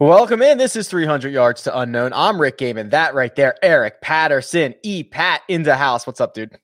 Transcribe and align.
Welcome 0.00 0.40
in. 0.40 0.56
This 0.56 0.76
is 0.76 0.88
300 0.88 1.30
Yards 1.30 1.60
to 1.64 1.78
Unknown. 1.78 2.14
I'm 2.14 2.40
Rick 2.40 2.56
Gehman. 2.56 2.88
That 2.88 3.12
right 3.12 3.36
there, 3.36 3.54
Eric 3.62 4.00
Patterson, 4.00 4.74
E 4.82 5.02
Pat 5.02 5.42
in 5.46 5.62
the 5.62 5.76
house. 5.76 6.06
What's 6.06 6.22
up, 6.22 6.32
dude? 6.32 6.58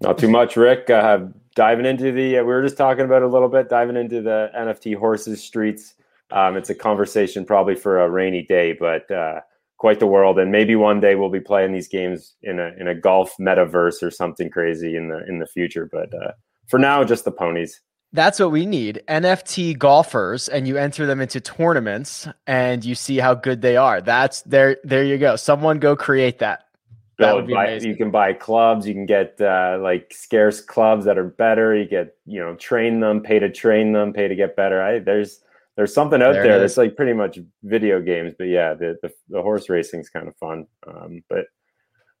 Not 0.00 0.16
too 0.16 0.30
much, 0.30 0.56
Rick. 0.56 0.86
Diving 0.86 1.84
into 1.84 2.10
the, 2.10 2.38
uh, 2.38 2.40
we 2.40 2.46
were 2.46 2.62
just 2.62 2.78
talking 2.78 3.04
about 3.04 3.20
a 3.20 3.26
little 3.26 3.50
bit, 3.50 3.68
diving 3.68 3.98
into 3.98 4.22
the 4.22 4.50
NFT 4.56 4.96
horses 4.96 5.44
streets. 5.44 5.92
Um, 6.30 6.56
it's 6.56 6.70
a 6.70 6.74
conversation 6.74 7.44
probably 7.44 7.74
for 7.74 8.00
a 8.00 8.08
rainy 8.08 8.46
day, 8.46 8.72
but 8.72 9.10
uh, 9.10 9.40
quite 9.76 10.00
the 10.00 10.06
world. 10.06 10.38
And 10.38 10.50
maybe 10.50 10.74
one 10.74 11.00
day 11.00 11.16
we'll 11.16 11.28
be 11.28 11.38
playing 11.38 11.72
these 11.72 11.88
games 11.88 12.34
in 12.44 12.58
a 12.58 12.72
in 12.80 12.88
a 12.88 12.94
golf 12.94 13.34
metaverse 13.38 14.02
or 14.02 14.10
something 14.10 14.48
crazy 14.48 14.96
in 14.96 15.08
the 15.08 15.22
in 15.28 15.38
the 15.38 15.46
future. 15.46 15.86
But 15.92 16.14
uh, 16.14 16.32
for 16.66 16.78
now, 16.78 17.04
just 17.04 17.26
the 17.26 17.30
ponies. 17.30 17.82
That's 18.12 18.40
what 18.40 18.50
we 18.50 18.66
need. 18.66 19.02
NFT 19.08 19.78
golfers, 19.78 20.48
and 20.48 20.66
you 20.66 20.76
enter 20.76 21.06
them 21.06 21.20
into 21.20 21.40
tournaments 21.40 22.26
and 22.46 22.84
you 22.84 22.96
see 22.96 23.18
how 23.18 23.34
good 23.34 23.62
they 23.62 23.76
are. 23.76 24.00
That's 24.00 24.42
there. 24.42 24.78
There 24.82 25.04
you 25.04 25.16
go. 25.16 25.36
Someone 25.36 25.78
go 25.78 25.94
create 25.94 26.40
that. 26.40 26.64
That 27.18 27.36
would 27.36 27.46
be 27.46 27.52
buy, 27.52 27.66
amazing. 27.66 27.90
You 27.90 27.96
can 27.96 28.10
buy 28.10 28.32
clubs. 28.32 28.88
You 28.88 28.94
can 28.94 29.06
get 29.06 29.40
uh, 29.40 29.78
like 29.80 30.12
scarce 30.12 30.60
clubs 30.60 31.04
that 31.04 31.18
are 31.18 31.28
better. 31.28 31.76
You 31.76 31.84
get 31.84 32.16
you 32.26 32.40
know 32.40 32.56
train 32.56 32.98
them, 32.98 33.20
pay 33.20 33.38
to 33.38 33.50
train 33.50 33.92
them, 33.92 34.12
pay 34.12 34.26
to 34.26 34.34
get 34.34 34.56
better. 34.56 34.82
I, 34.82 34.98
there's 34.98 35.40
there's 35.76 35.94
something 35.94 36.20
out 36.20 36.32
there, 36.32 36.42
there 36.42 36.58
that's 36.58 36.78
like 36.78 36.96
pretty 36.96 37.12
much 37.12 37.38
video 37.62 38.00
games. 38.00 38.32
But 38.36 38.48
yeah, 38.48 38.74
the 38.74 38.98
the, 39.02 39.12
the 39.28 39.42
horse 39.42 39.68
racing 39.68 40.00
is 40.00 40.08
kind 40.08 40.26
of 40.26 40.36
fun. 40.36 40.66
Um, 40.86 41.22
but 41.28 41.44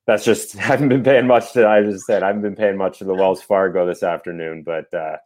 that's 0.06 0.24
just 0.24 0.56
I 0.58 0.62
haven't 0.62 0.90
been 0.90 1.02
paying 1.02 1.26
much 1.26 1.52
to. 1.54 1.66
I 1.66 1.82
just 1.82 2.06
said 2.06 2.22
I 2.22 2.28
haven't 2.28 2.42
been 2.42 2.54
paying 2.54 2.76
much 2.76 2.98
to 2.98 3.04
the 3.04 3.14
Wells 3.14 3.42
Fargo 3.42 3.86
this 3.86 4.04
afternoon, 4.04 4.62
but. 4.62 4.94
Uh, 4.94 5.16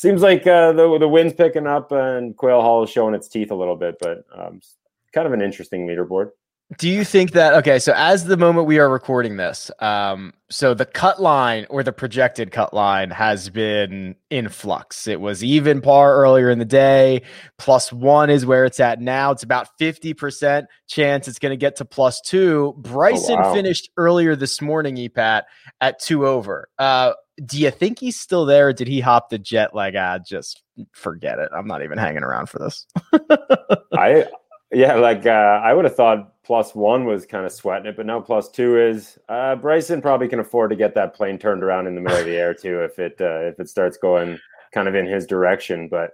seems 0.00 0.22
like 0.22 0.46
uh, 0.46 0.72
the 0.72 0.98
the 0.98 1.06
wind's 1.06 1.34
picking 1.34 1.66
up 1.66 1.92
and 1.92 2.34
Quail 2.34 2.62
Hollow 2.62 2.84
is 2.84 2.90
showing 2.90 3.14
its 3.14 3.28
teeth 3.28 3.50
a 3.50 3.54
little 3.54 3.76
bit, 3.76 3.96
but 4.00 4.24
um, 4.34 4.62
kind 5.12 5.26
of 5.26 5.34
an 5.34 5.42
interesting 5.42 5.86
leaderboard. 5.86 6.30
Do 6.78 6.88
you 6.88 7.04
think 7.04 7.32
that 7.32 7.54
okay? 7.54 7.80
So 7.80 7.92
as 7.96 8.26
the 8.26 8.36
moment 8.36 8.68
we 8.68 8.78
are 8.78 8.88
recording 8.88 9.36
this, 9.36 9.72
um, 9.80 10.32
so 10.50 10.72
the 10.72 10.86
cut 10.86 11.20
line 11.20 11.66
or 11.68 11.82
the 11.82 11.92
projected 11.92 12.52
cut 12.52 12.72
line 12.72 13.10
has 13.10 13.48
been 13.48 14.14
in 14.30 14.48
flux. 14.48 15.08
It 15.08 15.20
was 15.20 15.42
even 15.42 15.80
par 15.80 16.14
earlier 16.14 16.48
in 16.48 16.60
the 16.60 16.64
day. 16.64 17.22
Plus 17.58 17.92
one 17.92 18.30
is 18.30 18.46
where 18.46 18.64
it's 18.64 18.78
at 18.78 19.00
now. 19.00 19.32
It's 19.32 19.42
about 19.42 19.66
fifty 19.78 20.14
percent 20.14 20.66
chance 20.86 21.26
it's 21.26 21.40
going 21.40 21.50
to 21.50 21.56
get 21.56 21.76
to 21.76 21.84
plus 21.84 22.20
two. 22.20 22.74
Bryson 22.78 23.38
oh, 23.40 23.48
wow. 23.48 23.54
finished 23.54 23.90
earlier 23.96 24.36
this 24.36 24.60
morning, 24.60 24.94
epat 24.94 25.42
at 25.80 25.98
two 25.98 26.24
over. 26.24 26.68
Uh, 26.78 27.14
do 27.44 27.58
you 27.58 27.70
think 27.72 27.98
he's 27.98 28.20
still 28.20 28.44
there? 28.44 28.72
did 28.72 28.86
he 28.86 29.00
hop 29.00 29.30
the 29.30 29.38
jet 29.38 29.74
like, 29.74 29.94
ah, 29.96 30.18
just 30.18 30.62
forget 30.92 31.38
it. 31.38 31.48
I'm 31.56 31.66
not 31.66 31.82
even 31.82 31.98
hanging 31.98 32.22
around 32.22 32.48
for 32.48 32.58
this. 32.58 32.86
I, 33.92 34.26
yeah, 34.70 34.94
like 34.96 35.26
uh, 35.26 35.30
I 35.30 35.72
would 35.72 35.84
have 35.84 35.96
thought 35.96 36.29
plus 36.44 36.74
one 36.74 37.04
was 37.04 37.26
kind 37.26 37.44
of 37.44 37.52
sweating 37.52 37.86
it, 37.86 37.96
but 37.96 38.06
now 38.06 38.20
plus 38.20 38.50
two 38.50 38.78
is 38.78 39.18
uh, 39.28 39.56
Bryson 39.56 40.00
probably 40.00 40.28
can 40.28 40.40
afford 40.40 40.70
to 40.70 40.76
get 40.76 40.94
that 40.94 41.14
plane 41.14 41.38
turned 41.38 41.62
around 41.62 41.86
in 41.86 41.94
the 41.94 42.00
middle 42.00 42.18
of 42.18 42.24
the 42.24 42.36
air 42.36 42.54
too 42.54 42.80
if 42.80 42.98
it 42.98 43.16
uh, 43.20 43.40
if 43.48 43.60
it 43.60 43.68
starts 43.68 43.96
going 43.96 44.38
kind 44.72 44.88
of 44.88 44.94
in 44.94 45.06
his 45.06 45.26
direction. 45.26 45.88
But 45.88 46.10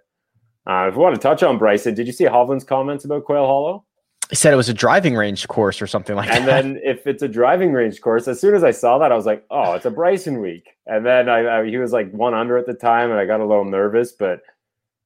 uh, 0.67 0.89
if 0.89 0.97
we 0.97 1.03
want 1.03 1.15
to 1.15 1.21
touch 1.21 1.43
on 1.43 1.59
Bryson, 1.59 1.95
did 1.95 2.07
you 2.07 2.13
see 2.13 2.25
Hovland's 2.25 2.65
comments 2.65 3.05
about 3.05 3.25
Quail 3.25 3.47
Hollow? 3.47 3.85
He 4.31 4.35
said 4.35 4.53
it 4.53 4.57
was 4.57 4.69
a 4.69 4.75
driving 4.75 5.15
range 5.15 5.47
course 5.47 5.81
or 5.81 5.87
something 5.87 6.17
like 6.17 6.29
and 6.31 6.49
that. 6.49 6.65
And 6.65 6.77
then 6.77 6.83
if 6.83 7.07
it's 7.07 7.23
a 7.23 7.29
driving 7.29 7.73
range 7.73 8.01
course, 8.01 8.27
as 8.27 8.41
soon 8.41 8.57
as 8.57 8.65
I 8.65 8.73
saw 8.73 8.99
that, 8.99 9.13
I 9.13 9.15
was 9.15 9.25
like, 9.25 9.45
oh, 9.51 9.75
it's 9.75 9.87
a 9.87 9.91
Bryson 9.91 10.41
week. 10.41 10.71
And 10.87 11.07
then 11.07 11.29
I, 11.29 11.61
I 11.61 11.67
he 11.69 11.77
was 11.77 11.93
like 11.93 12.11
one 12.11 12.35
under 12.35 12.59
at 12.59 12.67
the 12.67 12.75
time, 12.75 13.13
and 13.13 13.21
I 13.21 13.25
got 13.25 13.39
a 13.39 13.47
little 13.47 13.65
nervous, 13.65 14.13
but 14.13 14.41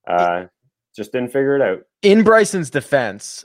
uh, 0.07 0.47
just 0.97 1.13
didn't 1.13 1.29
figure 1.29 1.55
it 1.55 1.61
out. 1.61 1.83
In 2.01 2.25
Bryson's 2.25 2.71
defense, 2.71 3.45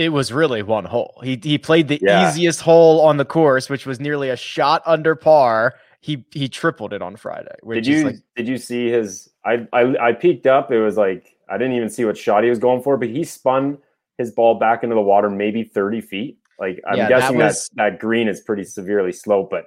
it 0.00 0.08
was 0.08 0.32
really 0.32 0.62
one 0.62 0.86
hole. 0.86 1.20
He 1.22 1.38
he 1.42 1.58
played 1.58 1.88
the 1.88 1.98
yeah. 2.00 2.28
easiest 2.28 2.60
hole 2.60 3.02
on 3.02 3.18
the 3.18 3.24
course, 3.24 3.68
which 3.68 3.84
was 3.84 4.00
nearly 4.00 4.30
a 4.30 4.36
shot 4.36 4.82
under 4.86 5.14
par. 5.14 5.74
He 6.00 6.24
he 6.30 6.48
tripled 6.48 6.92
it 6.92 7.02
on 7.02 7.16
Friday. 7.16 7.54
Did 7.68 7.86
you 7.86 8.04
like, 8.04 8.16
did 8.34 8.48
you 8.48 8.56
see 8.56 8.88
his? 8.88 9.30
I, 9.44 9.66
I 9.72 10.08
I 10.08 10.12
peeked 10.12 10.46
up. 10.46 10.72
It 10.72 10.80
was 10.80 10.96
like 10.96 11.36
I 11.48 11.58
didn't 11.58 11.74
even 11.74 11.90
see 11.90 12.04
what 12.04 12.16
shot 12.16 12.44
he 12.44 12.50
was 12.50 12.58
going 12.58 12.82
for, 12.82 12.96
but 12.96 13.08
he 13.08 13.24
spun 13.24 13.78
his 14.16 14.30
ball 14.30 14.58
back 14.58 14.82
into 14.82 14.94
the 14.94 15.02
water 15.02 15.28
maybe 15.28 15.64
30 15.64 16.00
feet. 16.00 16.38
Like 16.58 16.80
I'm 16.88 16.96
yeah, 16.96 17.08
guessing 17.08 17.38
that, 17.38 17.46
was, 17.46 17.70
that, 17.74 17.92
that 17.92 18.00
green 18.00 18.28
is 18.28 18.40
pretty 18.40 18.64
severely 18.64 19.12
sloped, 19.12 19.50
but 19.50 19.66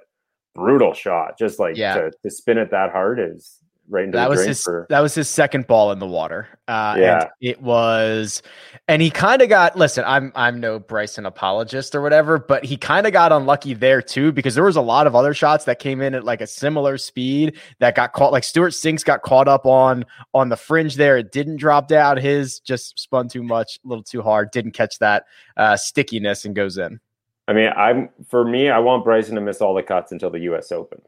brutal 0.54 0.94
shot. 0.94 1.38
Just 1.38 1.58
like 1.58 1.76
yeah. 1.76 1.94
to, 1.94 2.10
to 2.22 2.30
spin 2.30 2.58
it 2.58 2.70
that 2.70 2.90
hard 2.90 3.20
is 3.20 3.58
right 3.88 4.04
into 4.04 4.16
that 4.16 4.30
was 4.30 4.44
his 4.44 4.62
for... 4.62 4.86
that 4.88 5.00
was 5.00 5.14
his 5.14 5.28
second 5.28 5.66
ball 5.66 5.92
in 5.92 5.98
the 5.98 6.06
water. 6.06 6.48
Uh, 6.66 6.96
yeah, 6.98 7.28
it 7.40 7.60
was, 7.60 8.42
and 8.88 9.02
he 9.02 9.10
kind 9.10 9.42
of 9.42 9.48
got. 9.48 9.76
Listen, 9.76 10.04
I'm 10.06 10.32
I'm 10.34 10.60
no 10.60 10.78
Bryson 10.78 11.26
apologist 11.26 11.94
or 11.94 12.00
whatever, 12.00 12.38
but 12.38 12.64
he 12.64 12.76
kind 12.76 13.06
of 13.06 13.12
got 13.12 13.32
unlucky 13.32 13.74
there 13.74 14.00
too 14.00 14.32
because 14.32 14.54
there 14.54 14.64
was 14.64 14.76
a 14.76 14.82
lot 14.82 15.06
of 15.06 15.14
other 15.14 15.34
shots 15.34 15.64
that 15.64 15.78
came 15.78 16.00
in 16.00 16.14
at 16.14 16.24
like 16.24 16.40
a 16.40 16.46
similar 16.46 16.98
speed 16.98 17.58
that 17.78 17.94
got 17.94 18.12
caught. 18.12 18.32
Like 18.32 18.44
Stewart 18.44 18.72
Cinks 18.72 19.04
got 19.04 19.22
caught 19.22 19.48
up 19.48 19.66
on 19.66 20.04
on 20.32 20.48
the 20.48 20.56
fringe 20.56 20.96
there. 20.96 21.16
It 21.16 21.32
didn't 21.32 21.56
drop 21.56 21.88
down. 21.88 22.16
His 22.16 22.60
just 22.60 22.98
spun 22.98 23.28
too 23.28 23.42
much, 23.42 23.78
a 23.84 23.88
little 23.88 24.04
too 24.04 24.22
hard. 24.22 24.50
Didn't 24.50 24.72
catch 24.72 24.98
that 24.98 25.24
uh, 25.56 25.76
stickiness 25.76 26.44
and 26.44 26.54
goes 26.54 26.78
in. 26.78 27.00
I 27.46 27.52
mean, 27.52 27.70
I'm 27.76 28.08
for 28.28 28.44
me, 28.44 28.70
I 28.70 28.78
want 28.78 29.04
Bryson 29.04 29.34
to 29.34 29.40
miss 29.40 29.60
all 29.60 29.74
the 29.74 29.82
cuts 29.82 30.12
until 30.12 30.30
the 30.30 30.40
U.S. 30.40 30.72
Open. 30.72 31.02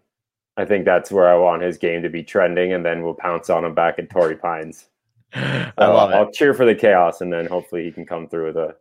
I 0.56 0.64
think 0.64 0.84
that's 0.84 1.10
where 1.10 1.28
I 1.28 1.36
want 1.36 1.62
his 1.62 1.76
game 1.76 2.02
to 2.02 2.08
be 2.08 2.22
trending, 2.22 2.72
and 2.72 2.84
then 2.84 3.02
we'll 3.02 3.14
pounce 3.14 3.50
on 3.50 3.64
him 3.64 3.74
back 3.74 3.98
at 3.98 4.08
Torrey 4.10 4.36
Pines. 4.36 4.86
Love 5.36 5.72
I'll. 5.78 5.98
I'll 6.14 6.32
cheer 6.32 6.54
for 6.54 6.64
the 6.64 6.74
chaos, 6.74 7.20
and 7.20 7.32
then 7.32 7.46
hopefully 7.46 7.84
he 7.84 7.92
can 7.92 8.06
come 8.06 8.28
through 8.28 8.46
with 8.46 8.56
a 8.56 8.76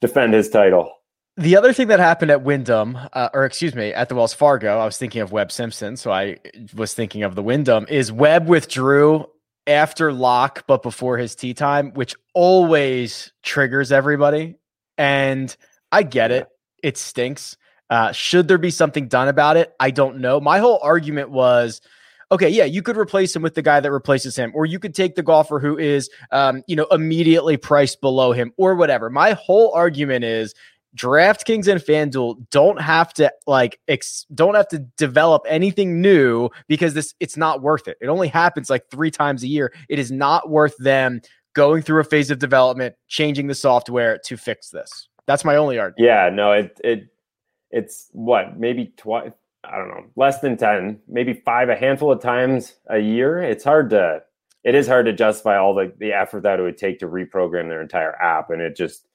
defend 0.00 0.34
his 0.34 0.48
title. 0.48 0.92
The 1.38 1.56
other 1.56 1.72
thing 1.72 1.88
that 1.88 1.98
happened 1.98 2.30
at 2.30 2.42
Wyndham, 2.42 2.98
uh, 3.14 3.30
or 3.32 3.44
excuse 3.44 3.74
me, 3.74 3.92
at 3.92 4.10
the 4.10 4.14
Wells 4.14 4.34
Fargo, 4.34 4.78
I 4.78 4.84
was 4.84 4.98
thinking 4.98 5.22
of 5.22 5.32
Webb 5.32 5.50
Simpson, 5.50 5.96
so 5.96 6.12
I 6.12 6.36
was 6.74 6.92
thinking 6.92 7.22
of 7.22 7.34
the 7.34 7.42
Wyndham. 7.42 7.86
Is 7.88 8.12
Webb 8.12 8.48
withdrew 8.48 9.26
after 9.66 10.12
lock, 10.12 10.64
but 10.66 10.82
before 10.82 11.16
his 11.16 11.34
tee 11.34 11.54
time, 11.54 11.92
which 11.94 12.14
always 12.34 13.32
triggers 13.42 13.90
everybody, 13.90 14.56
and 14.98 15.56
I 15.90 16.02
get 16.02 16.30
it. 16.30 16.48
It 16.82 16.98
stinks. 16.98 17.56
Uh, 17.92 18.10
should 18.10 18.48
there 18.48 18.56
be 18.56 18.70
something 18.70 19.06
done 19.06 19.28
about 19.28 19.58
it? 19.58 19.74
I 19.78 19.90
don't 19.90 20.16
know. 20.16 20.40
My 20.40 20.60
whole 20.60 20.80
argument 20.82 21.28
was 21.28 21.82
okay, 22.30 22.48
yeah, 22.48 22.64
you 22.64 22.80
could 22.80 22.96
replace 22.96 23.36
him 23.36 23.42
with 23.42 23.54
the 23.54 23.60
guy 23.60 23.80
that 23.80 23.92
replaces 23.92 24.34
him, 24.34 24.50
or 24.54 24.64
you 24.64 24.78
could 24.78 24.94
take 24.94 25.14
the 25.14 25.22
golfer 25.22 25.60
who 25.60 25.76
is, 25.76 26.08
um, 26.30 26.62
you 26.66 26.74
know, 26.74 26.86
immediately 26.90 27.58
priced 27.58 28.00
below 28.00 28.32
him, 28.32 28.50
or 28.56 28.74
whatever. 28.76 29.10
My 29.10 29.32
whole 29.32 29.74
argument 29.74 30.24
is 30.24 30.54
DraftKings 30.96 31.68
and 31.68 31.82
FanDuel 31.82 32.48
don't 32.48 32.80
have 32.80 33.12
to 33.12 33.30
like 33.46 33.78
ex- 33.88 34.24
don't 34.34 34.54
have 34.54 34.68
to 34.68 34.78
develop 34.96 35.42
anything 35.46 36.00
new 36.00 36.48
because 36.68 36.94
this 36.94 37.12
it's 37.20 37.36
not 37.36 37.60
worth 37.60 37.88
it. 37.88 37.98
It 38.00 38.06
only 38.06 38.28
happens 38.28 38.70
like 38.70 38.88
three 38.90 39.10
times 39.10 39.42
a 39.42 39.48
year. 39.48 39.70
It 39.90 39.98
is 39.98 40.10
not 40.10 40.48
worth 40.48 40.78
them 40.78 41.20
going 41.52 41.82
through 41.82 42.00
a 42.00 42.04
phase 42.04 42.30
of 42.30 42.38
development, 42.38 42.94
changing 43.08 43.48
the 43.48 43.54
software 43.54 44.18
to 44.24 44.38
fix 44.38 44.70
this. 44.70 45.08
That's 45.26 45.44
my 45.44 45.56
only 45.56 45.78
argument. 45.78 46.06
Yeah, 46.08 46.30
no, 46.32 46.52
it 46.52 46.80
it 46.82 47.11
it's 47.72 48.08
what 48.12 48.58
maybe 48.58 48.92
twice 48.96 49.32
i 49.64 49.76
don't 49.76 49.88
know 49.88 50.04
less 50.16 50.40
than 50.40 50.56
10 50.56 51.00
maybe 51.08 51.32
five 51.32 51.68
a 51.68 51.76
handful 51.76 52.12
of 52.12 52.20
times 52.20 52.74
a 52.88 52.98
year. 52.98 53.42
It's 53.42 53.64
hard 53.64 53.90
to 53.90 54.22
it 54.64 54.76
is 54.76 54.86
hard 54.86 55.06
to 55.06 55.12
justify 55.12 55.56
all 55.56 55.74
the, 55.74 55.92
the 55.98 56.12
effort 56.12 56.44
that 56.44 56.60
it 56.60 56.62
would 56.62 56.78
take 56.78 57.00
to 57.00 57.08
reprogram 57.08 57.68
their 57.68 57.82
entire 57.82 58.14
app 58.20 58.50
and 58.50 58.60
it 58.60 58.76
just 58.76 59.08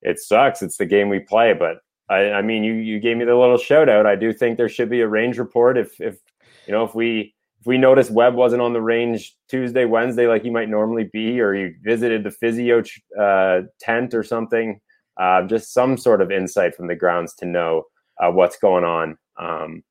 it 0.00 0.18
sucks. 0.18 0.62
It's 0.62 0.76
the 0.76 0.86
game 0.86 1.08
we 1.08 1.20
play 1.20 1.52
but 1.52 1.78
i, 2.08 2.32
I 2.32 2.42
mean 2.42 2.64
you 2.64 2.74
you 2.74 2.98
gave 2.98 3.16
me 3.16 3.24
the 3.24 3.36
little 3.36 3.58
shout 3.58 3.88
out 3.88 4.06
i 4.06 4.16
do 4.16 4.32
think 4.32 4.56
there 4.56 4.68
should 4.68 4.90
be 4.90 5.02
a 5.02 5.08
range 5.08 5.38
report 5.38 5.78
if 5.78 6.00
if 6.00 6.18
you 6.66 6.72
know 6.72 6.84
if 6.84 6.94
we 6.94 7.34
if 7.62 7.66
we 7.66 7.78
noticed 7.78 8.10
Webb 8.10 8.34
wasn't 8.34 8.60
on 8.60 8.72
the 8.72 8.80
range 8.80 9.36
Tuesday, 9.48 9.84
Wednesday, 9.84 10.26
like 10.26 10.42
he 10.42 10.50
might 10.50 10.68
normally 10.68 11.08
be, 11.12 11.38
or 11.38 11.54
he 11.54 11.70
visited 11.84 12.24
the 12.24 12.32
physio 12.32 12.82
uh, 13.16 13.60
tent 13.78 14.14
or 14.14 14.24
something, 14.24 14.80
uh, 15.16 15.42
just 15.42 15.72
some 15.72 15.96
sort 15.96 16.20
of 16.20 16.30
insight 16.30 16.74
from 16.74 16.86
the 16.86 16.94
grounds 16.94 17.34
to 17.34 17.46
know 17.46 17.84
uh, 18.18 18.30
what's 18.30 18.58
going 18.58 18.84
on. 18.84 19.18
Um, 19.38 19.82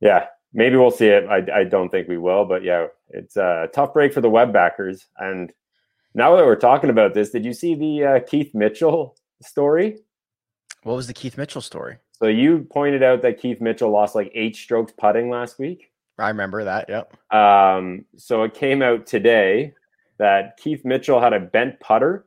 yeah, 0.00 0.26
maybe 0.52 0.76
we'll 0.76 0.90
see 0.90 1.06
it. 1.06 1.26
I, 1.28 1.60
I, 1.60 1.64
don't 1.64 1.90
think 1.90 2.08
we 2.08 2.18
will, 2.18 2.44
but 2.44 2.62
yeah, 2.62 2.86
it's 3.10 3.36
a 3.36 3.68
tough 3.74 3.92
break 3.92 4.12
for 4.12 4.20
the 4.20 4.30
Webb 4.30 4.52
backers. 4.52 5.06
And 5.18 5.52
now 6.14 6.36
that 6.36 6.44
we're 6.44 6.56
talking 6.56 6.90
about 6.90 7.14
this, 7.14 7.30
did 7.30 7.44
you 7.44 7.52
see 7.52 7.74
the 7.74 8.04
uh, 8.04 8.20
Keith 8.20 8.54
Mitchell 8.54 9.16
story? 9.42 9.98
What 10.82 10.96
was 10.96 11.06
the 11.06 11.14
Keith 11.14 11.36
Mitchell 11.36 11.60
story? 11.60 11.98
So 12.12 12.26
you 12.26 12.66
pointed 12.70 13.02
out 13.02 13.22
that 13.22 13.38
Keith 13.38 13.60
Mitchell 13.60 13.90
lost 13.90 14.14
like 14.14 14.30
eight 14.34 14.56
strokes 14.56 14.92
putting 14.96 15.28
last 15.28 15.58
week. 15.58 15.92
I 16.18 16.28
remember 16.28 16.64
that. 16.64 16.88
Yep. 16.88 17.34
Um, 17.34 18.06
so 18.16 18.42
it 18.44 18.54
came 18.54 18.80
out 18.82 19.06
today 19.06 19.74
that 20.18 20.56
Keith 20.56 20.84
Mitchell 20.84 21.20
had 21.20 21.34
a 21.34 21.40
bent 21.40 21.78
putter 21.80 22.24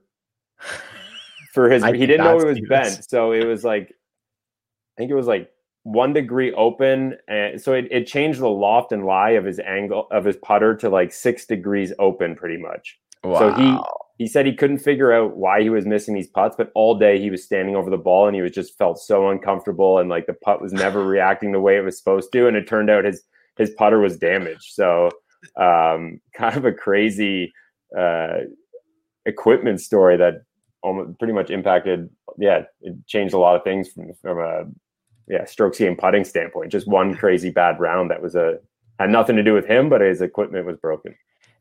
for 1.59 1.69
his. 1.69 1.83
I 1.83 1.95
he 1.95 2.05
didn't 2.05 2.25
know 2.25 2.39
it 2.39 2.45
was 2.45 2.61
bent, 2.67 3.05
so 3.09 3.31
it 3.31 3.45
was 3.45 3.63
like, 3.63 3.89
I 3.89 4.95
think 4.97 5.11
it 5.11 5.15
was 5.15 5.27
like 5.27 5.49
one 5.83 6.13
degree 6.13 6.53
open, 6.53 7.17
and 7.27 7.61
so 7.61 7.73
it, 7.73 7.87
it 7.91 8.07
changed 8.07 8.39
the 8.39 8.47
loft 8.47 8.91
and 8.91 9.05
lie 9.05 9.31
of 9.31 9.45
his 9.45 9.59
angle 9.59 10.07
of 10.11 10.25
his 10.25 10.37
putter 10.37 10.75
to 10.77 10.89
like 10.89 11.11
six 11.11 11.45
degrees 11.45 11.93
open, 11.99 12.35
pretty 12.35 12.57
much. 12.57 12.97
Wow. 13.23 13.39
So 13.39 13.53
he 13.53 13.77
he 14.19 14.27
said 14.27 14.45
he 14.45 14.53
couldn't 14.53 14.79
figure 14.79 15.13
out 15.13 15.37
why 15.37 15.61
he 15.61 15.69
was 15.69 15.85
missing 15.85 16.13
these 16.13 16.27
putts, 16.27 16.55
but 16.57 16.71
all 16.75 16.97
day 16.97 17.19
he 17.19 17.29
was 17.29 17.43
standing 17.43 17.75
over 17.75 17.89
the 17.89 17.97
ball 17.97 18.27
and 18.27 18.35
he 18.35 18.41
was 18.41 18.51
just 18.51 18.77
felt 18.77 18.99
so 18.99 19.29
uncomfortable 19.29 19.97
and 19.99 20.09
like 20.09 20.25
the 20.25 20.33
putt 20.33 20.61
was 20.61 20.73
never 20.73 21.05
reacting 21.05 21.53
the 21.53 21.59
way 21.59 21.77
it 21.77 21.85
was 21.85 21.97
supposed 21.97 22.31
to. 22.33 22.47
And 22.47 22.57
it 22.57 22.67
turned 22.67 22.89
out 22.89 23.05
his 23.05 23.23
his 23.57 23.71
putter 23.71 23.99
was 23.99 24.17
damaged. 24.17 24.73
So 24.73 25.09
um, 25.55 26.19
kind 26.35 26.57
of 26.57 26.65
a 26.65 26.73
crazy 26.73 27.53
uh, 27.97 28.39
equipment 29.25 29.79
story 29.79 30.17
that 30.17 30.43
pretty 31.19 31.33
much 31.33 31.49
impacted. 31.49 32.09
Yeah, 32.37 32.63
it 32.81 32.95
changed 33.07 33.33
a 33.33 33.39
lot 33.39 33.55
of 33.55 33.63
things 33.63 33.89
from 33.89 34.13
from 34.21 34.39
a 34.39 34.65
yeah 35.27 35.45
strokes 35.45 35.79
game 35.79 35.95
putting 35.95 36.23
standpoint. 36.23 36.71
Just 36.71 36.87
one 36.87 37.15
crazy 37.15 37.51
bad 37.51 37.79
round 37.79 38.11
that 38.11 38.21
was 38.21 38.35
a 38.35 38.59
had 38.99 39.09
nothing 39.09 39.35
to 39.37 39.43
do 39.43 39.53
with 39.53 39.65
him, 39.65 39.89
but 39.89 40.01
his 40.01 40.21
equipment 40.21 40.65
was 40.65 40.77
broken 40.77 41.15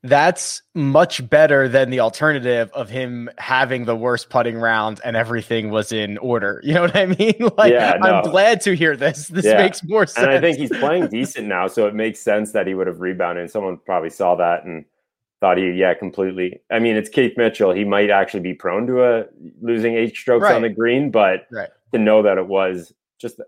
that's 0.05 0.63
much 0.75 1.29
better 1.29 1.69
than 1.69 1.91
the 1.91 2.01
alternative 2.01 2.71
of 2.73 2.89
him 2.89 3.29
having 3.39 3.85
the 3.85 3.97
worst 3.97 4.31
putting 4.31 4.57
round 4.57 5.01
and 5.05 5.17
everything 5.17 5.71
was 5.71 5.91
in 5.91 6.19
order. 6.19 6.61
You 6.63 6.75
know 6.75 6.83
what 6.83 6.97
I 6.97 7.07
mean? 7.07 7.35
Like, 7.59 7.73
yeah, 7.73 7.97
no. 8.01 8.09
I'm 8.09 8.31
glad 8.31 8.61
to 8.63 8.77
hear 8.77 8.97
this. 8.97 9.27
This 9.29 9.45
yeah. 9.45 9.57
makes 9.57 9.83
more 9.83 10.07
sense. 10.07 10.27
And 10.27 10.31
I 10.31 10.41
think 10.41 10.59
he's 10.59 10.71
playing 10.71 11.09
decent 11.09 11.49
now, 11.49 11.67
so 11.67 11.87
it 11.87 11.95
makes 11.95 12.21
sense 12.21 12.53
that 12.53 12.67
he 12.67 12.75
would 12.75 12.87
have 12.87 13.01
rebounded. 13.01 13.43
And 13.43 13.51
someone 13.51 13.79
probably 13.85 14.11
saw 14.11 14.37
that 14.37 14.65
and 14.65 14.85
thought 15.41 15.59
he, 15.59 15.71
yeah, 15.71 15.95
completely. 15.95 16.61
I 16.71 16.79
mean, 16.79 16.97
it's 16.97 17.09
Keith 17.09 17.37
Mitchell. 17.37 17.73
He 17.73 17.85
might 17.85 18.11
actually 18.11 18.41
be 18.41 18.55
prone 18.55 18.87
to 18.87 19.05
a 19.05 19.25
losing 19.61 19.95
eight 19.95 20.17
strokes 20.17 20.45
right. 20.45 20.55
on 20.55 20.63
the 20.63 20.69
green, 20.69 21.11
but 21.11 21.47
right. 21.51 21.69
to 21.93 21.99
know 21.99 22.23
that 22.23 22.39
it 22.39 22.47
was 22.47 22.93
just 23.19 23.41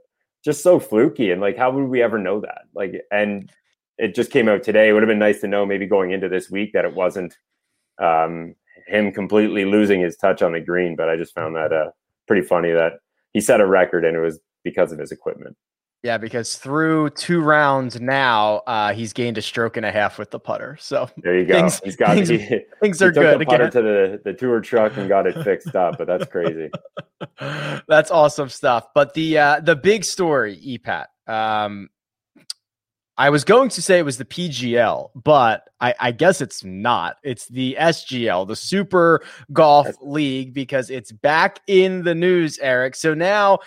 just 0.45 0.63
so 0.63 0.81
fluky 0.81 1.31
and 1.31 1.41
like 1.41 1.57
how 1.57 1.71
would 1.71 1.85
we 1.85 2.03
ever 2.03 2.19
know 2.19 2.41
that? 2.41 2.63
Like, 2.75 2.95
and 3.11 3.51
it 3.99 4.15
just 4.15 4.31
came 4.31 4.49
out 4.49 4.63
today. 4.63 4.89
It 4.89 4.93
would 4.93 5.03
have 5.03 5.09
been 5.09 5.19
nice 5.19 5.41
to 5.43 5.49
know 5.49 5.67
maybe 5.67 5.87
going 5.87 6.13
into 6.13 6.29
this 6.29 6.51
week 6.51 6.73
that 6.73 6.85
it 6.85 6.95
wasn't 6.95 7.37
um, 8.01 8.55
him 8.87 9.13
completely 9.13 9.67
losing 9.67 10.01
his 10.01 10.17
touch 10.17 10.41
on 10.41 10.53
the 10.53 10.61
green. 10.61 10.97
But 10.97 11.11
I 11.11 11.17
just 11.17 11.35
found 11.35 11.55
that 11.57 11.73
uh, 11.73 11.91
pretty 12.27 12.47
funny 12.47 12.73
that 12.73 13.01
he 13.33 13.41
set 13.41 13.61
a 13.61 13.67
record 13.67 14.05
and 14.05 14.17
it 14.17 14.21
was 14.21 14.41
because 14.65 14.93
of 14.93 14.99
his 14.99 15.13
equipment. 15.13 15.57
Yeah, 16.03 16.17
because 16.17 16.57
through 16.57 17.11
two 17.11 17.43
rounds 17.43 18.01
now, 18.01 18.63
uh, 18.67 18.95
he's 18.95 19.13
gained 19.13 19.37
a 19.37 19.43
stroke 19.43 19.77
and 19.77 19.85
a 19.85 19.93
half 19.93 20.19
with 20.19 20.31
the 20.31 20.41
putter. 20.41 20.79
So 20.81 21.11
there 21.19 21.39
you 21.39 21.45
go. 21.47 21.55
Things, 21.55 21.81
he's 21.85 21.97
got 21.97 22.15
things, 22.15 22.29
he, 22.29 22.61
things 22.81 23.03
are 23.03 23.09
he 23.11 23.21
good. 23.21 23.41
The 23.41 23.45
putter 23.45 23.65
again. 23.65 23.71
to 23.73 23.83
the, 23.83 24.21
the 24.25 24.33
tour 24.33 24.61
truck 24.61 24.97
and 24.97 25.09
got 25.09 25.27
it 25.27 25.43
fixed 25.45 25.77
up, 25.77 25.99
but 25.99 26.07
that's 26.07 26.25
crazy. 26.31 26.71
that's 27.87 28.11
awesome 28.11 28.49
stuff. 28.49 28.89
But 28.95 29.13
the 29.13 29.39
uh, 29.39 29.61
the 29.61 29.77
big 29.77 30.05
story, 30.05 30.57
EPAT. 30.57 31.07
Um, 31.27 31.91
I 33.19 33.29
was 33.29 33.45
going 33.45 33.69
to 33.71 33.83
say 33.83 33.99
it 33.99 34.05
was 34.05 34.17
the 34.17 34.25
PGL, 34.25 35.11
but 35.15 35.69
I, 35.79 35.95
I, 36.01 36.11
guess 36.11 36.41
it's 36.41 36.65
not. 36.65 37.19
It's 37.23 37.47
the 37.49 37.77
SGL, 37.79 38.49
the 38.49 38.57
Super 38.57 39.21
Golf 39.53 39.89
League, 40.01 40.55
because 40.55 40.89
it's 40.89 41.13
back 41.13 41.61
in 41.67 42.03
the 42.03 42.15
news, 42.15 42.59
Eric. 42.59 42.95
So 42.95 43.13
now 43.13 43.59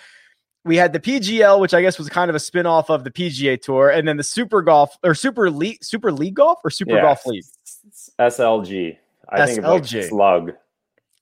we 0.64 0.76
had 0.76 0.92
the 0.92 1.00
PGL, 1.00 1.60
which 1.60 1.74
I 1.74 1.82
guess 1.82 1.98
was 1.98 2.08
kind 2.08 2.30
of 2.30 2.34
a 2.34 2.40
spin-off 2.40 2.90
of 2.90 3.04
the 3.04 3.10
PGA 3.10 3.60
Tour, 3.60 3.90
and 3.90 4.08
then 4.08 4.16
the 4.16 4.22
Super 4.22 4.62
Golf 4.62 4.96
or 5.02 5.14
Super 5.14 5.50
League, 5.50 5.82
Super 5.84 6.10
League 6.10 6.34
Golf 6.34 6.60
or 6.64 6.70
Super 6.70 6.94
yeah, 6.94 7.02
Golf 7.02 7.26
League. 7.26 7.44
SLG. 8.18 8.96
I 9.28 9.40
SLG. 9.40 9.46
think 9.46 9.58
it's 9.58 9.92
like 9.92 10.04
Slug. 10.04 10.52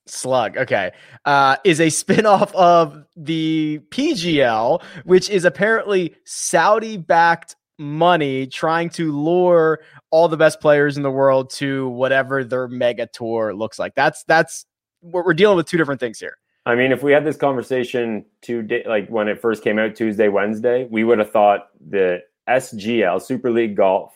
Slug, 0.05 0.57
okay, 0.57 0.91
uh, 1.25 1.55
is 1.63 1.79
a 1.79 1.87
spinoff 1.87 2.53
of 2.53 3.05
the 3.15 3.79
PGL, 3.89 4.83
which 5.05 5.29
is 5.29 5.45
apparently 5.45 6.15
Saudi 6.25 6.97
backed 6.97 7.55
money 7.79 8.45
trying 8.47 8.89
to 8.89 9.11
lure 9.11 9.79
all 10.11 10.27
the 10.27 10.37
best 10.37 10.59
players 10.59 10.97
in 10.97 11.03
the 11.03 11.11
world 11.11 11.49
to 11.49 11.89
whatever 11.89 12.43
their 12.43 12.67
mega 12.67 13.07
tour 13.07 13.53
looks 13.53 13.79
like. 13.79 13.95
That's 13.95 14.23
that's 14.25 14.65
what 14.99 15.25
we're 15.25 15.33
dealing 15.33 15.57
with 15.57 15.67
two 15.67 15.77
different 15.77 15.99
things 15.99 16.19
here. 16.19 16.37
I 16.65 16.75
mean, 16.75 16.91
if 16.91 17.03
we 17.03 17.11
had 17.11 17.25
this 17.25 17.35
conversation 17.35 18.25
two 18.41 18.61
day, 18.61 18.83
like 18.87 19.09
when 19.09 19.27
it 19.27 19.41
first 19.41 19.63
came 19.63 19.79
out 19.79 19.95
Tuesday, 19.95 20.29
Wednesday, 20.29 20.87
we 20.89 21.03
would 21.03 21.19
have 21.19 21.31
thought 21.31 21.67
the 21.89 22.21
SGL 22.49 23.21
Super 23.21 23.51
League 23.51 23.75
Golf. 23.75 24.13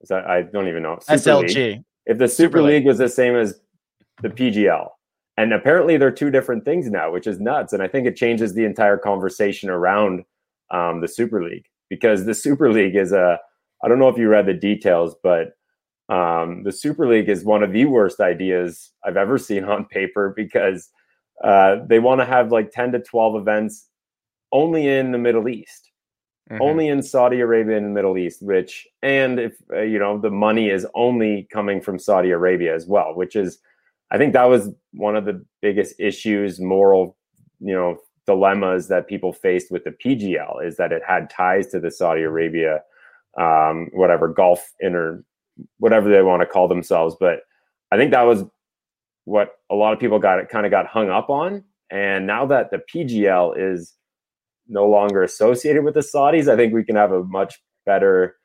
Is 0.00 0.08
that 0.08 0.26
I 0.26 0.42
don't 0.42 0.68
even 0.68 0.82
know 0.82 0.98
Super 1.02 1.18
SLG. 1.18 1.54
League, 1.54 1.84
if 2.06 2.18
the 2.18 2.28
Super, 2.28 2.58
Super 2.58 2.62
League, 2.62 2.74
League 2.74 2.86
was 2.86 2.98
the 2.98 3.08
same 3.08 3.36
as 3.36 3.60
the 4.22 4.30
PGL, 4.30 4.88
and 5.36 5.52
apparently 5.52 5.96
they're 5.96 6.10
two 6.10 6.30
different 6.30 6.64
things 6.64 6.88
now, 6.88 7.12
which 7.12 7.26
is 7.26 7.38
nuts. 7.40 7.72
And 7.72 7.82
I 7.82 7.88
think 7.88 8.06
it 8.06 8.16
changes 8.16 8.54
the 8.54 8.64
entire 8.64 8.96
conversation 8.96 9.68
around 9.68 10.24
um, 10.70 11.02
the 11.02 11.08
Super 11.08 11.44
League 11.44 11.66
because 11.90 12.24
the 12.24 12.34
Super 12.34 12.72
League 12.72 12.96
is 12.96 13.12
a 13.12 13.38
I 13.84 13.88
don't 13.88 13.98
know 13.98 14.08
if 14.08 14.16
you 14.16 14.28
read 14.28 14.46
the 14.46 14.54
details, 14.54 15.14
but 15.22 15.56
um, 16.08 16.62
the 16.62 16.72
Super 16.72 17.06
League 17.06 17.28
is 17.28 17.44
one 17.44 17.62
of 17.62 17.72
the 17.72 17.84
worst 17.84 18.20
ideas 18.20 18.92
I've 19.04 19.16
ever 19.16 19.36
seen 19.36 19.64
on 19.64 19.84
paper 19.84 20.32
because 20.34 20.88
uh, 21.42 21.76
they 21.86 21.98
want 21.98 22.20
to 22.20 22.24
have 22.24 22.52
like 22.52 22.70
10 22.70 22.92
to 22.92 23.00
12 23.00 23.36
events 23.36 23.88
only 24.52 24.86
in 24.86 25.12
the 25.12 25.18
Middle 25.18 25.48
East, 25.48 25.90
mm-hmm. 26.50 26.62
only 26.62 26.88
in 26.88 27.02
Saudi 27.02 27.40
Arabia 27.40 27.76
and 27.76 27.86
the 27.86 27.90
Middle 27.90 28.16
East, 28.16 28.42
which, 28.42 28.86
and 29.02 29.40
if, 29.40 29.54
uh, 29.72 29.80
you 29.80 29.98
know, 29.98 30.18
the 30.18 30.30
money 30.30 30.68
is 30.68 30.86
only 30.94 31.48
coming 31.52 31.80
from 31.80 31.98
Saudi 31.98 32.30
Arabia 32.30 32.74
as 32.74 32.86
well, 32.86 33.14
which 33.14 33.34
is, 33.34 33.58
I 34.10 34.18
think 34.18 34.34
that 34.34 34.44
was 34.44 34.68
one 34.92 35.16
of 35.16 35.24
the 35.24 35.44
biggest 35.60 35.96
issues, 35.98 36.60
moral, 36.60 37.16
you 37.60 37.74
know, 37.74 37.98
dilemmas 38.26 38.88
that 38.88 39.08
people 39.08 39.32
faced 39.32 39.70
with 39.70 39.84
the 39.84 39.90
PGL 39.90 40.64
is 40.64 40.76
that 40.76 40.92
it 40.92 41.02
had 41.06 41.28
ties 41.28 41.66
to 41.68 41.80
the 41.80 41.90
Saudi 41.90 42.22
Arabia, 42.22 42.82
um, 43.38 43.88
whatever 43.92 44.28
Gulf 44.28 44.72
inter, 44.80 45.24
whatever 45.78 46.08
they 46.08 46.22
want 46.22 46.40
to 46.40 46.46
call 46.46 46.68
themselves. 46.68 47.16
But 47.18 47.40
I 47.90 47.96
think 47.96 48.12
that 48.12 48.22
was 48.22 48.44
what 49.24 49.50
a 49.70 49.74
lot 49.74 49.92
of 49.92 50.00
people 50.00 50.18
got 50.18 50.38
it 50.38 50.48
kind 50.48 50.66
of 50.66 50.70
got 50.70 50.86
hung 50.86 51.10
up 51.10 51.30
on. 51.30 51.64
And 51.90 52.26
now 52.26 52.46
that 52.46 52.70
the 52.70 52.80
PGL 52.92 53.54
is 53.56 53.94
no 54.68 54.86
longer 54.86 55.22
associated 55.22 55.84
with 55.84 55.94
the 55.94 56.00
Saudis, 56.00 56.48
I 56.48 56.56
think 56.56 56.72
we 56.72 56.84
can 56.84 56.96
have 56.96 57.12
a 57.12 57.22
much 57.24 57.60
better 57.84 58.36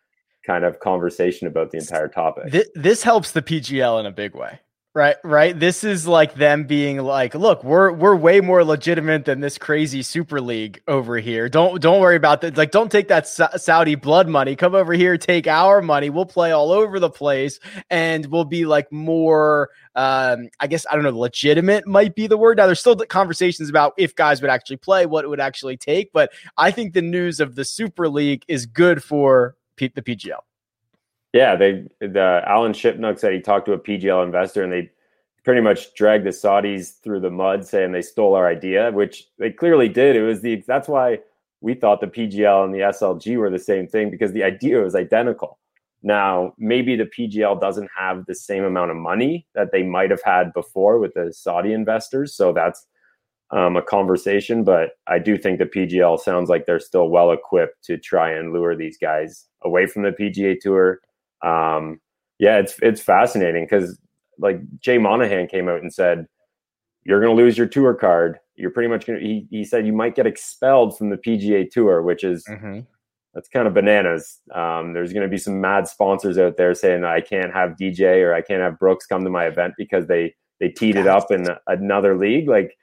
kind 0.45 0.63
of 0.63 0.79
conversation 0.79 1.47
about 1.47 1.71
the 1.71 1.77
entire 1.77 2.07
topic. 2.07 2.51
This, 2.51 2.69
this 2.75 3.03
helps 3.03 3.31
the 3.31 3.41
PGL 3.41 3.99
in 3.99 4.05
a 4.05 4.11
big 4.11 4.35
way. 4.35 4.59
Right, 4.95 5.17
right. 5.23 5.57
This 5.57 5.83
is 5.83 6.07
like 6.07 6.33
them 6.33 6.63
being 6.63 6.97
like, 6.97 7.35
look, 7.35 7.63
we're 7.63 7.91
we're 7.91 8.15
way 8.15 8.41
more 8.41 8.63
legitimate 8.63 9.25
than 9.25 9.41
this 9.41 9.59
crazy 9.59 10.01
super 10.01 10.41
league 10.41 10.81
over 10.87 11.19
here. 11.19 11.47
Don't 11.49 11.79
don't 11.79 12.01
worry 12.01 12.15
about 12.15 12.41
that. 12.41 12.57
Like, 12.57 12.71
don't 12.71 12.91
take 12.91 13.07
that 13.09 13.27
Saudi 13.27 13.93
blood 13.93 14.27
money. 14.27 14.55
Come 14.55 14.73
over 14.73 14.93
here, 14.93 15.15
take 15.15 15.45
our 15.45 15.83
money. 15.83 16.09
We'll 16.09 16.25
play 16.25 16.51
all 16.51 16.71
over 16.71 16.99
the 16.99 17.11
place, 17.11 17.59
and 17.91 18.25
we'll 18.25 18.43
be 18.45 18.65
like 18.65 18.91
more. 18.91 19.69
Um, 19.93 20.49
I 20.59 20.65
guess 20.65 20.83
I 20.89 20.95
don't 20.95 21.03
know. 21.03 21.15
Legitimate 21.15 21.85
might 21.85 22.15
be 22.15 22.25
the 22.25 22.37
word. 22.37 22.57
Now, 22.57 22.65
there's 22.65 22.79
still 22.79 22.95
conversations 22.95 23.69
about 23.69 23.93
if 23.99 24.15
guys 24.15 24.41
would 24.41 24.49
actually 24.49 24.77
play, 24.77 25.05
what 25.05 25.23
it 25.23 25.27
would 25.27 25.39
actually 25.39 25.77
take. 25.77 26.11
But 26.11 26.31
I 26.57 26.71
think 26.71 26.93
the 26.93 27.03
news 27.03 27.39
of 27.39 27.53
the 27.53 27.65
super 27.65 28.09
league 28.09 28.43
is 28.47 28.65
good 28.65 29.03
for 29.03 29.57
P- 29.75 29.91
the 29.93 30.01
PGL. 30.01 30.46
Yeah, 31.33 31.55
they 31.55 31.87
the 31.99 32.41
Alan 32.45 32.73
Shipnuck 32.73 33.19
said 33.19 33.33
he 33.33 33.41
talked 33.41 33.65
to 33.65 33.73
a 33.73 33.79
PGL 33.79 34.23
investor 34.23 34.63
and 34.63 34.71
they 34.71 34.89
pretty 35.43 35.61
much 35.61 35.93
dragged 35.93 36.25
the 36.25 36.31
Saudis 36.31 37.01
through 37.01 37.21
the 37.21 37.31
mud, 37.31 37.65
saying 37.65 37.91
they 37.91 38.01
stole 38.01 38.35
our 38.35 38.47
idea, 38.47 38.91
which 38.91 39.29
they 39.37 39.51
clearly 39.51 39.87
did. 39.87 40.15
It 40.15 40.23
was 40.23 40.41
the 40.41 40.63
that's 40.67 40.87
why 40.87 41.19
we 41.61 41.73
thought 41.73 42.01
the 42.01 42.07
PGL 42.07 42.65
and 42.65 42.73
the 42.73 42.79
SLG 42.79 43.37
were 43.37 43.49
the 43.49 43.59
same 43.59 43.87
thing 43.87 44.09
because 44.09 44.31
the 44.31 44.43
idea 44.43 44.79
was 44.79 44.95
identical. 44.95 45.59
Now, 46.03 46.53
maybe 46.57 46.95
the 46.95 47.09
PGL 47.17 47.59
doesn't 47.59 47.89
have 47.97 48.25
the 48.25 48.35
same 48.35 48.63
amount 48.63 48.91
of 48.91 48.97
money 48.97 49.47
that 49.55 49.71
they 49.71 49.83
might 49.83 50.11
have 50.11 50.21
had 50.23 50.53
before 50.53 50.99
with 50.99 51.13
the 51.15 51.33
Saudi 51.33 51.73
investors, 51.73 52.35
so 52.35 52.53
that's 52.53 52.85
um, 53.51 53.75
a 53.75 53.81
conversation. 53.81 54.63
But 54.63 54.91
I 55.07 55.19
do 55.19 55.37
think 55.37 55.59
the 55.59 55.65
PGL 55.65 56.19
sounds 56.19 56.49
like 56.49 56.65
they're 56.65 56.79
still 56.79 57.09
well 57.09 57.31
equipped 57.31 57.83
to 57.85 57.97
try 57.97 58.31
and 58.31 58.53
lure 58.53 58.75
these 58.75 58.97
guys 58.97 59.45
away 59.63 59.87
from 59.87 60.03
the 60.03 60.11
PGA 60.11 60.59
Tour 60.59 60.99
um, 61.43 61.99
yeah, 62.39 62.57
it's 62.57 62.75
it's 62.81 63.01
fascinating 63.01 63.65
because 63.65 63.97
like 64.37 64.61
Jay 64.79 64.97
Monahan 64.97 65.47
came 65.47 65.67
out 65.67 65.81
and 65.81 65.93
said, 65.93 66.27
"You're 67.03 67.21
going 67.21 67.35
to 67.35 67.43
lose 67.43 67.57
your 67.57 67.67
tour 67.67 67.93
card. 67.93 68.39
You're 68.55 68.71
pretty 68.71 68.89
much 68.89 69.05
going 69.05 69.19
to." 69.19 69.25
He, 69.25 69.47
he 69.49 69.63
said 69.63 69.85
you 69.85 69.93
might 69.93 70.15
get 70.15 70.27
expelled 70.27 70.97
from 70.97 71.09
the 71.09 71.17
PGA 71.17 71.69
Tour, 71.69 72.01
which 72.03 72.23
is 72.23 72.45
mm-hmm. 72.47 72.81
that's 73.33 73.49
kind 73.49 73.67
of 73.67 73.73
bananas. 73.73 74.39
Um, 74.53 74.93
there's 74.93 75.13
going 75.13 75.23
to 75.23 75.29
be 75.29 75.37
some 75.37 75.59
mad 75.59 75.87
sponsors 75.87 76.37
out 76.37 76.57
there 76.57 76.73
saying 76.73 77.03
I 77.03 77.21
can't 77.21 77.53
have 77.53 77.71
DJ 77.71 78.23
or 78.23 78.33
I 78.33 78.41
can't 78.41 78.61
have 78.61 78.79
Brooks 78.79 79.05
come 79.05 79.23
to 79.23 79.29
my 79.29 79.45
event 79.45 79.73
because 79.77 80.07
they 80.07 80.35
they 80.59 80.69
teed 80.69 80.95
it 80.95 81.07
up 81.07 81.31
in 81.31 81.47
another 81.67 82.17
league. 82.17 82.47
Like 82.47 82.77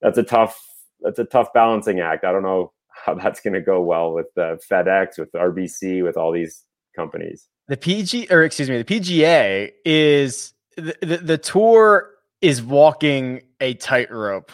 that's 0.00 0.18
a 0.18 0.22
tough 0.22 0.58
that's 1.00 1.18
a 1.18 1.24
tough 1.24 1.52
balancing 1.52 2.00
act. 2.00 2.24
I 2.24 2.32
don't 2.32 2.42
know 2.42 2.72
how 2.94 3.14
that's 3.22 3.40
going 3.40 3.54
to 3.54 3.60
go 3.60 3.82
well 3.82 4.12
with 4.12 4.26
uh, 4.36 4.56
FedEx, 4.70 5.18
with 5.18 5.32
RBC, 5.32 6.02
with 6.02 6.16
all 6.16 6.32
these 6.32 6.64
companies. 6.96 7.48
The 7.68 7.76
PG 7.76 8.28
or 8.30 8.42
excuse 8.42 8.68
me, 8.68 8.80
the 8.80 8.84
PGA 8.84 9.72
is 9.84 10.52
the, 10.76 10.96
the, 11.00 11.16
the 11.18 11.38
tour 11.38 12.10
is 12.40 12.62
walking 12.62 13.42
a 13.60 13.74
tightrope, 13.74 14.52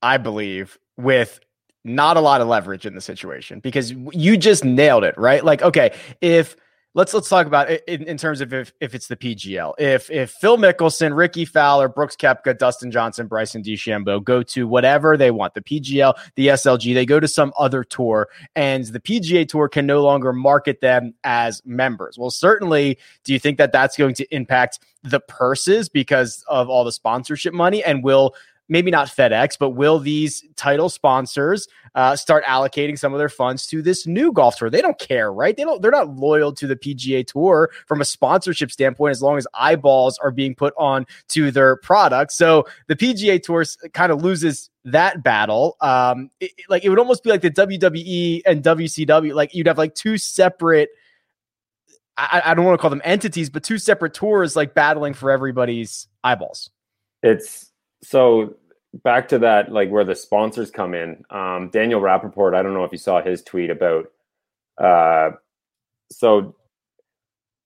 I 0.00 0.16
believe, 0.18 0.78
with 0.96 1.40
not 1.84 2.16
a 2.16 2.20
lot 2.20 2.40
of 2.40 2.46
leverage 2.46 2.86
in 2.86 2.94
the 2.94 3.00
situation 3.00 3.58
because 3.58 3.90
you 3.90 4.36
just 4.36 4.64
nailed 4.64 5.02
it, 5.02 5.16
right? 5.18 5.44
Like, 5.44 5.62
okay, 5.62 5.92
if 6.20 6.56
let's 6.94 7.14
let's 7.14 7.28
talk 7.28 7.46
about 7.46 7.70
it 7.70 7.82
in, 7.86 8.02
in 8.04 8.16
terms 8.16 8.40
of 8.40 8.52
if, 8.52 8.72
if 8.80 8.94
it's 8.94 9.06
the 9.06 9.16
PGL. 9.16 9.74
If 9.78 10.10
if 10.10 10.30
Phil 10.32 10.58
Mickelson, 10.58 11.16
Rickie 11.16 11.44
Fowler, 11.44 11.88
Brooks 11.88 12.16
Koepka, 12.16 12.56
Dustin 12.58 12.90
Johnson, 12.90 13.26
Bryson 13.26 13.62
DeChambeau 13.62 14.22
go 14.22 14.42
to 14.42 14.66
whatever 14.66 15.16
they 15.16 15.30
want, 15.30 15.54
the 15.54 15.62
PGL, 15.62 16.14
the 16.34 16.48
SLG, 16.48 16.94
they 16.94 17.06
go 17.06 17.20
to 17.20 17.28
some 17.28 17.52
other 17.58 17.84
tour, 17.84 18.28
and 18.54 18.84
the 18.86 19.00
PGA 19.00 19.48
Tour 19.48 19.68
can 19.68 19.86
no 19.86 20.02
longer 20.02 20.32
market 20.32 20.80
them 20.80 21.14
as 21.24 21.62
members. 21.64 22.18
Well, 22.18 22.30
certainly, 22.30 22.98
do 23.24 23.32
you 23.32 23.38
think 23.38 23.58
that 23.58 23.72
that's 23.72 23.96
going 23.96 24.14
to 24.14 24.34
impact 24.34 24.80
the 25.02 25.20
purses 25.20 25.88
because 25.88 26.44
of 26.48 26.68
all 26.68 26.84
the 26.84 26.92
sponsorship 26.92 27.54
money, 27.54 27.82
and 27.82 28.04
will 28.04 28.34
maybe 28.72 28.90
not 28.90 29.06
FedEx, 29.06 29.58
but 29.58 29.70
will 29.70 29.98
these 29.98 30.42
title 30.56 30.88
sponsors 30.88 31.68
uh, 31.94 32.16
start 32.16 32.42
allocating 32.44 32.98
some 32.98 33.12
of 33.12 33.18
their 33.18 33.28
funds 33.28 33.66
to 33.66 33.82
this 33.82 34.06
new 34.06 34.32
golf 34.32 34.56
tour? 34.56 34.70
They 34.70 34.80
don't 34.80 34.98
care, 34.98 35.30
right? 35.30 35.54
They 35.54 35.62
don't. 35.62 35.82
They're 35.82 35.90
not 35.90 36.16
loyal 36.16 36.52
to 36.54 36.66
the 36.66 36.74
PGA 36.74 37.24
Tour 37.24 37.70
from 37.86 38.00
a 38.00 38.04
sponsorship 38.04 38.72
standpoint, 38.72 39.10
as 39.12 39.22
long 39.22 39.36
as 39.36 39.46
eyeballs 39.52 40.18
are 40.18 40.30
being 40.30 40.54
put 40.54 40.72
on 40.78 41.06
to 41.28 41.50
their 41.50 41.76
product. 41.76 42.32
So 42.32 42.64
the 42.88 42.96
PGA 42.96 43.40
Tour 43.40 43.64
kind 43.92 44.10
of 44.10 44.22
loses 44.22 44.70
that 44.86 45.22
battle. 45.22 45.76
Um, 45.82 46.30
it, 46.40 46.52
like 46.68 46.84
it 46.84 46.88
would 46.88 46.98
almost 46.98 47.22
be 47.22 47.30
like 47.30 47.42
the 47.42 47.50
WWE 47.50 48.42
and 48.46 48.62
WCW. 48.62 49.34
Like 49.34 49.54
you'd 49.54 49.66
have 49.66 49.78
like 49.78 49.94
two 49.94 50.16
separate. 50.16 50.88
I, 52.16 52.42
I 52.46 52.54
don't 52.54 52.64
want 52.64 52.78
to 52.78 52.80
call 52.80 52.90
them 52.90 53.02
entities, 53.04 53.50
but 53.50 53.62
two 53.62 53.78
separate 53.78 54.14
tours 54.14 54.56
like 54.56 54.74
battling 54.74 55.12
for 55.12 55.30
everybody's 55.30 56.08
eyeballs. 56.24 56.70
It's 57.22 57.72
so 58.02 58.56
back 58.94 59.28
to 59.28 59.38
that, 59.40 59.72
like 59.72 59.90
where 59.90 60.04
the 60.04 60.14
sponsors 60.14 60.70
come 60.70 60.94
in. 60.94 61.24
Um, 61.30 61.70
Daniel 61.70 62.00
Rapaport, 62.00 62.54
I 62.54 62.62
don't 62.62 62.74
know 62.74 62.84
if 62.84 62.92
you 62.92 62.98
saw 62.98 63.22
his 63.22 63.42
tweet 63.42 63.70
about. 63.70 64.06
Uh, 64.78 65.30
so 66.10 66.54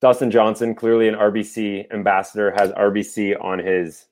Dustin 0.01 0.31
Johnson, 0.31 0.75
clearly 0.75 1.09
an 1.09 1.15
RBC 1.15 1.93
ambassador, 1.93 2.53
has 2.57 2.71
RBC 2.73 3.43
on 3.43 3.59
his 3.59 4.07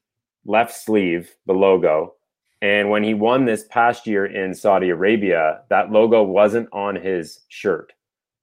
left 0.44 0.74
sleeve, 0.74 1.34
the 1.46 1.52
logo. 1.52 2.14
And 2.62 2.88
when 2.88 3.02
he 3.02 3.14
won 3.14 3.44
this 3.44 3.64
past 3.70 4.06
year 4.06 4.24
in 4.24 4.54
Saudi 4.54 4.88
Arabia, 4.88 5.60
that 5.68 5.90
logo 5.90 6.22
wasn't 6.22 6.68
on 6.72 6.96
his 6.96 7.40
shirt. 7.48 7.92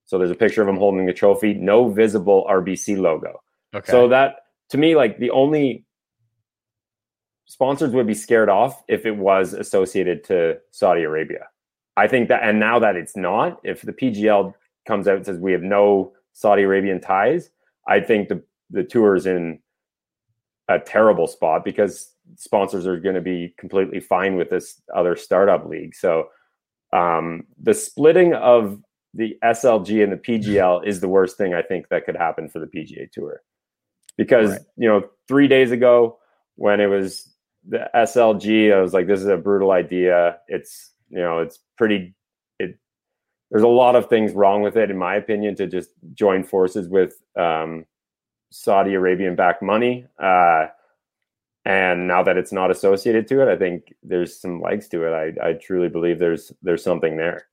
So 0.05 0.17
there's 0.17 0.31
a 0.31 0.35
picture 0.35 0.61
of 0.61 0.67
him 0.67 0.77
holding 0.77 1.05
the 1.05 1.13
trophy, 1.13 1.53
no 1.53 1.89
visible 1.89 2.45
RBC 2.49 2.97
logo. 2.97 3.41
Okay. 3.73 3.91
So 3.91 4.07
that 4.09 4.35
to 4.69 4.77
me, 4.77 4.95
like 4.95 5.17
the 5.17 5.31
only 5.31 5.85
sponsors 7.51 7.91
would 7.91 8.07
be 8.07 8.13
scared 8.13 8.47
off 8.47 8.81
if 8.87 9.05
it 9.05 9.17
was 9.17 9.51
associated 9.51 10.23
to 10.23 10.57
Saudi 10.71 11.03
Arabia. 11.03 11.47
I 11.97 12.07
think 12.07 12.29
that, 12.29 12.43
and 12.43 12.61
now 12.61 12.79
that 12.79 12.95
it's 12.95 13.17
not, 13.17 13.59
if 13.65 13.81
the 13.81 13.91
PGL 13.91 14.53
comes 14.87 15.05
out 15.05 15.17
and 15.17 15.25
says 15.25 15.37
we 15.37 15.51
have 15.51 15.61
no 15.61 16.13
Saudi 16.31 16.63
Arabian 16.63 17.01
ties, 17.01 17.49
I 17.85 17.99
think 17.99 18.29
the 18.29 18.41
the 18.69 18.85
tour 18.85 19.17
is 19.17 19.25
in 19.25 19.59
a 20.69 20.79
terrible 20.79 21.27
spot 21.27 21.65
because 21.65 22.13
sponsors 22.37 22.87
are 22.87 22.97
going 22.97 23.15
to 23.15 23.21
be 23.21 23.53
completely 23.57 23.99
fine 23.99 24.37
with 24.37 24.49
this 24.49 24.81
other 24.95 25.17
startup 25.17 25.67
league. 25.67 25.93
So 25.93 26.29
um, 26.93 27.43
the 27.61 27.73
splitting 27.73 28.33
of 28.33 28.81
the 29.13 29.37
SLG 29.43 30.01
and 30.01 30.13
the 30.13 30.15
PGL 30.15 30.87
is 30.87 31.01
the 31.01 31.09
worst 31.09 31.35
thing 31.35 31.53
I 31.53 31.63
think 31.63 31.89
that 31.89 32.05
could 32.05 32.15
happen 32.15 32.47
for 32.47 32.59
the 32.59 32.67
PGA 32.67 33.11
Tour 33.11 33.41
because 34.17 34.51
right. 34.51 34.61
you 34.77 34.87
know 34.87 35.03
three 35.27 35.49
days 35.49 35.71
ago 35.71 36.17
when 36.55 36.79
it 36.79 36.87
was 36.87 37.30
the 37.67 37.89
SLG, 37.93 38.73
I 38.73 38.81
was 38.81 38.93
like, 38.93 39.07
this 39.07 39.19
is 39.19 39.27
a 39.27 39.37
brutal 39.37 39.71
idea. 39.71 40.39
It's 40.47 40.91
you 41.09 41.19
know, 41.19 41.39
it's 41.39 41.59
pretty. 41.77 42.15
It 42.59 42.77
there's 43.49 43.63
a 43.63 43.67
lot 43.67 43.95
of 43.95 44.07
things 44.07 44.33
wrong 44.33 44.61
with 44.61 44.77
it, 44.77 44.89
in 44.89 44.97
my 44.97 45.15
opinion, 45.15 45.55
to 45.55 45.67
just 45.67 45.89
join 46.13 46.43
forces 46.43 46.87
with 46.87 47.15
um, 47.37 47.85
Saudi 48.49 48.93
Arabian 48.93 49.35
backed 49.35 49.61
money. 49.61 50.07
Uh, 50.21 50.67
and 51.65 52.07
now 52.07 52.23
that 52.23 52.37
it's 52.37 52.51
not 52.51 52.71
associated 52.71 53.27
to 53.27 53.41
it, 53.41 53.51
I 53.51 53.55
think 53.55 53.93
there's 54.01 54.39
some 54.39 54.61
legs 54.61 54.87
to 54.89 55.05
it. 55.05 55.37
I, 55.39 55.49
I 55.49 55.53
truly 55.53 55.89
believe 55.89 56.17
there's 56.17 56.51
there's 56.61 56.83
something 56.83 57.17
there. 57.17 57.47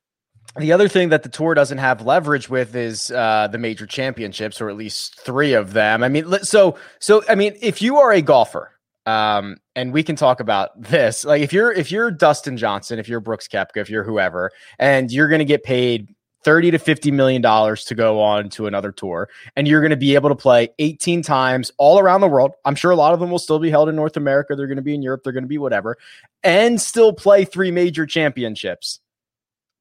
The 0.57 0.71
other 0.71 0.87
thing 0.87 1.09
that 1.09 1.21
the 1.21 1.29
tour 1.29 1.53
doesn't 1.53 1.77
have 1.77 2.01
leverage 2.01 2.49
with 2.49 2.75
is 2.75 3.11
uh, 3.11 3.49
the 3.51 3.59
major 3.59 3.85
championships, 3.85 4.59
or 4.59 4.69
at 4.69 4.75
least 4.75 5.19
three 5.19 5.53
of 5.53 5.73
them. 5.73 6.01
I 6.01 6.09
mean, 6.09 6.39
so 6.41 6.75
so 6.97 7.23
I 7.29 7.35
mean, 7.35 7.55
if 7.61 7.83
you 7.83 7.97
are 7.97 8.11
a 8.11 8.21
golfer 8.21 8.71
um, 9.05 9.57
and 9.75 9.93
we 9.93 10.03
can 10.03 10.15
talk 10.15 10.39
about 10.39 10.81
this. 10.81 11.25
Like 11.25 11.41
if 11.41 11.53
you're 11.53 11.71
if 11.71 11.91
you're 11.91 12.11
Dustin 12.11 12.57
Johnson, 12.57 12.99
if 12.99 13.07
you're 13.07 13.19
Brooks 13.19 13.47
Koepka, 13.47 13.77
if 13.77 13.89
you're 13.89 14.03
whoever, 14.03 14.51
and 14.77 15.11
you're 15.11 15.27
going 15.27 15.39
to 15.39 15.45
get 15.45 15.63
paid 15.63 16.13
30 16.43 16.71
to 16.71 16.79
50 16.79 17.11
million 17.11 17.41
dollars 17.41 17.83
to 17.85 17.95
go 17.95 18.21
on 18.21 18.49
to 18.49 18.67
another 18.67 18.91
tour 18.91 19.29
and 19.55 19.67
you're 19.67 19.81
going 19.81 19.89
to 19.89 19.97
be 19.97 20.15
able 20.15 20.29
to 20.29 20.35
play 20.35 20.69
18 20.79 21.21
times 21.21 21.71
all 21.77 21.99
around 21.99 22.21
the 22.21 22.27
world 22.27 22.51
i'm 22.65 22.75
sure 22.75 22.91
a 22.91 22.95
lot 22.95 23.13
of 23.13 23.19
them 23.19 23.29
will 23.29 23.39
still 23.39 23.59
be 23.59 23.69
held 23.69 23.89
in 23.89 23.95
north 23.95 24.15
america 24.15 24.55
they're 24.55 24.67
going 24.67 24.77
to 24.77 24.81
be 24.81 24.95
in 24.95 25.01
europe 25.01 25.21
they're 25.23 25.33
going 25.33 25.43
to 25.43 25.49
be 25.49 25.57
whatever 25.57 25.97
and 26.43 26.79
still 26.79 27.11
play 27.11 27.43
three 27.43 27.71
major 27.71 28.05
championships 28.05 29.01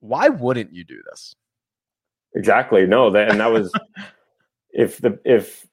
why 0.00 0.28
wouldn't 0.28 0.72
you 0.72 0.84
do 0.84 1.00
this 1.10 1.34
exactly 2.34 2.86
no 2.86 3.10
that, 3.10 3.30
and 3.30 3.38
that 3.38 3.52
was 3.52 3.72
if 4.70 4.98
the 4.98 5.18
if 5.24 5.67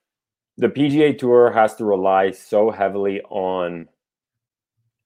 the 0.57 0.69
PGA 0.69 1.17
Tour 1.17 1.51
has 1.51 1.75
to 1.75 1.85
rely 1.85 2.31
so 2.31 2.71
heavily 2.71 3.21
on 3.29 3.87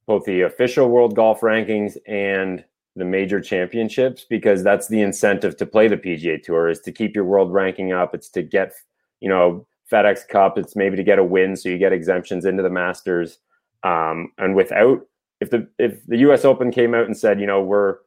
both 0.05 0.25
the 0.25 0.41
official 0.41 0.89
world 0.89 1.15
golf 1.15 1.41
rankings 1.41 1.97
and 2.07 2.63
the 2.95 3.05
major 3.05 3.39
championships 3.39 4.25
because 4.27 4.63
that's 4.63 4.87
the 4.87 5.01
incentive 5.01 5.55
to 5.57 5.65
play 5.65 5.87
the 5.87 5.97
PGA 5.97 6.41
Tour 6.41 6.69
is 6.69 6.79
to 6.81 6.91
keep 6.91 7.15
your 7.15 7.25
world 7.25 7.53
ranking 7.53 7.93
up. 7.93 8.13
It's 8.13 8.29
to 8.29 8.41
get, 8.41 8.73
you 9.19 9.29
know, 9.29 9.65
FedEx 9.91 10.27
Cup. 10.27 10.57
It's 10.57 10.75
maybe 10.75 10.97
to 10.97 11.03
get 11.03 11.19
a 11.19 11.23
win, 11.23 11.55
so 11.55 11.69
you 11.69 11.77
get 11.77 11.93
exemptions 11.93 12.45
into 12.45 12.63
the 12.63 12.69
Masters. 12.69 13.39
Um, 13.83 14.31
and 14.37 14.55
without, 14.55 15.05
if 15.39 15.49
the 15.49 15.67
if 15.77 16.05
the 16.05 16.17
U.S. 16.17 16.43
Open 16.43 16.71
came 16.71 16.93
out 16.93 17.05
and 17.05 17.17
said, 17.17 17.39
you 17.39 17.47
know, 17.47 17.61
we're 17.61 17.97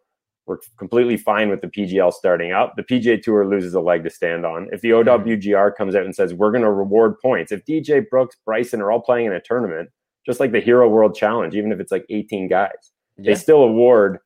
we're 0.47 0.59
completely 0.77 1.17
fine 1.17 1.49
with 1.49 1.61
the 1.61 1.69
PGL 1.69 2.13
starting 2.13 2.53
up. 2.53 2.75
The 2.77 2.83
PGA 2.83 3.23
Tour 3.23 3.47
loses 3.47 3.75
a 3.75 3.81
leg 3.81 4.03
to 4.05 4.11
stand 4.11 4.45
on. 4.45 4.69
If 4.73 4.81
the 4.81 4.91
mm-hmm. 4.91 5.29
OWGR 5.29 5.77
comes 5.77 5.95
out 5.95 6.05
and 6.05 6.15
says 6.15 6.35
we're 6.35 6.51
going 6.51 6.65
to 6.65 6.73
reward 6.73 7.19
points, 7.21 7.53
if 7.53 7.65
DJ 7.65 8.09
Brooks, 8.09 8.37
Bryson 8.45 8.81
are 8.81 8.91
all 8.91 9.01
playing 9.01 9.27
in 9.27 9.33
a 9.33 9.41
tournament, 9.41 9.91
just 10.27 10.41
like 10.41 10.53
the 10.53 10.61
Hero 10.61 10.89
World 10.89 11.15
Challenge, 11.15 11.55
even 11.55 11.73
if 11.73 11.81
it's 11.81 11.93
like 11.93 12.05
18 12.11 12.49
guys, 12.49 12.71
yeah. 13.19 13.33
they 13.33 13.39
still 13.39 13.63
award 13.63 14.19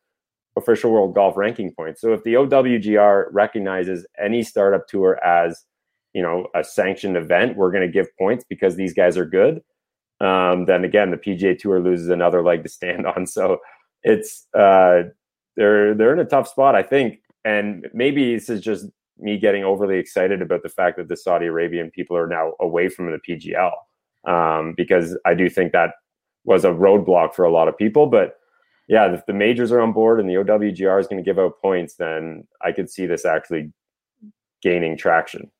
official 0.57 0.91
world 0.91 1.15
golf 1.15 1.37
ranking 1.37 1.73
points. 1.73 2.01
So 2.01 2.13
if 2.13 2.23
the 2.25 2.35
OWGR 2.35 3.27
recognizes 3.31 4.07
any 4.23 4.43
startup 4.43 4.89
tour 4.89 5.23
as 5.25 5.65
you 6.15 6.23
know 6.23 6.47
a 6.55 6.65
sanctioned 6.65 7.17
event, 7.17 7.57
we're 7.57 7.71
going 7.71 7.87
to 7.87 7.93
give 7.93 8.07
points 8.19 8.45
because 8.49 8.77
these 8.77 8.95
guys 8.95 9.19
are 9.19 9.27
good. 9.27 9.61
Um, 10.21 10.65
then 10.65 10.83
again, 10.85 11.11
the 11.11 11.19
PGA 11.19 11.59
Tour 11.59 11.79
loses 11.79 12.09
another 12.09 12.43
leg 12.43 12.63
to 12.63 12.71
stand 12.71 13.07
on. 13.07 13.27
So 13.37 13.59
it's 14.03 14.47
uh, 14.57 15.03
they're 15.57 15.95
they're 15.95 16.13
in 16.13 16.19
a 16.19 16.25
tough 16.25 16.49
spot, 16.49 16.75
I 16.75 16.83
think. 16.83 17.21
And 17.45 17.87
maybe 17.93 18.35
this 18.35 18.49
is 18.49 18.61
just 18.61 18.87
me 19.19 19.39
getting 19.39 19.65
overly 19.65 19.99
excited 19.99 20.43
about 20.43 20.63
the 20.63 20.69
fact 20.69 20.97
that 20.99 21.09
the 21.09 21.17
Saudi 21.17 21.47
Arabian 21.47 21.91
people 21.91 22.17
are 22.17 22.27
now 22.27 22.53
away 22.61 22.89
from 22.89 23.11
the 23.11 23.19
PGL, 23.27 23.73
um, 24.31 24.75
because 24.77 25.17
I 25.25 25.35
do 25.35 25.49
think 25.49 25.73
that 25.73 25.93
was 26.45 26.65
a 26.65 26.71
roadblock 26.71 27.35
for 27.35 27.45
a 27.45 27.51
lot 27.51 27.69
of 27.69 27.77
people. 27.77 28.07
But 28.07 28.35
yeah, 28.89 29.13
if 29.13 29.25
the 29.27 29.33
majors 29.33 29.73
are 29.73 29.81
on 29.81 29.93
board 29.93 30.21
and 30.21 30.29
the 30.29 30.35
OWGR 30.35 31.01
is 31.01 31.07
going 31.07 31.23
to 31.23 31.29
give 31.29 31.39
out 31.39 31.61
points, 31.61 31.97
then 31.97 32.47
I 32.63 32.73
could 32.73 32.91
see 32.91 33.07
this 33.07 33.25
actually 33.25 33.73
gaining 34.63 34.97
traction. 34.97 35.51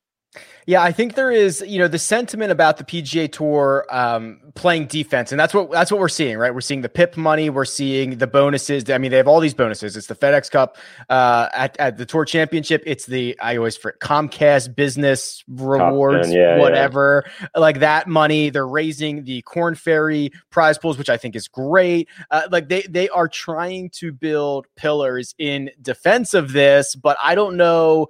Yeah, 0.65 0.83
I 0.83 0.91
think 0.91 1.15
there 1.15 1.31
is, 1.31 1.63
you 1.65 1.79
know, 1.79 1.87
the 1.87 1.97
sentiment 1.97 2.51
about 2.51 2.77
the 2.77 2.83
PGA 2.83 3.31
Tour 3.31 3.85
um, 3.89 4.41
playing 4.53 4.87
defense, 4.87 5.31
and 5.31 5.39
that's 5.39 5.53
what 5.53 5.71
that's 5.71 5.91
what 5.91 6.01
we're 6.01 6.09
seeing, 6.09 6.37
right? 6.37 6.53
We're 6.53 6.59
seeing 6.59 6.81
the 6.81 6.89
PIP 6.89 7.15
money, 7.15 7.49
we're 7.49 7.63
seeing 7.63 8.17
the 8.17 8.27
bonuses. 8.27 8.89
I 8.89 8.97
mean, 8.97 9.11
they 9.11 9.17
have 9.17 9.29
all 9.29 9.39
these 9.39 9.53
bonuses. 9.53 9.95
It's 9.95 10.07
the 10.07 10.15
FedEx 10.15 10.51
Cup 10.51 10.75
uh, 11.09 11.47
at, 11.53 11.77
at 11.79 11.97
the 11.97 12.05
Tour 12.05 12.25
Championship. 12.25 12.83
It's 12.85 13.05
the 13.05 13.39
I 13.41 13.55
always 13.55 13.77
for 13.77 13.95
Comcast 14.01 14.75
Business 14.75 15.41
Rewards, 15.47 16.33
yeah, 16.33 16.57
whatever, 16.57 17.23
yeah. 17.39 17.47
like 17.55 17.79
that 17.79 18.07
money. 18.07 18.49
They're 18.49 18.67
raising 18.67 19.23
the 19.23 19.41
Corn 19.43 19.73
Ferry 19.73 20.31
prize 20.49 20.77
pools, 20.77 20.97
which 20.97 21.09
I 21.09 21.15
think 21.15 21.37
is 21.37 21.47
great. 21.47 22.09
Uh, 22.29 22.41
like 22.51 22.67
they 22.67 22.81
they 22.81 23.07
are 23.07 23.29
trying 23.29 23.89
to 23.91 24.11
build 24.11 24.67
pillars 24.75 25.33
in 25.37 25.71
defense 25.81 26.33
of 26.33 26.51
this, 26.51 26.93
but 26.93 27.15
I 27.23 27.35
don't 27.35 27.55
know 27.55 28.09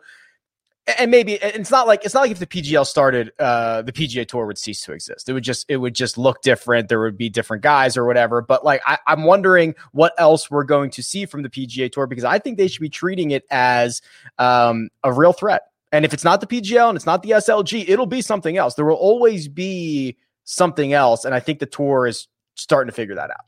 and 0.98 1.12
maybe 1.12 1.34
it's 1.34 1.70
not 1.70 1.86
like 1.86 2.06
it's 2.06 2.14
not 2.14 2.22
like 2.22 2.32
if 2.32 2.40
the 2.40 2.48
PGL 2.48 2.86
started, 2.86 3.32
uh, 3.40 3.82
the 3.82 3.92
PGA 3.92 4.26
Tour 4.26 4.46
would 4.46 4.58
cease 4.58 4.82
to 4.84 4.94
exist. 4.94 5.28
It 5.28 5.34
would 5.34 5.44
just 5.44 5.66
it 5.68 5.78
would 5.78 5.94
just 5.94 6.18
look 6.18 6.42
different. 6.42 6.88
There 6.88 7.02
would 7.02 7.18
be 7.18 7.30
different 7.30 7.62
guys 7.62 7.98
or 7.98 8.06
whatever. 8.06 8.42
But 8.42 8.64
like 8.64 8.82
I, 8.86 8.98
I'm 9.06 9.24
wondering 9.24 9.76
what 9.92 10.14
else 10.18 10.50
we're 10.50 10.64
going 10.64 10.90
to 10.92 11.04
see 11.04 11.26
from 11.26 11.42
the 11.42 11.50
PGA 11.50 11.92
Tour 11.92 12.08
because 12.08 12.24
I 12.24 12.40
think 12.40 12.58
they 12.58 12.68
should 12.68 12.82
be 12.82 12.90
treating 12.90 13.32
it 13.32 13.44
as 13.52 14.02
um, 14.40 14.90
a 15.04 15.12
real 15.12 15.34
threat. 15.34 15.64
And 15.92 16.06
if 16.06 16.14
it's 16.14 16.24
not 16.24 16.42
the 16.42 16.48
PGL 16.48 16.90
and 16.90 16.96
it's 16.96 17.06
not 17.06 17.22
the 17.22 17.32
SLG, 17.32 17.88
it'll 17.88 18.06
be 18.06 18.22
something 18.22 18.58
else. 18.58 18.76
There 18.76 18.86
will 18.86 18.96
always 18.96 19.48
be 19.48 20.18
something 20.46 20.94
else, 20.94 21.26
and 21.26 21.36
I 21.36 21.40
think 21.40 21.60
the 21.60 21.66
tour 21.66 22.08
is 22.08 22.28
starting 22.56 22.90
to 22.90 22.96
figure 22.96 23.16
that 23.16 23.30
out. 23.30 23.46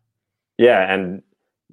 Yeah, 0.57 0.93
and 0.93 1.21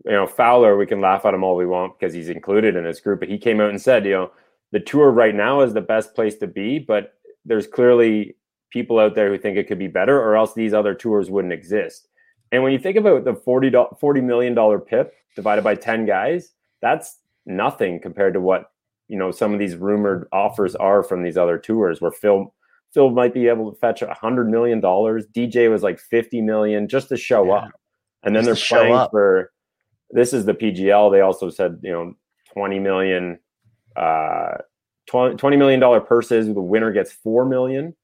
you 0.04 0.12
know 0.12 0.28
Fowler, 0.28 0.76
we 0.76 0.86
can 0.86 1.00
laugh 1.00 1.24
at 1.24 1.34
him 1.34 1.42
all 1.42 1.56
we 1.56 1.66
want 1.66 1.98
because 1.98 2.14
he's 2.14 2.28
included 2.28 2.76
in 2.76 2.84
this 2.84 3.00
group, 3.00 3.18
but 3.18 3.28
he 3.28 3.38
came 3.38 3.60
out 3.60 3.70
and 3.70 3.82
said, 3.82 4.04
you 4.04 4.12
know 4.12 4.30
the 4.72 4.80
tour 4.80 5.10
right 5.10 5.34
now 5.34 5.60
is 5.60 5.74
the 5.74 5.80
best 5.80 6.14
place 6.14 6.36
to 6.38 6.46
be, 6.46 6.78
but 6.78 7.14
there's 7.44 7.66
clearly 7.66 8.36
people 8.70 8.98
out 8.98 9.14
there 9.14 9.30
who 9.30 9.38
think 9.38 9.56
it 9.56 9.68
could 9.68 9.78
be 9.78 9.86
better, 9.86 10.20
or 10.20 10.36
else 10.36 10.54
these 10.54 10.74
other 10.74 10.94
tours 10.94 11.30
wouldn't 11.30 11.52
exist. 11.52 12.08
And 12.52 12.62
when 12.62 12.72
you 12.72 12.78
think 12.78 12.96
about 12.96 13.24
the 13.24 13.34
40, 13.34 13.70
$40 13.70 14.22
million 14.22 14.80
PIP 14.80 15.12
divided 15.34 15.62
by 15.62 15.74
10 15.74 16.06
guys, 16.06 16.52
that's 16.80 17.18
nothing 17.44 18.00
compared 18.00 18.34
to 18.34 18.40
what, 18.40 18.70
you 19.08 19.18
know, 19.18 19.30
some 19.30 19.52
of 19.52 19.58
these 19.58 19.76
rumored 19.76 20.28
offers 20.32 20.74
are 20.76 21.02
from 21.02 21.22
these 21.22 21.36
other 21.36 21.58
tours 21.58 22.00
where 22.00 22.10
Phil 22.10 22.52
Phil 22.92 23.10
might 23.10 23.34
be 23.34 23.48
able 23.48 23.70
to 23.70 23.78
fetch 23.78 24.00
a 24.00 24.14
hundred 24.14 24.48
million 24.48 24.80
dollars. 24.80 25.26
DJ 25.26 25.70
was 25.70 25.82
like 25.82 25.98
50 25.98 26.40
million 26.40 26.88
just 26.88 27.08
to 27.08 27.16
show 27.16 27.44
yeah. 27.46 27.52
up. 27.52 27.70
And 28.22 28.34
then 28.34 28.44
just 28.44 28.70
they're 28.70 28.80
playing 28.80 29.08
for 29.10 29.52
this 30.10 30.32
is 30.32 30.46
the 30.46 30.54
PGL. 30.54 31.12
They 31.12 31.20
also 31.20 31.50
said, 31.50 31.78
you 31.82 31.92
know, 31.92 32.14
20 32.54 32.78
million, 32.78 33.38
uh, 33.96 34.58
20 35.08 35.56
million 35.56 35.80
dollar 35.80 36.00
purses. 36.00 36.46
The 36.46 36.60
winner 36.60 36.92
gets 36.92 37.12
4 37.12 37.46
million 37.46 37.94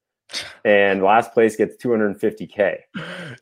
and 0.64 1.02
last 1.02 1.32
place 1.32 1.56
gets 1.56 1.76
250k 1.82 2.78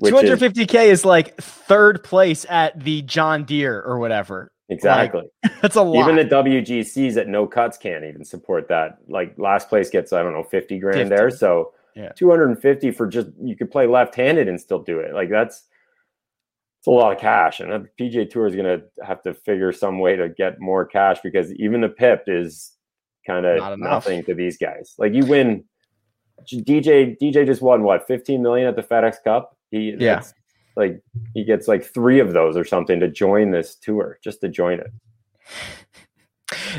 250k 0.02 0.84
is, 0.84 1.00
is, 1.00 1.04
like 1.04 1.36
third 1.36 2.02
place 2.02 2.46
at 2.48 2.78
the 2.80 3.02
john 3.02 3.44
deere 3.44 3.80
or 3.82 3.98
whatever 3.98 4.52
exactly 4.68 5.22
like, 5.42 5.52
that's 5.62 5.76
a 5.76 5.82
lot 5.82 6.00
even 6.00 6.16
the 6.16 6.24
wgcs 6.24 7.16
at 7.16 7.28
no 7.28 7.46
cuts 7.46 7.76
can't 7.76 8.04
even 8.04 8.24
support 8.24 8.68
that 8.68 8.98
like 9.08 9.34
last 9.38 9.68
place 9.68 9.90
gets 9.90 10.12
i 10.12 10.22
don't 10.22 10.32
know 10.32 10.42
50 10.42 10.78
grand 10.78 10.96
50. 10.96 11.08
there 11.08 11.30
so 11.30 11.72
yeah. 11.96 12.10
250 12.16 12.92
for 12.92 13.06
just 13.06 13.28
you 13.42 13.56
could 13.56 13.70
play 13.70 13.86
left-handed 13.86 14.48
and 14.48 14.60
still 14.60 14.78
do 14.78 15.00
it 15.00 15.12
like 15.12 15.28
that's 15.28 15.64
it's 16.80 16.86
a 16.86 16.90
lot 16.90 17.12
of 17.12 17.18
cash 17.18 17.60
and 17.60 17.70
the 17.70 17.88
pga 18.00 18.28
tour 18.28 18.46
is 18.46 18.56
going 18.56 18.80
to 18.80 18.84
have 19.04 19.22
to 19.22 19.32
figure 19.32 19.72
some 19.72 19.98
way 19.98 20.16
to 20.16 20.28
get 20.28 20.60
more 20.60 20.84
cash 20.84 21.18
because 21.22 21.52
even 21.54 21.80
the 21.80 21.88
pip 21.88 22.24
is 22.26 22.72
kind 23.26 23.46
of 23.46 23.78
nothing 23.78 24.24
to 24.24 24.34
these 24.34 24.56
guys 24.56 24.94
like 24.98 25.12
you 25.12 25.24
win 25.26 25.62
DJ 26.48 27.16
DJ 27.20 27.46
just 27.46 27.62
won 27.62 27.82
what 27.82 28.06
15 28.06 28.42
million 28.42 28.68
at 28.68 28.76
the 28.76 28.82
FedEx 28.82 29.22
Cup. 29.22 29.56
He 29.70 29.94
yeah. 29.98 30.22
like 30.76 31.00
he 31.34 31.44
gets 31.44 31.68
like 31.68 31.84
three 31.84 32.20
of 32.20 32.32
those 32.32 32.56
or 32.56 32.64
something 32.64 33.00
to 33.00 33.08
join 33.08 33.50
this 33.50 33.76
tour, 33.76 34.18
just 34.22 34.40
to 34.40 34.48
join 34.48 34.80
it. 34.80 34.92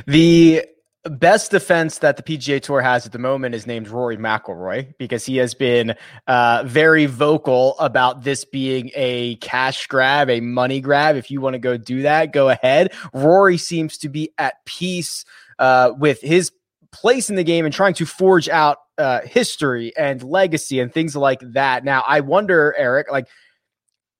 The 0.07 0.65
best 1.09 1.51
defense 1.51 1.97
that 1.99 2.17
the 2.17 2.23
PGA 2.23 2.61
Tour 2.61 2.81
has 2.81 3.05
at 3.05 3.11
the 3.11 3.19
moment 3.19 3.55
is 3.55 3.65
named 3.65 3.87
Rory 3.87 4.17
McIlroy 4.17 4.93
because 4.97 5.25
he 5.25 5.37
has 5.37 5.53
been 5.53 5.95
uh, 6.27 6.63
very 6.65 7.07
vocal 7.07 7.77
about 7.79 8.23
this 8.23 8.45
being 8.45 8.91
a 8.93 9.35
cash 9.37 9.87
grab, 9.87 10.29
a 10.29 10.39
money 10.39 10.79
grab. 10.79 11.15
If 11.15 11.31
you 11.31 11.41
want 11.41 11.55
to 11.55 11.59
go 11.59 11.75
do 11.77 12.03
that, 12.03 12.33
go 12.33 12.49
ahead. 12.49 12.93
Rory 13.13 13.57
seems 13.57 13.97
to 13.99 14.09
be 14.09 14.31
at 14.37 14.63
peace 14.65 15.25
uh, 15.57 15.91
with 15.97 16.21
his 16.21 16.51
place 16.91 17.29
in 17.29 17.35
the 17.35 17.43
game 17.43 17.65
and 17.65 17.73
trying 17.73 17.93
to 17.95 18.05
forge 18.05 18.49
out 18.49 18.77
uh, 18.97 19.21
history 19.21 19.95
and 19.97 20.21
legacy 20.21 20.79
and 20.79 20.93
things 20.93 21.15
like 21.15 21.39
that. 21.53 21.83
Now, 21.83 22.03
I 22.07 22.19
wonder, 22.19 22.75
Eric, 22.77 23.11
like 23.11 23.27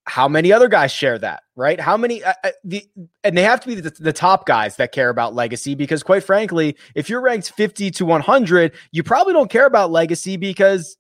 how 0.05 0.27
many 0.27 0.51
other 0.51 0.67
guys 0.67 0.91
share 0.91 1.17
that, 1.19 1.43
right? 1.55 1.79
How 1.79 1.95
many 1.95 2.23
uh, 2.23 2.33
uh, 2.43 2.51
the 2.63 2.87
and 3.23 3.37
they 3.37 3.43
have 3.43 3.59
to 3.61 3.67
be 3.67 3.75
the, 3.75 3.91
the, 3.91 4.13
top 4.13 4.45
guys 4.45 4.75
that 4.77 4.91
care 4.91 5.09
about 5.09 5.35
legacy 5.35 5.75
because, 5.75 6.01
quite 6.03 6.23
frankly, 6.23 6.75
if 6.95 7.09
you're 7.09 7.21
ranked 7.21 7.51
50 7.51 7.91
to 7.91 8.05
100, 8.05 8.73
you 8.91 9.03
probably 9.03 9.33
don't 9.33 9.49
care 9.49 9.65
about 9.65 9.91
legacy 9.91 10.37
because 10.37 10.97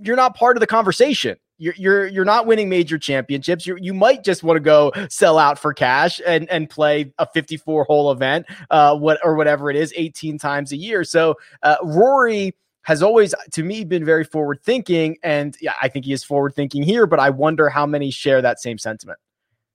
you're 0.00 0.16
not 0.16 0.36
part 0.36 0.56
of 0.56 0.60
the 0.60 0.66
conversation. 0.66 1.36
You're 1.58 1.74
you're 1.76 2.06
you're 2.06 2.24
not 2.24 2.46
winning 2.46 2.68
major 2.68 2.98
championships. 2.98 3.66
You 3.66 3.78
you 3.80 3.94
might 3.94 4.22
just 4.22 4.42
want 4.42 4.56
to 4.56 4.60
go 4.60 4.92
sell 5.08 5.38
out 5.38 5.58
for 5.58 5.72
cash 5.72 6.20
and 6.24 6.48
and 6.50 6.68
play 6.68 7.12
a 7.18 7.26
54 7.26 7.84
hole 7.84 8.12
event, 8.12 8.46
uh, 8.70 8.96
what 8.96 9.18
or 9.24 9.34
whatever 9.34 9.70
it 9.70 9.76
is, 9.76 9.92
18 9.96 10.38
times 10.38 10.72
a 10.72 10.76
year. 10.76 11.02
So 11.02 11.36
uh, 11.62 11.76
Rory 11.82 12.54
has 12.86 13.02
always, 13.02 13.34
to 13.50 13.64
me, 13.64 13.84
been 13.84 14.04
very 14.04 14.22
forward 14.22 14.60
thinking, 14.62 15.16
and 15.24 15.56
yeah, 15.60 15.74
I 15.82 15.88
think 15.88 16.04
he 16.04 16.12
is 16.12 16.22
forward 16.22 16.54
thinking 16.54 16.84
here. 16.84 17.04
But 17.04 17.18
I 17.18 17.30
wonder 17.30 17.68
how 17.68 17.84
many 17.84 18.12
share 18.12 18.40
that 18.42 18.60
same 18.60 18.78
sentiment. 18.78 19.18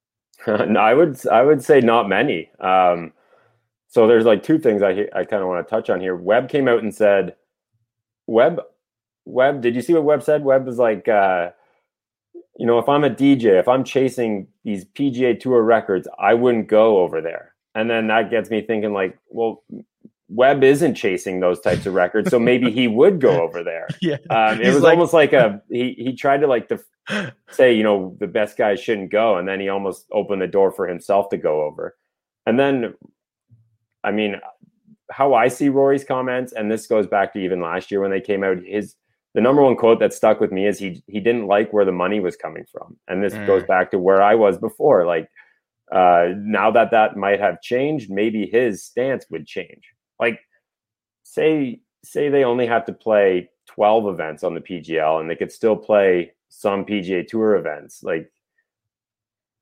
no, 0.48 0.80
I 0.80 0.94
would 0.94 1.28
I 1.28 1.42
would 1.42 1.62
say 1.62 1.82
not 1.82 2.08
many. 2.08 2.50
Um, 2.62 3.12
so 3.90 4.08
there's 4.08 4.24
like 4.24 4.44
two 4.44 4.58
things 4.58 4.82
I 4.82 5.08
I 5.14 5.26
kind 5.26 5.44
of 5.44 5.50
want 5.50 5.68
to 5.68 5.70
touch 5.70 5.90
on 5.90 6.00
here. 6.00 6.16
Webb 6.16 6.48
came 6.48 6.70
out 6.70 6.84
and 6.84 6.96
said, 6.96 7.36
Webb 8.28 8.62
Webb, 9.26 9.62
did 9.62 9.76
you 9.76 9.82
see 9.82 9.94
what 9.94 10.06
Webb 10.06 10.24
said? 10.24 10.46
Webb 10.46 10.66
was 10.66 10.78
like, 10.78 11.10
uh, 11.10 11.50
you 12.58 12.66
know, 12.66 12.80
if 12.80 12.88
I'm 12.88 13.04
a 13.04 13.10
DJ, 13.10 13.60
if 13.60 13.68
I'm 13.68 13.84
chasing 13.84 14.48
these 14.64 14.86
PGA 14.86 15.38
Tour 15.38 15.62
records, 15.64 16.08
I 16.18 16.34
wouldn't 16.34 16.70
go 16.70 17.00
over 17.00 17.20
there. 17.22 17.54
And 17.76 17.90
then 17.90 18.08
that 18.08 18.30
gets 18.30 18.50
me 18.50 18.62
thinking, 18.62 18.94
like, 18.94 19.18
well, 19.30 19.64
Webb 20.34 20.63
isn't 20.63 20.96
chasing 20.96 21.41
those 21.41 21.60
types 21.60 21.86
of 21.86 21.94
records, 21.94 22.30
so 22.30 22.39
maybe 22.39 22.72
he 22.72 22.88
would 22.88 23.20
go 23.20 23.41
over 23.41 23.63
there. 23.63 23.88
Yeah, 24.02 24.17
um, 24.30 24.60
it 24.60 24.65
He's 24.65 24.76
was 24.76 24.84
like, 24.84 24.94
almost 24.94 25.13
like 25.13 25.34
a 25.34 25.62
he 25.70 25.94
he 25.98 26.15
tried 26.15 26.41
to 26.41 26.48
like 26.48 26.70
the 26.70 26.82
say, 27.52 27.74
you 27.74 27.84
know, 27.84 28.15
the 28.20 28.28
best 28.28 28.58
guys 28.58 28.80
shouldn't 28.80 29.12
go, 29.12 29.38
and 29.38 29.48
then 29.48 29.60
he 29.60 29.70
almost 29.70 30.06
opened 30.12 30.41
the 30.41 30.48
door 30.48 30.72
for 30.72 30.88
himself 30.88 31.30
to 31.30 31.38
go 31.38 31.63
over. 31.63 31.98
And 32.46 32.60
then, 32.60 32.96
I 34.04 34.12
mean, 34.12 34.39
how 35.12 35.34
I 35.34 35.50
see 35.50 35.70
Rory's 35.70 36.04
comments, 36.04 36.54
and 36.54 36.72
this 36.72 36.88
goes 36.88 37.06
back 37.06 37.34
to 37.34 37.39
even 37.39 37.62
last 37.62 37.91
year 37.91 38.02
when 38.02 38.12
they 38.12 38.22
came 38.22 38.44
out, 38.44 38.58
his 38.65 38.96
the 39.34 39.41
number 39.41 39.62
one 39.62 39.76
quote 39.76 40.00
that 40.00 40.13
stuck 40.13 40.39
with 40.39 40.52
me 40.52 40.65
is 40.65 40.80
he 40.80 41.04
he 41.08 41.20
didn't 41.20 41.48
like 41.48 41.72
where 41.74 41.86
the 41.86 41.91
money 41.91 42.20
was 42.20 42.36
coming 42.36 42.65
from, 42.72 42.98
and 43.08 43.24
this 43.24 43.34
mm. 43.34 43.46
goes 43.46 43.63
back 43.63 43.91
to 43.91 44.00
where 44.00 44.22
I 44.22 44.36
was 44.36 44.58
before. 44.58 45.06
Like 45.06 45.30
uh, 45.91 46.30
now 46.38 46.72
that 46.72 46.91
that 46.91 47.17
might 47.17 47.39
have 47.39 47.62
changed, 47.62 48.10
maybe 48.10 48.46
his 48.46 48.84
stance 48.84 49.26
would 49.30 49.46
change. 49.46 49.94
Like 50.22 50.40
say 51.24 51.82
say 52.04 52.30
they 52.30 52.44
only 52.46 52.68
have 52.68 52.86
to 52.86 52.94
play 52.94 53.50
twelve 53.68 54.08
events 54.08 54.44
on 54.44 54.54
the 54.54 54.62
PGL, 54.62 55.20
and 55.20 55.30
they 55.30 55.36
could 55.36 55.52
still 55.52 55.76
play 55.76 56.32
some 56.50 56.86
PGA 56.86 57.28
Tour 57.28 57.56
events. 57.56 58.04
Like 58.04 58.32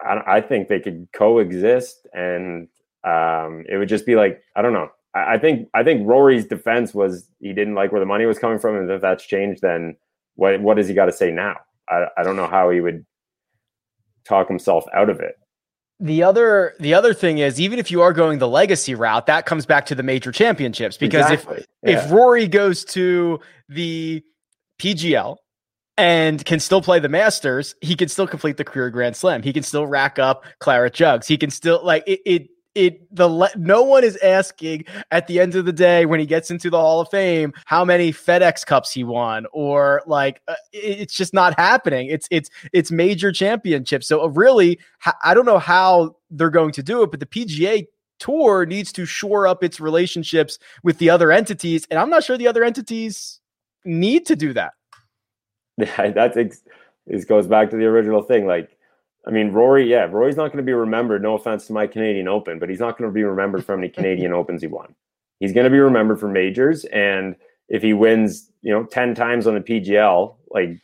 I, 0.05 0.37
I 0.37 0.41
think 0.41 0.67
they 0.67 0.79
could 0.79 1.07
coexist, 1.13 2.07
and 2.13 2.67
um, 3.03 3.63
it 3.67 3.77
would 3.77 3.89
just 3.89 4.05
be 4.05 4.15
like 4.15 4.43
I 4.55 4.61
don't 4.61 4.73
know 4.73 4.91
I 5.15 5.37
think 5.39 5.69
I 5.73 5.83
think 5.83 6.07
Rory's 6.07 6.45
defense 6.45 6.93
was 6.93 7.27
he 7.39 7.53
didn't 7.53 7.75
like 7.75 7.91
where 7.91 7.99
the 7.99 8.05
money 8.05 8.25
was 8.25 8.37
coming 8.37 8.59
from, 8.59 8.75
and 8.75 8.89
if 8.91 9.01
that's 9.01 9.25
changed, 9.25 9.61
then 9.61 9.95
what 10.35 10.61
what 10.61 10.77
does 10.77 10.87
he 10.87 10.93
got 10.93 11.05
to 11.05 11.11
say 11.11 11.31
now? 11.31 11.57
I, 11.89 12.05
I 12.17 12.23
don't 12.23 12.35
know 12.35 12.47
how 12.47 12.69
he 12.69 12.79
would 12.79 13.05
talk 14.23 14.47
himself 14.47 14.85
out 14.93 15.09
of 15.09 15.19
it. 15.19 15.35
The 15.99 16.23
other 16.23 16.75
the 16.79 16.93
other 16.93 17.13
thing 17.13 17.39
is 17.39 17.59
even 17.59 17.77
if 17.77 17.91
you 17.91 18.01
are 18.01 18.13
going 18.13 18.39
the 18.39 18.47
legacy 18.47 18.95
route, 18.95 19.25
that 19.25 19.45
comes 19.45 19.65
back 19.65 19.85
to 19.87 19.95
the 19.95 20.03
major 20.03 20.31
championships 20.31 20.95
because 20.95 21.29
exactly. 21.29 21.57
if 21.57 21.65
yeah. 21.83 22.05
if 22.05 22.11
Rory 22.11 22.47
goes 22.47 22.85
to 22.85 23.39
the 23.67 24.23
PGL 24.79 25.37
and 25.97 26.43
can 26.45 26.61
still 26.61 26.81
play 26.81 26.99
the 26.99 27.09
Masters, 27.09 27.75
he 27.81 27.95
can 27.95 28.07
still 28.07 28.27
complete 28.27 28.55
the 28.55 28.63
career 28.63 28.89
Grand 28.89 29.17
Slam. 29.17 29.43
He 29.43 29.51
can 29.51 29.63
still 29.63 29.85
rack 29.85 30.17
up 30.17 30.45
claret 30.59 30.93
jugs. 30.93 31.27
He 31.27 31.37
can 31.37 31.49
still 31.49 31.83
like 31.83 32.03
it, 32.07 32.21
it 32.25 32.47
it 32.79 33.15
the 33.15 33.51
no 33.57 33.83
one 33.83 34.03
is 34.03 34.17
asking 34.17 34.85
at 35.11 35.27
the 35.27 35.39
end 35.39 35.55
of 35.55 35.65
the 35.65 35.73
day 35.73 36.05
when 36.05 36.19
he 36.19 36.25
gets 36.25 36.49
into 36.49 36.69
the 36.69 36.79
Hall 36.79 37.01
of 37.01 37.09
Fame 37.09 37.53
how 37.65 37.83
many 37.83 38.13
FedEx 38.13 38.65
Cups 38.65 38.93
he 38.93 39.03
won 39.03 39.45
or 39.51 40.01
like 40.05 40.41
uh, 40.47 40.55
it's 40.71 41.13
just 41.13 41.33
not 41.33 41.59
happening. 41.59 42.07
It's 42.07 42.27
it's 42.31 42.49
it's 42.71 42.91
major 42.91 43.31
championships. 43.31 44.07
So 44.07 44.23
uh, 44.23 44.27
really, 44.27 44.79
I 45.23 45.33
don't 45.33 45.45
know 45.45 45.59
how 45.59 46.15
they're 46.31 46.49
going 46.49 46.71
to 46.73 46.83
do 46.83 47.03
it, 47.03 47.11
but 47.11 47.19
the 47.19 47.25
PGA 47.25 47.85
Tour 48.19 48.65
needs 48.65 48.91
to 48.93 49.05
shore 49.05 49.45
up 49.45 49.63
its 49.63 49.79
relationships 49.79 50.57
with 50.83 50.97
the 50.97 51.09
other 51.09 51.31
entities, 51.31 51.85
and 51.91 51.99
I'm 51.99 52.09
not 52.09 52.23
sure 52.23 52.37
the 52.37 52.47
other 52.47 52.63
entities 52.63 53.39
need 53.83 54.25
to 54.27 54.35
do 54.35 54.53
that. 54.53 54.73
Yeah, 55.77 56.11
that's 56.11 56.35
ex- 56.35 56.63
it 57.07 57.25
goes 57.29 57.47
back 57.47 57.69
to 57.69 57.77
the 57.77 57.85
original 57.85 58.21
thing, 58.21 58.45
like 58.45 58.77
I 59.27 59.31
mean, 59.31 59.51
Rory, 59.51 59.89
yeah, 59.89 60.05
Rory's 60.05 60.37
not 60.37 60.47
going 60.47 60.57
to 60.57 60.63
be 60.63 60.73
remembered. 60.73 61.21
No 61.21 61.35
offense 61.35 61.67
to 61.67 61.73
my 61.73 61.87
Canadian 61.87 62.27
Open, 62.27 62.57
but 62.57 62.69
he's 62.69 62.79
not 62.79 62.97
going 62.97 63.09
to 63.09 63.13
be 63.13 63.23
remembered 63.23 63.65
for 63.65 63.75
many 63.75 63.89
Canadian 63.97 64.33
Opens 64.33 64.61
he 64.61 64.67
won. 64.67 64.95
He's 65.39 65.53
going 65.53 65.65
to 65.65 65.69
be 65.69 65.79
remembered 65.79 66.19
for 66.19 66.27
majors, 66.27 66.85
and 66.85 67.35
if 67.69 67.81
he 67.81 67.93
wins, 67.93 68.51
you 68.61 68.73
know, 68.73 68.83
ten 68.83 69.15
times 69.15 69.47
on 69.47 69.53
the 69.55 69.61
PGL, 69.61 70.35
like 70.49 70.79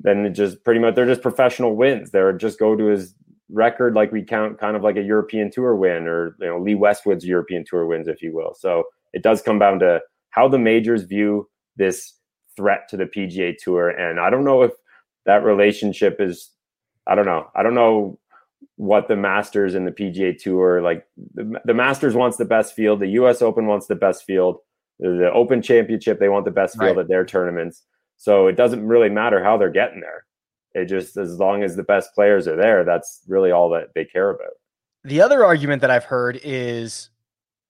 then 0.00 0.26
it 0.26 0.30
just 0.30 0.62
pretty 0.64 0.80
much 0.80 0.94
they're 0.94 1.06
just 1.06 1.22
professional 1.22 1.74
wins. 1.74 2.10
They're 2.10 2.32
just 2.32 2.58
go 2.58 2.76
to 2.76 2.84
his 2.86 3.14
record 3.50 3.94
like 3.94 4.12
we 4.12 4.22
count 4.22 4.58
kind 4.58 4.76
of 4.76 4.82
like 4.82 4.96
a 4.96 5.02
European 5.02 5.50
Tour 5.50 5.76
win 5.76 6.06
or 6.06 6.36
you 6.40 6.46
know 6.46 6.58
Lee 6.58 6.74
Westwood's 6.74 7.24
European 7.24 7.64
Tour 7.66 7.86
wins, 7.86 8.08
if 8.08 8.22
you 8.22 8.34
will. 8.34 8.54
So 8.54 8.84
it 9.12 9.22
does 9.22 9.42
come 9.42 9.58
down 9.58 9.78
to 9.80 10.00
how 10.30 10.48
the 10.48 10.58
majors 10.58 11.04
view 11.04 11.48
this 11.76 12.14
threat 12.56 12.88
to 12.88 12.96
the 12.96 13.06
PGA 13.06 13.54
Tour, 13.58 13.90
and 13.90 14.20
I 14.20 14.30
don't 14.30 14.44
know 14.44 14.62
if 14.62 14.72
that 15.24 15.44
relationship 15.44 16.20
is 16.20 16.50
I 17.06 17.14
don't 17.14 17.26
know. 17.26 17.50
I 17.54 17.62
don't 17.62 17.74
know 17.74 18.18
what 18.76 19.08
the 19.08 19.16
Masters 19.16 19.74
and 19.74 19.86
the 19.86 19.92
PGA 19.92 20.38
Tour 20.38 20.82
like. 20.82 21.06
The, 21.34 21.60
the 21.64 21.74
Masters 21.74 22.14
wants 22.14 22.36
the 22.36 22.44
best 22.44 22.74
field. 22.74 23.00
The 23.00 23.08
U.S. 23.08 23.42
Open 23.42 23.66
wants 23.66 23.86
the 23.86 23.94
best 23.94 24.24
field. 24.24 24.58
The, 24.98 25.10
the 25.10 25.32
Open 25.32 25.62
Championship 25.62 26.18
they 26.18 26.28
want 26.28 26.44
the 26.44 26.50
best 26.50 26.78
field 26.78 26.96
right. 26.96 27.02
at 27.02 27.08
their 27.08 27.24
tournaments. 27.24 27.82
So 28.18 28.46
it 28.46 28.56
doesn't 28.56 28.86
really 28.86 29.10
matter 29.10 29.42
how 29.42 29.56
they're 29.58 29.70
getting 29.70 30.00
there. 30.00 30.24
It 30.74 30.86
just 30.86 31.16
as 31.16 31.38
long 31.38 31.62
as 31.62 31.76
the 31.76 31.82
best 31.82 32.14
players 32.14 32.46
are 32.48 32.56
there, 32.56 32.84
that's 32.84 33.22
really 33.26 33.50
all 33.50 33.70
that 33.70 33.88
they 33.94 34.04
care 34.04 34.30
about. 34.30 34.52
The 35.04 35.20
other 35.20 35.44
argument 35.44 35.80
that 35.82 35.90
I've 35.90 36.04
heard 36.04 36.40
is 36.42 37.10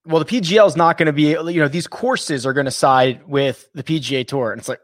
well, 0.06 0.22
the 0.22 0.40
PGL 0.40 0.66
is 0.66 0.76
not 0.76 0.98
going 0.98 1.06
to 1.06 1.12
be, 1.12 1.30
you 1.30 1.60
know, 1.60 1.68
these 1.68 1.88
courses 1.88 2.46
are 2.46 2.52
going 2.52 2.66
to 2.66 2.70
side 2.70 3.26
with 3.26 3.68
the 3.74 3.82
PGA 3.82 4.26
Tour. 4.26 4.52
And 4.52 4.60
it's 4.60 4.68
like, 4.68 4.80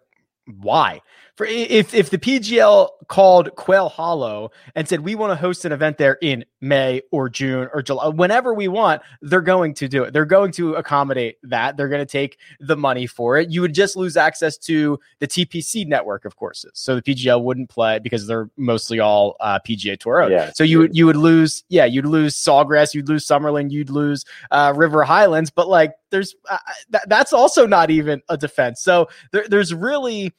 why? 0.47 1.01
For 1.37 1.47
if 1.47 1.95
if 1.95 2.11
the 2.11 2.19
PGL 2.19 2.91
called 3.09 3.55
Quail 3.57 3.89
Hollow 3.89 4.51
and 4.75 4.87
said 4.87 5.01
we 5.01 5.15
want 5.15 5.31
to 5.31 5.35
host 5.35 5.65
an 5.65 5.73
event 5.73 5.97
there 5.97 6.19
in 6.21 6.45
May 6.61 7.01
or 7.11 7.31
June 7.31 7.71
or 7.73 7.81
July, 7.81 8.09
whenever 8.09 8.53
we 8.53 8.69
want, 8.69 9.01
they're 9.23 9.41
going 9.41 9.73
to 9.75 9.89
do 9.89 10.05
it. 10.05 10.13
They're 10.13 10.27
going 10.27 10.53
to 10.53 10.75
accommodate 10.75 11.39
that. 11.45 11.79
They're 11.79 11.89
going 11.89 12.03
to 12.03 12.11
take 12.11 12.39
the 12.61 12.77
money 12.77 13.07
for 13.07 13.39
it. 13.39 13.51
You 13.51 13.63
would 13.63 13.75
just 13.75 13.97
lose 13.97 14.19
access 14.19 14.59
to 14.59 15.01
the 15.21 15.27
TPC 15.27 15.87
network 15.87 16.27
of 16.27 16.37
courses, 16.37 16.73
so 16.75 16.95
the 16.97 17.03
PGL 17.03 17.43
wouldn't 17.43 17.71
play 17.71 17.99
because 17.99 18.27
they're 18.27 18.51
mostly 18.59 19.01
all 19.01 19.37
uh, 19.41 19.59
PGA 19.67 19.99
Tour. 19.99 20.31
Yeah, 20.31 20.51
so 20.55 20.65
you 20.65 20.81
would 20.81 20.95
you 20.95 21.07
would 21.07 21.17
lose, 21.17 21.65
yeah, 21.71 21.87
you'd 21.87 22.05
lose 22.05 22.37
Sawgrass, 22.37 22.93
you'd 22.93 23.09
lose 23.09 23.27
Summerlin, 23.27 23.71
you'd 23.71 23.91
lose 23.91 24.27
uh, 24.51 24.75
River 24.77 25.03
Highlands, 25.03 25.51
but 25.51 25.67
like 25.67 25.93
there's 26.11 26.37
uh, 26.51 26.59
th- 26.93 27.05
that's 27.09 27.33
also 27.33 27.67
not 27.67 27.91
even 27.91 28.21
a 28.29 28.37
defense. 28.37 28.83
So 28.83 29.09
there, 29.33 29.49
there's 29.49 29.73
really 29.73 30.35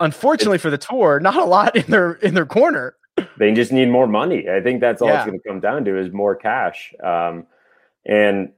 unfortunately 0.00 0.58
for 0.58 0.70
the 0.70 0.78
tour, 0.78 1.20
not 1.20 1.36
a 1.36 1.44
lot 1.44 1.76
in 1.76 1.84
their 1.90 2.12
in 2.14 2.34
their 2.34 2.46
corner. 2.46 2.96
They 3.38 3.52
just 3.52 3.70
need 3.70 3.90
more 3.90 4.06
money. 4.06 4.48
I 4.48 4.60
think 4.60 4.80
that's 4.80 5.02
all 5.02 5.08
yeah. 5.08 5.18
it's 5.18 5.26
going 5.26 5.40
to 5.40 5.48
come 5.48 5.60
down 5.60 5.84
to 5.84 5.98
is 5.98 6.12
more 6.12 6.34
cash. 6.34 6.94
Um, 7.04 7.46
and 8.06 8.52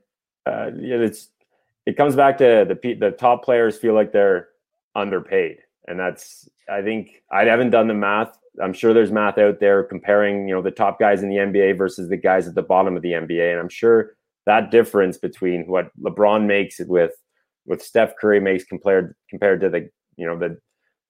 uh, 0.46 0.70
it's 0.74 1.28
it 1.86 1.96
comes 1.96 2.14
back 2.14 2.38
to 2.38 2.64
the 2.68 2.94
the 2.94 3.10
top 3.10 3.44
players 3.44 3.76
feel 3.76 3.94
like 3.94 4.12
they're 4.12 4.48
underpaid, 4.94 5.58
and 5.88 5.98
that's 5.98 6.48
I 6.68 6.82
think 6.82 7.22
I 7.30 7.44
haven't 7.44 7.70
done 7.70 7.88
the 7.88 7.94
math. 7.94 8.38
I'm 8.62 8.72
sure 8.72 8.92
there's 8.92 9.10
math 9.10 9.38
out 9.38 9.60
there 9.60 9.82
comparing 9.82 10.48
you 10.48 10.54
know 10.54 10.62
the 10.62 10.70
top 10.70 11.00
guys 11.00 11.22
in 11.22 11.28
the 11.28 11.36
NBA 11.36 11.76
versus 11.76 12.08
the 12.08 12.16
guys 12.16 12.46
at 12.46 12.54
the 12.54 12.62
bottom 12.62 12.96
of 12.96 13.02
the 13.02 13.12
NBA, 13.12 13.50
and 13.50 13.60
I'm 13.60 13.68
sure 13.68 14.14
that 14.46 14.70
difference 14.70 15.18
between 15.18 15.66
what 15.66 15.90
LeBron 16.00 16.46
makes 16.46 16.78
with 16.80 17.12
with 17.66 17.82
Steph 17.82 18.16
Curry 18.16 18.40
makes 18.40 18.64
compared 18.64 19.14
compared 19.28 19.60
to 19.60 19.70
the 19.70 19.90
you 20.16 20.26
know 20.26 20.38
the 20.38 20.58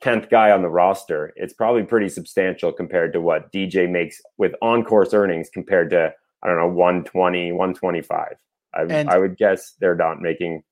10th 0.03 0.31
guy 0.31 0.51
on 0.51 0.63
the 0.63 0.69
roster, 0.69 1.33
it's 1.37 1.53
probably 1.53 1.85
pretty 1.85 2.09
substantial 2.09 2.73
compared 2.73 3.13
to 3.13 3.21
what 3.21 3.53
DJ 3.53 3.89
makes 3.89 4.21
with 4.37 4.53
on 4.61 4.85
course 4.85 5.15
earnings 5.15 5.49
compared 5.49 5.91
to, 5.91 6.13
I 6.43 6.47
don't 6.47 6.57
know, 6.57 6.69
120, 6.69 7.53
125. 7.53 8.37
I, 8.75 8.83
and, 8.83 9.11
I 9.11 9.19
would 9.19 9.37
guess 9.37 9.75
they're 9.81 9.95
not 9.95 10.21
making 10.21 10.63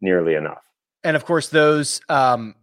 nearly 0.00 0.34
enough. 0.34 0.62
And 1.04 1.16
of 1.16 1.24
course, 1.24 1.48
those 1.48 2.00
um, 2.08 2.54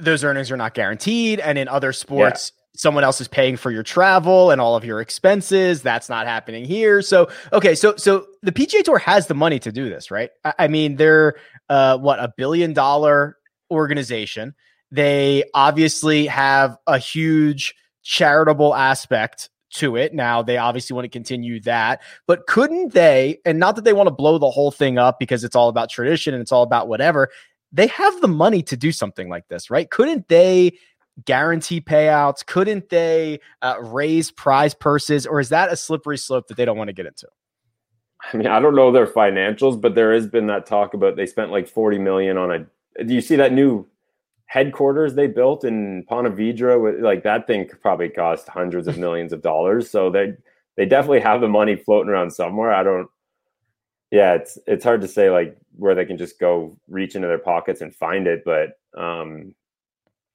those 0.00 0.24
earnings 0.24 0.50
are 0.50 0.56
not 0.56 0.74
guaranteed. 0.74 1.40
And 1.40 1.58
in 1.58 1.68
other 1.68 1.92
sports, 1.92 2.52
yeah. 2.54 2.80
someone 2.80 3.04
else 3.04 3.20
is 3.20 3.28
paying 3.28 3.56
for 3.56 3.70
your 3.70 3.82
travel 3.82 4.50
and 4.50 4.60
all 4.60 4.76
of 4.76 4.84
your 4.84 5.00
expenses. 5.00 5.82
That's 5.82 6.08
not 6.08 6.26
happening 6.26 6.64
here. 6.64 7.02
So 7.02 7.28
okay, 7.52 7.74
so 7.74 7.96
so 7.96 8.26
the 8.42 8.52
PGA 8.52 8.82
Tour 8.82 8.98
has 8.98 9.26
the 9.26 9.34
money 9.34 9.58
to 9.60 9.72
do 9.72 9.88
this, 9.88 10.10
right? 10.10 10.30
I, 10.44 10.54
I 10.60 10.68
mean, 10.68 10.96
they're 10.96 11.36
uh, 11.68 11.98
what 11.98 12.18
a 12.18 12.32
billion 12.36 12.72
dollar 12.72 13.38
organization. 13.70 14.54
They 14.90 15.44
obviously 15.54 16.26
have 16.26 16.76
a 16.86 16.98
huge 16.98 17.74
charitable 18.02 18.74
aspect 18.74 19.50
to 19.74 19.96
it. 19.96 20.14
Now, 20.14 20.42
they 20.42 20.56
obviously 20.56 20.94
want 20.94 21.04
to 21.04 21.08
continue 21.10 21.60
that, 21.62 22.02
but 22.26 22.46
couldn't 22.46 22.94
they, 22.94 23.38
and 23.44 23.58
not 23.58 23.76
that 23.76 23.84
they 23.84 23.92
want 23.92 24.06
to 24.06 24.14
blow 24.14 24.38
the 24.38 24.50
whole 24.50 24.70
thing 24.70 24.96
up 24.96 25.18
because 25.18 25.44
it's 25.44 25.56
all 25.56 25.68
about 25.68 25.90
tradition 25.90 26.34
and 26.34 26.40
it's 26.40 26.52
all 26.52 26.62
about 26.62 26.88
whatever, 26.88 27.28
they 27.72 27.88
have 27.88 28.20
the 28.20 28.28
money 28.28 28.62
to 28.62 28.76
do 28.76 28.92
something 28.92 29.28
like 29.28 29.48
this, 29.48 29.70
right? 29.70 29.90
Couldn't 29.90 30.28
they 30.28 30.72
guarantee 31.24 31.80
payouts? 31.80 32.44
Couldn't 32.46 32.88
they 32.88 33.40
uh, 33.62 33.76
raise 33.80 34.30
prize 34.30 34.74
purses? 34.74 35.26
Or 35.26 35.40
is 35.40 35.48
that 35.48 35.72
a 35.72 35.76
slippery 35.76 36.18
slope 36.18 36.48
that 36.48 36.56
they 36.56 36.64
don't 36.64 36.78
want 36.78 36.88
to 36.88 36.94
get 36.94 37.06
into? 37.06 37.28
I 38.32 38.36
mean, 38.36 38.46
I 38.46 38.60
don't 38.60 38.74
know 38.74 38.92
their 38.92 39.06
financials, 39.06 39.80
but 39.80 39.94
there 39.94 40.12
has 40.14 40.26
been 40.26 40.46
that 40.46 40.66
talk 40.66 40.94
about 40.94 41.16
they 41.16 41.26
spent 41.26 41.50
like 41.50 41.68
40 41.68 41.98
million 41.98 42.36
on 42.36 42.50
a. 42.50 43.04
Do 43.04 43.14
you 43.14 43.20
see 43.20 43.36
that 43.36 43.52
new 43.52 43.86
headquarters 44.46 45.14
they 45.14 45.26
built 45.26 45.64
in 45.64 46.04
Ponte 46.08 46.34
Vedra, 46.34 47.02
like 47.02 47.22
that 47.24 47.46
thing 47.46 47.68
probably 47.82 48.08
cost 48.08 48.48
hundreds 48.48 48.88
of 48.88 48.98
millions 49.06 49.32
of 49.32 49.42
dollars. 49.42 49.90
So 49.90 50.10
they 50.10 50.34
they 50.76 50.86
definitely 50.86 51.20
have 51.20 51.40
the 51.40 51.48
money 51.48 51.76
floating 51.76 52.10
around 52.10 52.30
somewhere. 52.32 52.72
I 52.72 52.82
don't. 52.82 53.08
Yeah, 54.10 54.34
it's 54.34 54.58
it's 54.66 54.84
hard 54.84 55.00
to 55.00 55.08
say 55.08 55.30
like 55.30 55.56
where 55.76 55.94
they 55.94 56.04
can 56.04 56.16
just 56.16 56.38
go 56.38 56.78
reach 56.88 57.16
into 57.16 57.28
their 57.28 57.38
pockets 57.38 57.80
and 57.80 57.94
find 57.94 58.26
it, 58.26 58.42
but 58.44 58.78
um, 58.96 59.54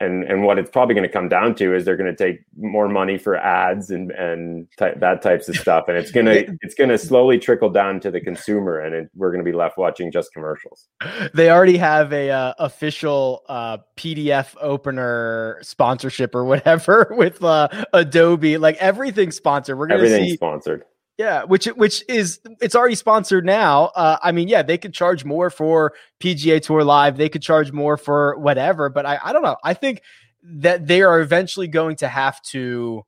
and 0.01 0.23
and 0.23 0.43
what 0.43 0.57
it's 0.57 0.69
probably 0.69 0.95
going 0.95 1.07
to 1.07 1.11
come 1.13 1.29
down 1.29 1.55
to 1.55 1.75
is 1.75 1.85
they're 1.85 1.95
going 1.95 2.13
to 2.13 2.15
take 2.15 2.41
more 2.57 2.89
money 2.89 3.17
for 3.17 3.37
ads 3.37 3.91
and 3.91 4.11
and 4.11 4.67
ty- 4.77 4.95
that 4.95 5.21
types 5.21 5.47
of 5.47 5.55
stuff. 5.55 5.85
And 5.87 5.97
it's 5.97 6.11
going 6.11 6.25
to 6.27 6.57
it's 6.61 6.75
going 6.75 6.89
to 6.89 6.97
slowly 6.97 7.37
trickle 7.37 7.69
down 7.69 7.99
to 8.01 8.11
the 8.11 8.19
consumer 8.19 8.79
and 8.79 8.95
it, 8.95 9.09
we're 9.15 9.31
going 9.31 9.43
to 9.43 9.49
be 9.49 9.55
left 9.55 9.77
watching 9.77 10.11
just 10.11 10.33
commercials. 10.33 10.87
They 11.33 11.51
already 11.51 11.77
have 11.77 12.11
a 12.11 12.29
uh, 12.31 12.53
official 12.59 13.43
uh, 13.47 13.77
pdf 13.95 14.55
opener 14.59 15.59
sponsorship 15.61 16.35
or 16.35 16.43
whatever 16.43 17.11
with 17.15 17.43
uh, 17.43 17.67
adobe. 17.93 18.57
Like 18.57 18.77
everything 18.77 19.31
sponsored. 19.31 19.77
We're 19.77 19.87
going 19.87 20.01
to 20.01 20.09
see 20.09 20.33
sponsored 20.33 20.83
yeah, 21.21 21.43
which 21.43 21.65
which 21.65 22.03
is 22.09 22.39
it's 22.61 22.73
already 22.73 22.95
sponsored 22.95 23.45
now. 23.45 23.91
Uh, 23.95 24.17
I 24.23 24.31
mean, 24.31 24.47
yeah, 24.47 24.63
they 24.63 24.79
could 24.79 24.91
charge 24.91 25.23
more 25.23 25.51
for 25.51 25.93
PGA 26.19 26.59
Tour 26.59 26.83
Live. 26.83 27.15
They 27.15 27.29
could 27.29 27.43
charge 27.43 27.71
more 27.71 27.95
for 27.95 28.35
whatever, 28.39 28.89
but 28.89 29.05
I, 29.05 29.19
I 29.23 29.31
don't 29.31 29.43
know. 29.43 29.57
I 29.63 29.75
think 29.75 30.01
that 30.43 30.87
they 30.87 31.03
are 31.03 31.21
eventually 31.21 31.67
going 31.67 31.97
to 31.97 32.07
have 32.07 32.41
to 32.41 33.03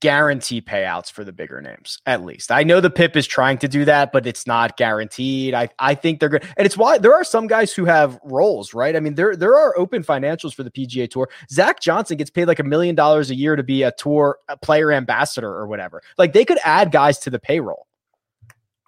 guarantee 0.00 0.62
payouts 0.62 1.12
for 1.12 1.24
the 1.24 1.32
bigger 1.32 1.60
names 1.60 1.98
at 2.06 2.24
least. 2.24 2.50
I 2.50 2.62
know 2.62 2.80
the 2.80 2.90
pip 2.90 3.16
is 3.16 3.26
trying 3.26 3.58
to 3.58 3.68
do 3.68 3.84
that 3.84 4.12
but 4.12 4.26
it's 4.26 4.46
not 4.46 4.76
guaranteed. 4.76 5.54
I 5.54 5.68
i 5.78 5.94
think 5.94 6.20
they're 6.20 6.28
good 6.28 6.44
and 6.56 6.64
it's 6.64 6.76
why 6.76 6.98
there 6.98 7.14
are 7.14 7.24
some 7.24 7.46
guys 7.46 7.72
who 7.72 7.84
have 7.84 8.18
roles 8.24 8.72
right? 8.72 8.96
I 8.96 9.00
mean 9.00 9.14
there 9.14 9.36
there 9.36 9.56
are 9.56 9.76
open 9.76 10.02
financials 10.02 10.54
for 10.54 10.62
the 10.62 10.70
pga 10.70 11.10
tour. 11.10 11.28
Zach 11.50 11.80
johnson 11.80 12.16
gets 12.16 12.30
paid 12.30 12.46
like 12.46 12.58
a 12.58 12.64
million 12.64 12.94
dollars 12.94 13.30
a 13.30 13.34
year 13.34 13.56
to 13.56 13.62
be 13.62 13.82
a 13.82 13.92
tour 13.92 14.38
a 14.48 14.56
player 14.56 14.90
ambassador 14.90 15.50
or 15.50 15.66
whatever. 15.66 16.02
Like 16.16 16.32
they 16.32 16.44
could 16.44 16.58
add 16.64 16.90
guys 16.90 17.18
to 17.20 17.30
the 17.30 17.38
payroll. 17.38 17.86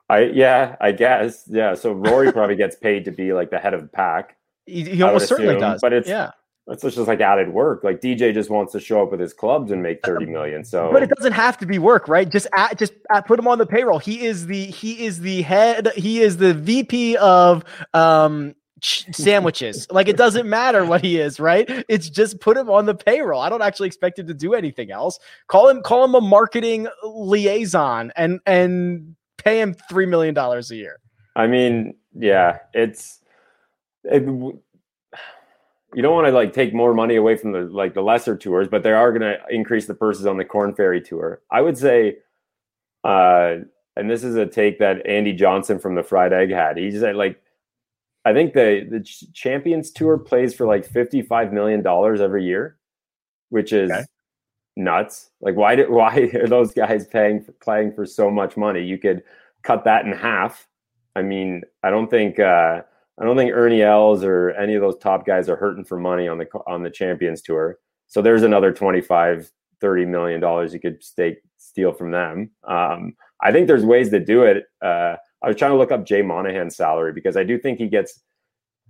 I 0.08 0.20
yeah 0.20 0.76
i 0.80 0.92
guess. 0.92 1.44
Yeah 1.46 1.74
so 1.74 1.92
rory 1.92 2.32
probably 2.32 2.56
gets 2.56 2.76
paid 2.76 3.04
to 3.04 3.10
be 3.10 3.32
like 3.32 3.50
the 3.50 3.58
head 3.58 3.74
of 3.74 3.82
the 3.82 3.88
pack 3.88 4.36
he, 4.64 4.82
he 4.82 5.02
almost 5.02 5.28
certainly 5.28 5.58
does. 5.58 5.80
but 5.80 5.92
it's 5.92 6.08
yeah 6.08 6.30
that's 6.66 6.82
just 6.82 6.98
like 6.98 7.20
added 7.20 7.52
work. 7.52 7.84
Like 7.84 8.00
DJ 8.00 8.34
just 8.34 8.50
wants 8.50 8.72
to 8.72 8.80
show 8.80 9.02
up 9.02 9.12
with 9.12 9.20
his 9.20 9.32
clubs 9.32 9.70
and 9.70 9.82
make 9.82 10.04
30 10.04 10.26
million. 10.32 10.64
So 10.64 10.90
But 10.92 11.02
it 11.02 11.10
doesn't 11.10 11.32
have 11.32 11.56
to 11.58 11.66
be 11.66 11.78
work, 11.78 12.08
right? 12.08 12.28
Just 12.28 12.48
add, 12.52 12.78
just 12.78 12.92
add, 13.10 13.24
put 13.26 13.38
him 13.38 13.46
on 13.46 13.58
the 13.58 13.66
payroll. 13.66 13.98
He 13.98 14.26
is 14.26 14.46
the 14.46 14.64
he 14.66 15.04
is 15.04 15.20
the 15.20 15.42
head 15.42 15.92
he 15.94 16.20
is 16.20 16.38
the 16.38 16.54
VP 16.54 17.16
of 17.18 17.64
um 17.94 18.54
sandwiches. 18.82 19.86
like 19.92 20.08
it 20.08 20.16
doesn't 20.16 20.48
matter 20.48 20.84
what 20.84 21.02
he 21.02 21.20
is, 21.20 21.38
right? 21.38 21.66
It's 21.88 22.10
just 22.10 22.40
put 22.40 22.56
him 22.56 22.68
on 22.68 22.86
the 22.86 22.94
payroll. 22.94 23.40
I 23.40 23.48
don't 23.48 23.62
actually 23.62 23.86
expect 23.86 24.18
him 24.18 24.26
to 24.26 24.34
do 24.34 24.54
anything 24.54 24.90
else. 24.90 25.20
Call 25.46 25.68
him 25.68 25.82
call 25.82 26.04
him 26.04 26.16
a 26.16 26.20
marketing 26.20 26.88
liaison 27.04 28.12
and 28.16 28.40
and 28.44 29.14
pay 29.36 29.60
him 29.60 29.74
3 29.88 30.06
million 30.06 30.34
dollars 30.34 30.72
a 30.72 30.76
year. 30.76 30.98
I 31.36 31.46
mean, 31.46 31.94
yeah, 32.12 32.58
it's 32.74 33.20
it, 34.02 34.24
you 35.96 36.02
don't 36.02 36.14
want 36.14 36.26
to 36.26 36.32
like 36.32 36.52
take 36.52 36.74
more 36.74 36.92
money 36.92 37.16
away 37.16 37.38
from 37.38 37.52
the 37.52 37.60
like 37.60 37.94
the 37.94 38.02
lesser 38.02 38.36
tours, 38.36 38.68
but 38.68 38.82
they 38.82 38.92
are 38.92 39.10
going 39.10 39.22
to 39.22 39.38
increase 39.48 39.86
the 39.86 39.94
purses 39.94 40.26
on 40.26 40.36
the 40.36 40.44
Corn 40.44 40.74
Ferry 40.74 41.00
tour. 41.00 41.40
I 41.50 41.62
would 41.62 41.78
say, 41.78 42.18
uh, 43.02 43.54
and 43.96 44.10
this 44.10 44.22
is 44.22 44.36
a 44.36 44.44
take 44.44 44.78
that 44.80 45.06
Andy 45.06 45.32
Johnson 45.32 45.78
from 45.78 45.94
the 45.94 46.02
Fried 46.02 46.34
Egg 46.34 46.50
had. 46.50 46.76
He 46.76 46.90
said 46.90 47.16
like, 47.16 47.42
I 48.26 48.34
think 48.34 48.52
the 48.52 48.86
the 48.90 49.00
Champions 49.32 49.90
Tour 49.90 50.18
plays 50.18 50.54
for 50.54 50.66
like 50.66 50.84
fifty 50.84 51.22
five 51.22 51.50
million 51.50 51.82
dollars 51.82 52.20
every 52.20 52.44
year, 52.44 52.76
which 53.48 53.72
is 53.72 53.90
okay. 53.90 54.04
nuts. 54.76 55.30
Like, 55.40 55.56
why 55.56 55.76
did 55.76 55.88
why 55.88 56.30
are 56.34 56.46
those 56.46 56.74
guys 56.74 57.06
paying 57.06 57.42
for, 57.42 57.52
playing 57.52 57.94
for 57.94 58.04
so 58.04 58.30
much 58.30 58.58
money? 58.58 58.84
You 58.84 58.98
could 58.98 59.22
cut 59.62 59.84
that 59.84 60.04
in 60.04 60.12
half. 60.12 60.68
I 61.14 61.22
mean, 61.22 61.62
I 61.82 61.88
don't 61.88 62.10
think. 62.10 62.38
Uh, 62.38 62.82
I 63.18 63.24
don't 63.24 63.36
think 63.36 63.52
Ernie 63.54 63.82
Els 63.82 64.22
or 64.22 64.50
any 64.50 64.74
of 64.74 64.82
those 64.82 64.98
top 64.98 65.26
guys 65.26 65.48
are 65.48 65.56
hurting 65.56 65.84
for 65.84 65.98
money 65.98 66.28
on 66.28 66.38
the 66.38 66.46
on 66.66 66.82
the 66.82 66.90
Champions 66.90 67.42
Tour. 67.42 67.78
So 68.08 68.22
there's 68.22 68.42
another 68.42 68.72
25, 68.72 69.50
30 69.80 70.04
million 70.06 70.40
dollars 70.40 70.72
you 70.72 70.80
could 70.80 71.02
stake 71.02 71.38
steal 71.56 71.92
from 71.92 72.10
them. 72.10 72.50
Um, 72.68 73.14
I 73.42 73.52
think 73.52 73.66
there's 73.66 73.84
ways 73.84 74.10
to 74.10 74.20
do 74.20 74.42
it. 74.42 74.64
Uh, 74.82 75.16
I 75.42 75.48
was 75.48 75.56
trying 75.56 75.72
to 75.72 75.76
look 75.76 75.92
up 75.92 76.06
Jay 76.06 76.22
Monahan's 76.22 76.76
salary 76.76 77.12
because 77.12 77.36
I 77.36 77.44
do 77.44 77.58
think 77.58 77.78
he 77.78 77.88
gets 77.88 78.20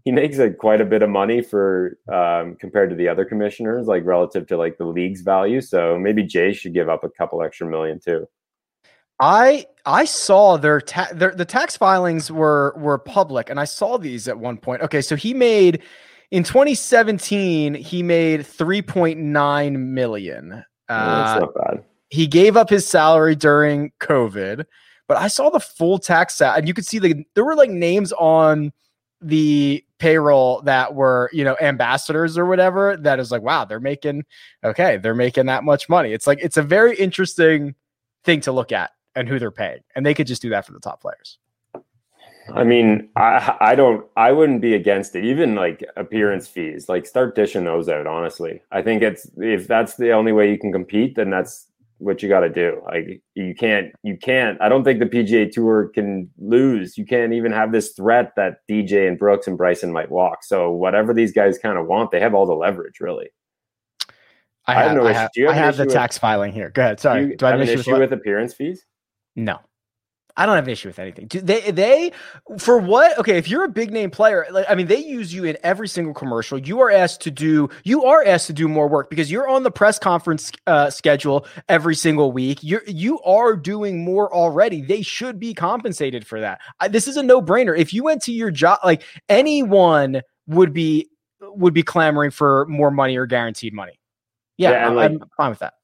he 0.04 0.12
makes 0.12 0.38
a, 0.38 0.50
quite 0.50 0.80
a 0.80 0.84
bit 0.84 1.02
of 1.02 1.10
money 1.10 1.42
for 1.42 1.98
um, 2.12 2.56
compared 2.60 2.90
to 2.90 2.96
the 2.96 3.08
other 3.08 3.24
commissioners, 3.24 3.88
like 3.88 4.04
relative 4.04 4.46
to 4.46 4.56
like 4.56 4.78
the 4.78 4.84
league's 4.86 5.22
value. 5.22 5.60
So 5.60 5.98
maybe 5.98 6.22
Jay 6.22 6.52
should 6.52 6.74
give 6.74 6.88
up 6.88 7.02
a 7.02 7.10
couple 7.10 7.42
extra 7.42 7.66
million 7.68 7.98
too. 7.98 8.28
I 9.20 9.66
I 9.84 10.04
saw 10.04 10.56
their, 10.56 10.80
ta- 10.80 11.08
their 11.12 11.32
the 11.32 11.44
tax 11.44 11.76
filings 11.76 12.30
were 12.30 12.74
were 12.76 12.98
public, 12.98 13.50
and 13.50 13.58
I 13.58 13.64
saw 13.64 13.96
these 13.96 14.28
at 14.28 14.38
one 14.38 14.58
point. 14.58 14.82
Okay, 14.82 15.00
so 15.00 15.16
he 15.16 15.32
made 15.32 15.82
in 16.30 16.42
2017 16.42 17.74
he 17.74 18.02
made 18.02 18.40
3.9 18.40 19.78
million. 19.78 20.64
Uh, 20.88 21.24
that's 21.24 21.40
not 21.40 21.54
bad. 21.54 21.84
He 22.08 22.26
gave 22.26 22.56
up 22.56 22.68
his 22.68 22.86
salary 22.86 23.34
during 23.34 23.92
COVID, 24.00 24.64
but 25.08 25.16
I 25.16 25.28
saw 25.28 25.50
the 25.50 25.60
full 25.60 25.98
tax 25.98 26.34
set, 26.34 26.58
and 26.58 26.68
you 26.68 26.74
could 26.74 26.86
see 26.86 26.98
the 26.98 27.24
there 27.34 27.44
were 27.44 27.56
like 27.56 27.70
names 27.70 28.12
on 28.12 28.72
the 29.22 29.82
payroll 29.98 30.60
that 30.62 30.94
were 30.94 31.30
you 31.32 31.42
know 31.42 31.56
ambassadors 31.60 32.36
or 32.36 32.44
whatever 32.44 32.98
that 32.98 33.18
is 33.18 33.30
like 33.30 33.40
wow 33.40 33.64
they're 33.64 33.80
making 33.80 34.22
okay 34.62 34.98
they're 34.98 35.14
making 35.14 35.46
that 35.46 35.64
much 35.64 35.88
money 35.88 36.12
it's 36.12 36.26
like 36.26 36.38
it's 36.42 36.58
a 36.58 36.62
very 36.62 36.94
interesting 36.96 37.74
thing 38.24 38.42
to 38.42 38.52
look 38.52 38.72
at 38.72 38.90
and 39.16 39.28
who 39.28 39.38
they're 39.38 39.50
paying 39.50 39.80
and 39.94 40.06
they 40.06 40.14
could 40.14 40.26
just 40.26 40.42
do 40.42 40.50
that 40.50 40.64
for 40.64 40.72
the 40.72 40.80
top 40.80 41.00
players 41.00 41.38
I 42.54 42.62
mean, 42.62 43.08
I 43.16 43.56
I 43.60 43.74
don't 43.74 44.06
I 44.16 44.30
wouldn't 44.32 44.60
be 44.60 44.74
against 44.74 45.16
it. 45.16 45.24
Even 45.24 45.54
like 45.54 45.84
appearance 45.96 46.46
fees, 46.46 46.88
like 46.88 47.04
start 47.04 47.34
dishing 47.34 47.64
those 47.64 47.88
out. 47.88 48.06
Honestly, 48.06 48.62
I 48.70 48.82
think 48.82 49.02
it's 49.02 49.28
if 49.38 49.66
that's 49.66 49.96
the 49.96 50.12
only 50.12 50.32
way 50.32 50.50
you 50.50 50.58
can 50.58 50.72
compete, 50.72 51.16
then 51.16 51.30
that's 51.30 51.66
what 51.98 52.22
you 52.22 52.28
got 52.28 52.40
to 52.40 52.48
do. 52.48 52.82
Like 52.84 53.22
you 53.34 53.54
can't, 53.54 53.92
you 54.02 54.16
can't. 54.16 54.60
I 54.60 54.68
don't 54.68 54.84
think 54.84 55.00
the 55.00 55.06
PGA 55.06 55.50
Tour 55.50 55.88
can 55.88 56.30
lose. 56.38 56.98
You 56.98 57.06
can't 57.06 57.32
even 57.32 57.52
have 57.52 57.72
this 57.72 57.92
threat 57.92 58.32
that 58.36 58.58
DJ 58.68 59.08
and 59.08 59.18
Brooks 59.18 59.46
and 59.46 59.56
Bryson 59.56 59.92
might 59.92 60.10
walk. 60.10 60.44
So 60.44 60.70
whatever 60.70 61.14
these 61.14 61.32
guys 61.32 61.58
kind 61.58 61.78
of 61.78 61.86
want, 61.86 62.10
they 62.10 62.20
have 62.20 62.34
all 62.34 62.46
the 62.46 62.54
leverage, 62.54 63.00
really. 63.00 63.28
I 64.68 64.74
have, 64.74 64.82
I 64.82 64.88
have, 64.88 64.96
no 64.96 65.06
I 65.06 65.12
have, 65.12 65.30
I 65.48 65.52
have 65.52 65.76
the 65.76 65.84
with, 65.84 65.94
tax 65.94 66.18
filing 66.18 66.52
here. 66.52 66.70
Go 66.70 66.82
ahead. 66.82 67.00
Sorry. 67.00 67.22
Do, 67.22 67.30
you 67.30 67.36
do 67.36 67.46
I 67.46 67.50
have, 67.50 67.60
have 67.60 67.68
an 67.68 67.78
issue, 67.78 67.92
with, 67.92 68.00
with 68.00 68.12
appearance 68.12 68.52
fees? 68.52 68.84
No. 69.36 69.60
I 70.38 70.44
don't 70.44 70.56
have 70.56 70.64
an 70.64 70.70
issue 70.70 70.88
with 70.88 70.98
anything. 70.98 71.28
Do 71.28 71.40
they 71.40 71.70
they 71.70 72.12
for 72.58 72.76
what? 72.76 73.18
Okay, 73.18 73.38
if 73.38 73.48
you're 73.48 73.64
a 73.64 73.68
big 73.68 73.90
name 73.90 74.10
player, 74.10 74.46
like 74.50 74.66
I 74.68 74.74
mean, 74.74 74.86
they 74.86 74.98
use 74.98 75.32
you 75.32 75.44
in 75.44 75.56
every 75.62 75.88
single 75.88 76.12
commercial. 76.12 76.58
You 76.58 76.80
are 76.80 76.90
asked 76.90 77.22
to 77.22 77.30
do 77.30 77.70
you 77.84 78.04
are 78.04 78.22
asked 78.22 78.46
to 78.48 78.52
do 78.52 78.68
more 78.68 78.86
work 78.86 79.08
because 79.08 79.30
you're 79.30 79.48
on 79.48 79.62
the 79.62 79.70
press 79.70 79.98
conference 79.98 80.52
uh, 80.66 80.90
schedule 80.90 81.46
every 81.70 81.94
single 81.94 82.32
week. 82.32 82.58
You're 82.62 82.82
you 82.86 83.18
are 83.22 83.56
doing 83.56 84.04
more 84.04 84.32
already. 84.32 84.82
They 84.82 85.00
should 85.00 85.40
be 85.40 85.54
compensated 85.54 86.26
for 86.26 86.38
that. 86.40 86.60
I, 86.80 86.88
this 86.88 87.08
is 87.08 87.16
a 87.16 87.22
no 87.22 87.40
brainer. 87.40 87.76
If 87.76 87.94
you 87.94 88.04
went 88.04 88.20
to 88.24 88.32
your 88.32 88.50
job, 88.50 88.80
like 88.84 89.04
anyone 89.30 90.20
would 90.48 90.74
be 90.74 91.08
would 91.40 91.72
be 91.72 91.82
clamoring 91.82 92.30
for 92.30 92.66
more 92.66 92.90
money 92.90 93.16
or 93.16 93.24
guaranteed 93.24 93.72
money. 93.72 93.98
Yeah, 94.58 94.72
yeah 94.72 94.86
I'm, 94.86 94.94
like, 94.94 95.10
I'm 95.12 95.20
fine 95.36 95.50
with 95.50 95.60
that. 95.60 95.74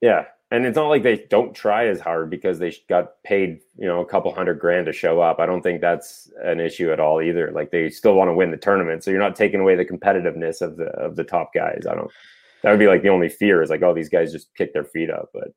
Yeah, 0.00 0.24
and 0.50 0.66
it's 0.66 0.76
not 0.76 0.88
like 0.88 1.02
they 1.02 1.26
don't 1.30 1.54
try 1.54 1.86
as 1.86 2.00
hard 2.00 2.30
because 2.30 2.58
they 2.58 2.74
got 2.88 3.22
paid, 3.24 3.60
you 3.76 3.86
know, 3.86 4.00
a 4.00 4.06
couple 4.06 4.32
hundred 4.34 4.60
grand 4.60 4.86
to 4.86 4.92
show 4.92 5.20
up. 5.20 5.40
I 5.40 5.46
don't 5.46 5.62
think 5.62 5.80
that's 5.80 6.30
an 6.42 6.60
issue 6.60 6.92
at 6.92 7.00
all 7.00 7.20
either. 7.22 7.50
Like 7.50 7.70
they 7.70 7.90
still 7.90 8.14
want 8.14 8.28
to 8.28 8.34
win 8.34 8.50
the 8.50 8.56
tournament, 8.56 9.02
so 9.02 9.10
you're 9.10 9.20
not 9.20 9.36
taking 9.36 9.60
away 9.60 9.74
the 9.74 9.84
competitiveness 9.84 10.60
of 10.60 10.76
the 10.76 10.86
of 10.90 11.16
the 11.16 11.24
top 11.24 11.52
guys. 11.54 11.84
I 11.88 11.94
don't. 11.94 12.10
That 12.62 12.70
would 12.70 12.78
be 12.78 12.86
like 12.86 13.02
the 13.02 13.08
only 13.08 13.28
fear 13.28 13.62
is 13.62 13.70
like, 13.70 13.82
oh, 13.82 13.94
these 13.94 14.08
guys 14.08 14.32
just 14.32 14.54
kick 14.54 14.72
their 14.72 14.84
feet 14.84 15.10
up. 15.10 15.30
But 15.32 15.48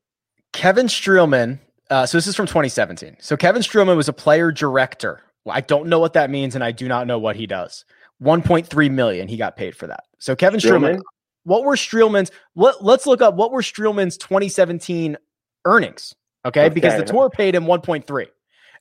Kevin 0.53 0.87
Streelman. 0.87 1.59
Uh, 1.89 2.05
so 2.05 2.17
this 2.17 2.27
is 2.27 2.35
from 2.35 2.47
2017. 2.47 3.15
So 3.21 3.37
Kevin 3.37 3.61
Streelman 3.61 3.95
was 3.95 4.09
a 4.09 4.13
player 4.13 4.51
director. 4.51 5.23
I 5.49 5.61
don't 5.61 5.87
know 5.87 5.99
what 5.99 6.13
that 6.13 6.29
means, 6.29 6.53
and 6.53 6.61
I 6.61 6.73
do 6.73 6.89
not 6.89 7.07
know 7.07 7.17
what 7.17 7.37
he 7.37 7.47
does. 7.47 7.85
1.3 8.21 8.91
million 8.91 9.27
he 9.27 9.37
got 9.37 9.55
paid 9.55 9.75
for 9.75 9.87
that. 9.87 10.03
So 10.19 10.35
Kevin 10.35 10.59
Streelman, 10.59 10.97
Streelman 10.97 11.01
what 11.47 11.63
were 11.63 11.75
Streelman's? 11.75 12.29
Let, 12.55 12.83
let's 12.83 13.05
look 13.07 13.21
up 13.21 13.35
what 13.35 13.51
were 13.51 13.61
Streelman's 13.61 14.17
2017 14.17 15.17
earnings. 15.65 16.13
Okay, 16.45 16.65
okay. 16.65 16.73
because 16.73 16.97
the 16.97 17.05
tour 17.05 17.29
paid 17.29 17.55
him 17.55 17.65
1.3. 17.65 18.27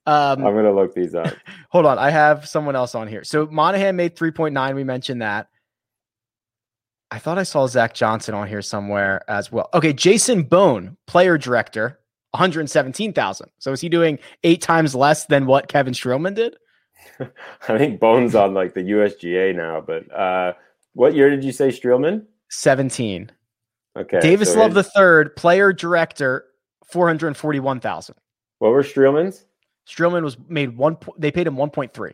Um, 0.09 0.47
I'm 0.47 0.55
gonna 0.55 0.73
look 0.73 0.95
these 0.95 1.15
up. 1.15 1.33
hold 1.71 1.87
on, 1.87 1.99
I 1.99 2.11
have 2.11 2.47
someone 2.47 2.77
else 2.77 2.95
on 2.95 3.09
here. 3.09 3.25
So 3.25 3.47
Monahan 3.47 3.97
made 3.97 4.17
3.9. 4.17 4.75
We 4.75 4.85
mentioned 4.85 5.23
that. 5.23 5.49
I 7.11 7.19
thought 7.19 7.39
I 7.39 7.45
saw 7.45 7.67
Zach 7.67 7.95
Johnson 7.95 8.35
on 8.35 8.49
here 8.49 8.63
somewhere 8.63 9.23
as 9.29 9.51
well. 9.51 9.69
Okay, 9.73 9.93
Jason 9.93 10.43
Bohn, 10.43 10.97
player 11.07 11.39
director, 11.39 12.01
117,000. 12.33 13.49
So 13.59 13.73
is 13.73 13.81
he 13.81 13.89
doing 13.89 14.19
eight 14.43 14.61
times 14.61 14.95
less 14.95 15.27
than 15.27 15.47
what 15.47 15.69
Kevin 15.69 15.95
Streelman 15.95 16.35
did? 16.35 16.57
I 17.21 17.79
think 17.79 18.01
Bohn's 18.01 18.35
on 18.35 18.55
like 18.55 18.75
the 18.75 18.83
USGA 18.83 19.55
now, 19.55 19.81
but 19.81 20.13
uh, 20.13 20.55
what 20.95 21.15
year 21.15 21.31
did 21.31 21.45
you 21.45 21.53
say 21.53 21.69
Streelman? 21.69 22.27
17. 22.51 23.31
Okay. 23.97 24.21
Davis 24.21 24.53
so 24.53 24.61
Love 24.61 24.75
the 24.75 24.83
third, 24.83 25.35
player 25.37 25.73
director, 25.73 26.45
441,000. 26.87 28.15
What 28.59 28.73
were 28.73 28.83
Streelman's? 28.83 29.47
Streelman 29.89 30.23
was 30.23 30.37
made 30.49 30.77
one. 30.77 30.99
They 31.19 31.31
paid 31.31 31.47
him 31.47 31.57
1.3. 31.57 32.13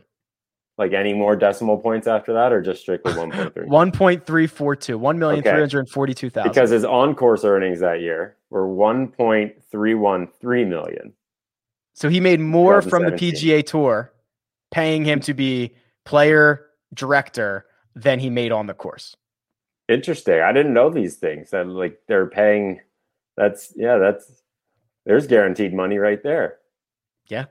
Like 0.79 0.93
any 0.93 1.13
more 1.13 1.37
decimal 1.37 1.79
points 1.79 2.07
after 2.07 2.33
that, 2.35 2.53
or 2.53 2.63
just 2.63 2.81
strictly 2.81 3.13
1.3? 3.13 3.67
1.342, 3.67 4.25
1,342,000. 4.25 6.39
Okay. 6.39 6.49
Because 6.49 6.71
his 6.71 6.85
on 6.85 7.15
course 7.15 7.45
earnings 7.45 7.81
that 7.81 8.01
year 8.01 8.37
were 8.51 8.67
1.313 8.67 10.69
million. 10.69 11.13
So 11.95 12.09
he 12.09 12.21
made 12.21 12.41
more 12.41 12.81
from 12.81 13.05
the 13.05 13.13
PGA 13.13 13.65
Tour, 13.65 14.13
paying 14.71 15.05
him 15.05 15.21
to 15.21 15.35
be 15.35 15.75
player 16.05 16.67
director 16.95 17.67
than 17.95 18.19
he 18.19 18.31
made 18.31 18.53
on 18.53 18.67
the 18.67 18.75
course. 18.75 19.17
Interesting. 19.93 20.41
I 20.41 20.53
didn't 20.53 20.73
know 20.73 20.91
these 20.91 21.17
things. 21.17 21.51
That 21.51 21.67
like 21.67 22.01
they're 22.09 22.27
paying. 22.27 22.81
That's 23.37 23.73
yeah. 23.77 23.99
That's 23.99 24.43
there's 25.05 25.27
guaranteed 25.27 25.75
money 25.75 25.99
right 25.99 26.23
there. 26.23 26.59
Yeah, 27.29 27.47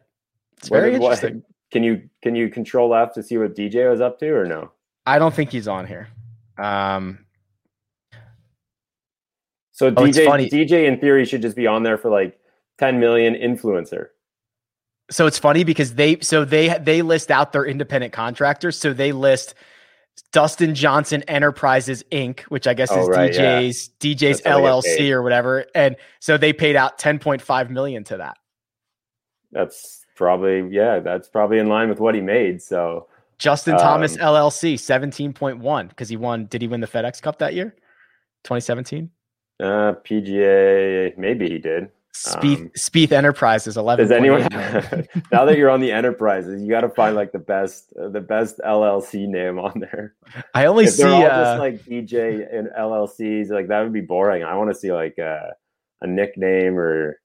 it's 0.58 0.70
very 0.70 0.92
what, 0.98 1.14
interesting. 1.14 1.36
What, 1.36 1.44
can 1.72 1.84
you 1.84 2.10
can 2.24 2.36
you 2.36 2.50
control 2.50 2.96
F 2.96 3.14
to 3.14 3.24
see 3.24 3.38
what 3.38 3.56
DJ 3.56 3.90
was 3.90 4.02
up 4.02 4.20
to 4.20 4.30
or 4.32 4.46
no? 4.46 4.72
I 5.06 5.20
don't 5.20 5.34
think 5.34 5.52
he's 5.52 5.68
on 5.68 5.88
here. 5.88 6.08
Um. 6.58 7.26
So 9.72 9.88
oh, 9.88 9.92
DJ 9.92 10.50
DJ 10.50 10.88
in 10.88 11.00
theory 11.00 11.26
should 11.26 11.42
just 11.42 11.56
be 11.56 11.66
on 11.66 11.84
there 11.84 11.98
for 11.98 12.12
like 12.12 12.40
10 12.80 13.00
million 13.00 13.34
influencer. 13.34 14.08
So 15.10 15.26
it's 15.26 15.40
funny 15.40 15.64
because 15.64 15.96
they 15.96 16.20
so 16.22 16.46
they 16.46 16.78
they 16.80 17.02
list 17.02 17.32
out 17.32 17.52
their 17.52 17.66
independent 17.66 18.14
contractors. 18.14 18.78
So 18.78 18.94
they 18.94 19.12
list 19.12 19.56
Dustin 20.32 20.76
Johnson 20.76 21.24
Enterprises 21.24 22.04
Inc., 22.12 22.42
which 22.44 22.68
I 22.68 22.74
guess 22.74 22.92
oh, 22.92 23.02
is 23.02 23.10
right, 23.10 23.32
DJ's 23.32 23.90
yeah. 24.02 24.14
DJ's 24.16 24.42
That's 24.42 24.58
LLC 24.58 25.12
or 25.12 25.22
whatever. 25.22 25.66
And 25.76 25.96
so 26.20 26.38
they 26.38 26.54
paid 26.54 26.76
out 26.76 26.98
10.5 26.98 27.70
million 27.70 28.04
to 28.06 28.18
that. 28.18 28.38
That's 29.52 30.06
probably 30.16 30.68
yeah, 30.74 31.00
that's 31.00 31.28
probably 31.28 31.60
in 31.60 31.68
line 31.68 31.90
with 31.90 32.00
what 32.00 32.16
he 32.16 32.22
made. 32.22 32.62
So 32.62 33.08
Justin 33.38 33.74
um, 33.74 33.80
Thomas 33.80 34.16
LLC 34.18 34.76
17.1 34.76 35.90
because 35.90 36.08
he 36.08 36.16
won 36.16 36.46
did 36.46 36.62
he 36.62 36.68
win 36.68 36.80
the 36.80 36.88
FedEx 36.88 37.22
Cup 37.22 37.40
that 37.40 37.54
year? 37.54 37.76
2017? 38.44 39.10
Uh 39.60 39.94
PGA 40.06 41.18
maybe 41.18 41.50
he 41.50 41.58
did. 41.58 41.90
Spieth, 42.14 42.58
um, 42.58 42.70
Spieth 42.78 43.12
Enterprises, 43.12 43.78
eleven. 43.78 44.04
Does 44.04 44.12
anyone 44.12 44.42
now 45.32 45.46
that 45.46 45.58
you're 45.58 45.70
on 45.70 45.80
the 45.80 45.92
Enterprises, 45.92 46.62
you 46.62 46.70
got 46.70 46.82
to 46.82 46.90
find 46.90 47.16
like 47.16 47.32
the 47.32 47.40
best, 47.40 47.94
uh, 48.00 48.10
the 48.10 48.20
best 48.20 48.60
LLC 48.60 49.28
name 49.28 49.58
on 49.58 49.80
there. 49.80 50.16
I 50.54 50.66
only 50.66 50.86
if 50.86 50.92
see 50.92 51.04
all 51.04 51.24
uh, 51.24 51.30
just 51.30 51.60
like 51.60 51.86
DJ 51.86 52.54
and 52.54 52.70
LLCs. 52.78 53.50
Like 53.50 53.70
that 53.70 53.82
would 53.82 53.94
be 53.94 54.02
boring. 54.02 54.44
I 54.44 54.56
want 54.56 54.70
to 54.70 54.76
see 54.76 54.92
like 54.92 55.18
a, 55.20 55.54
a 56.02 56.08
nickname 56.08 56.78
or 56.78 57.20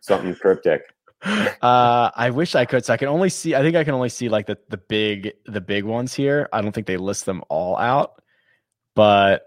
something 0.00 0.34
cryptic. 0.34 0.82
Uh, 1.62 2.10
I 2.14 2.30
wish 2.30 2.54
I 2.54 2.66
could. 2.66 2.84
So 2.84 2.92
I 2.92 2.98
can 2.98 3.08
only 3.08 3.30
see. 3.30 3.54
I 3.54 3.62
think 3.62 3.74
I 3.74 3.82
can 3.82 3.94
only 3.94 4.10
see 4.10 4.28
like 4.28 4.46
the 4.46 4.58
the 4.68 4.76
big 4.76 5.32
the 5.46 5.62
big 5.62 5.82
ones 5.84 6.14
here. 6.14 6.48
I 6.52 6.60
don't 6.60 6.72
think 6.72 6.86
they 6.86 6.98
list 6.98 7.24
them 7.24 7.42
all 7.48 7.76
out, 7.78 8.22
but 8.94 9.42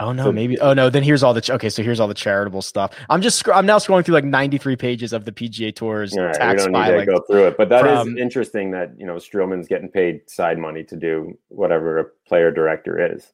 Oh 0.00 0.12
no, 0.12 0.32
maybe. 0.32 0.58
Oh 0.58 0.74
no, 0.74 0.90
then 0.90 1.04
here's 1.04 1.22
all 1.22 1.34
the 1.34 1.40
ch- 1.40 1.50
okay. 1.50 1.68
So 1.68 1.82
here's 1.82 2.00
all 2.00 2.08
the 2.08 2.14
charitable 2.14 2.62
stuff. 2.62 2.92
I'm 3.08 3.22
just 3.22 3.38
sc- 3.38 3.50
I'm 3.54 3.64
now 3.64 3.78
scrolling 3.78 4.04
through 4.04 4.14
like 4.14 4.24
93 4.24 4.74
pages 4.74 5.12
of 5.12 5.24
the 5.24 5.30
PGA 5.30 5.74
Tour's 5.74 6.16
right, 6.16 6.34
tax 6.34 6.66
we 6.66 6.72
don't 6.72 6.90
need 6.90 6.98
to 6.98 7.06
go 7.06 7.20
through 7.20 7.46
it, 7.46 7.56
but 7.56 7.68
that 7.68 7.82
from, 7.82 8.08
is 8.08 8.20
interesting 8.20 8.72
that 8.72 8.98
you 8.98 9.06
know 9.06 9.14
Streelman's 9.14 9.68
getting 9.68 9.88
paid 9.88 10.28
side 10.28 10.58
money 10.58 10.82
to 10.84 10.96
do 10.96 11.38
whatever 11.48 11.98
a 11.98 12.04
player 12.26 12.50
director 12.50 13.14
is. 13.14 13.32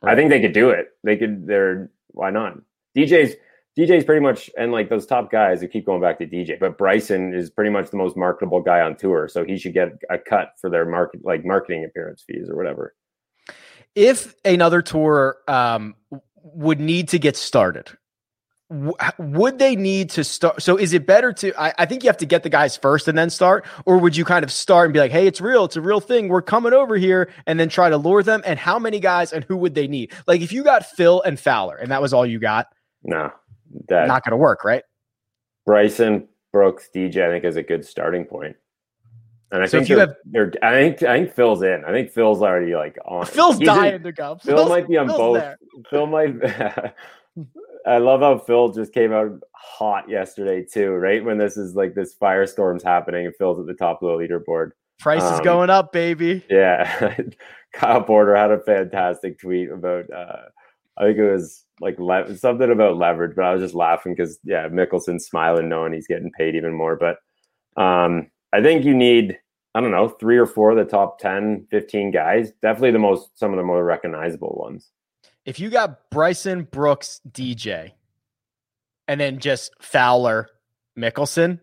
Right. 0.00 0.12
I 0.12 0.16
think 0.16 0.30
they 0.30 0.40
could 0.40 0.54
do 0.54 0.70
it. 0.70 0.88
They 1.04 1.16
could. 1.18 1.46
They're 1.46 1.90
why 2.12 2.30
not? 2.30 2.58
DJ's 2.96 3.34
DJ's 3.78 4.04
pretty 4.04 4.22
much 4.22 4.48
and 4.56 4.72
like 4.72 4.88
those 4.88 5.04
top 5.04 5.30
guys 5.30 5.60
who 5.60 5.68
keep 5.68 5.84
going 5.84 6.00
back 6.00 6.18
to 6.20 6.26
DJ, 6.26 6.58
but 6.58 6.78
Bryson 6.78 7.34
is 7.34 7.50
pretty 7.50 7.70
much 7.70 7.90
the 7.90 7.98
most 7.98 8.16
marketable 8.16 8.62
guy 8.62 8.80
on 8.80 8.96
tour, 8.96 9.28
so 9.28 9.44
he 9.44 9.58
should 9.58 9.74
get 9.74 9.90
a 10.08 10.16
cut 10.16 10.54
for 10.58 10.70
their 10.70 10.86
market 10.86 11.22
like 11.22 11.44
marketing 11.44 11.84
appearance 11.84 12.24
fees 12.26 12.48
or 12.48 12.56
whatever 12.56 12.94
if 13.98 14.36
another 14.44 14.80
tour 14.80 15.38
um, 15.48 15.96
would 16.34 16.78
need 16.78 17.08
to 17.08 17.18
get 17.18 17.36
started, 17.36 17.90
w- 18.70 18.94
would 19.18 19.58
they 19.58 19.74
need 19.74 20.10
to 20.10 20.22
start? 20.22 20.62
So 20.62 20.76
is 20.76 20.92
it 20.92 21.04
better 21.04 21.32
to? 21.32 21.52
I, 21.60 21.74
I, 21.78 21.84
think 21.84 22.04
you 22.04 22.08
have 22.08 22.16
to 22.18 22.26
get 22.26 22.44
the 22.44 22.48
guys 22.48 22.76
first 22.76 23.08
and 23.08 23.18
then 23.18 23.28
start, 23.28 23.66
or 23.86 23.98
would 23.98 24.16
you 24.16 24.24
kind 24.24 24.44
of 24.44 24.52
start 24.52 24.86
and 24.86 24.94
be 24.94 25.00
like, 25.00 25.10
"Hey, 25.10 25.26
it's 25.26 25.40
real, 25.40 25.64
it's 25.64 25.74
a 25.74 25.80
real 25.80 25.98
thing. 25.98 26.28
We're 26.28 26.42
coming 26.42 26.72
over 26.72 26.96
here," 26.96 27.28
and 27.44 27.58
then 27.58 27.68
try 27.68 27.90
to 27.90 27.96
lure 27.96 28.22
them? 28.22 28.40
And 28.46 28.56
how 28.56 28.78
many 28.78 29.00
guys 29.00 29.32
and 29.32 29.42
who 29.42 29.56
would 29.56 29.74
they 29.74 29.88
need? 29.88 30.12
Like 30.28 30.42
if 30.42 30.52
you 30.52 30.62
got 30.62 30.86
Phil 30.86 31.20
and 31.22 31.38
Fowler, 31.38 31.76
and 31.76 31.90
that 31.90 32.00
was 32.00 32.14
all 32.14 32.24
you 32.24 32.38
got, 32.38 32.68
no, 33.02 33.32
that 33.88 34.06
not 34.06 34.24
going 34.24 34.30
to 34.30 34.36
work, 34.36 34.62
right? 34.62 34.84
Bryson 35.66 36.28
Brooks, 36.52 36.88
DJ, 36.94 37.26
I 37.26 37.30
think 37.30 37.44
is 37.44 37.56
a 37.56 37.64
good 37.64 37.84
starting 37.84 38.24
point. 38.24 38.54
And 39.50 39.62
I 39.62 39.66
so 39.66 39.78
think 39.78 39.88
you 39.88 39.98
have, 39.98 40.14
they're, 40.26 40.52
I 40.62 40.72
think 40.72 41.02
I 41.02 41.18
think 41.18 41.32
Phil's 41.34 41.62
in. 41.62 41.82
I 41.86 41.90
think 41.90 42.10
Phil's 42.10 42.42
already 42.42 42.74
like 42.74 42.98
on. 43.06 43.24
Phil's 43.26 43.58
He's 43.58 43.66
dying 43.66 43.94
in, 43.94 44.02
to 44.02 44.12
go. 44.12 44.36
Phil 44.42 44.56
Phil's, 44.56 44.68
might 44.68 44.88
be 44.88 44.96
on 44.98 45.06
Phil's 45.06 45.18
both. 45.18 45.38
There. 45.38 45.58
Phil 45.90 46.06
might. 46.06 46.34
I 47.86 47.98
love 47.98 48.20
how 48.20 48.36
Phil 48.38 48.70
just 48.72 48.92
came 48.92 49.12
out 49.12 49.40
hot 49.52 50.08
yesterday 50.08 50.64
too, 50.64 50.90
right? 50.90 51.24
When 51.24 51.38
this 51.38 51.56
is 51.56 51.74
like 51.74 51.94
this 51.94 52.14
firestorm's 52.14 52.82
happening 52.82 53.24
and 53.26 53.34
Phil's 53.36 53.58
at 53.58 53.66
the 53.66 53.74
top 53.74 54.02
of 54.02 54.08
the 54.08 54.26
leaderboard. 54.26 54.72
Price 54.98 55.22
is 55.22 55.38
Um, 55.38 55.44
going 55.44 55.70
up, 55.70 55.92
baby. 55.92 56.44
Yeah. 56.50 57.16
Kyle 57.72 58.02
Porter 58.02 58.34
had 58.34 58.50
a 58.50 58.60
fantastic 58.60 59.38
tweet 59.38 59.70
about 59.70 60.10
uh 60.12 60.42
I 60.98 61.04
think 61.04 61.18
it 61.18 61.30
was 61.30 61.64
like 61.80 61.98
le- 61.98 62.36
something 62.36 62.70
about 62.70 62.96
leverage, 62.96 63.36
but 63.36 63.44
I 63.44 63.52
was 63.54 63.62
just 63.62 63.74
laughing 63.74 64.14
because 64.14 64.38
yeah, 64.42 64.68
Mickelson's 64.68 65.26
smiling 65.26 65.68
knowing 65.68 65.92
he's 65.92 66.08
getting 66.08 66.32
paid 66.32 66.56
even 66.56 66.74
more. 66.74 66.96
But 66.96 67.18
um 67.80 68.26
I 68.52 68.62
think 68.62 68.84
you 68.84 68.94
need 68.94 69.38
I 69.74 69.80
don't 69.80 69.90
know, 69.90 70.08
three 70.08 70.38
or 70.38 70.46
four 70.46 70.72
of 70.72 70.76
the 70.76 70.90
top 70.90 71.20
10, 71.20 71.68
15 71.70 72.10
guys. 72.10 72.52
Definitely 72.62 72.92
the 72.92 72.98
most 72.98 73.38
some 73.38 73.52
of 73.52 73.58
the 73.58 73.62
more 73.62 73.84
recognizable 73.84 74.56
ones. 74.60 74.90
If 75.44 75.60
you 75.60 75.70
got 75.70 76.10
Bryson 76.10 76.64
Brooks, 76.64 77.20
DJ, 77.30 77.92
and 79.06 79.20
then 79.20 79.38
just 79.38 79.72
Fowler, 79.80 80.48
Mickelson, 80.98 81.60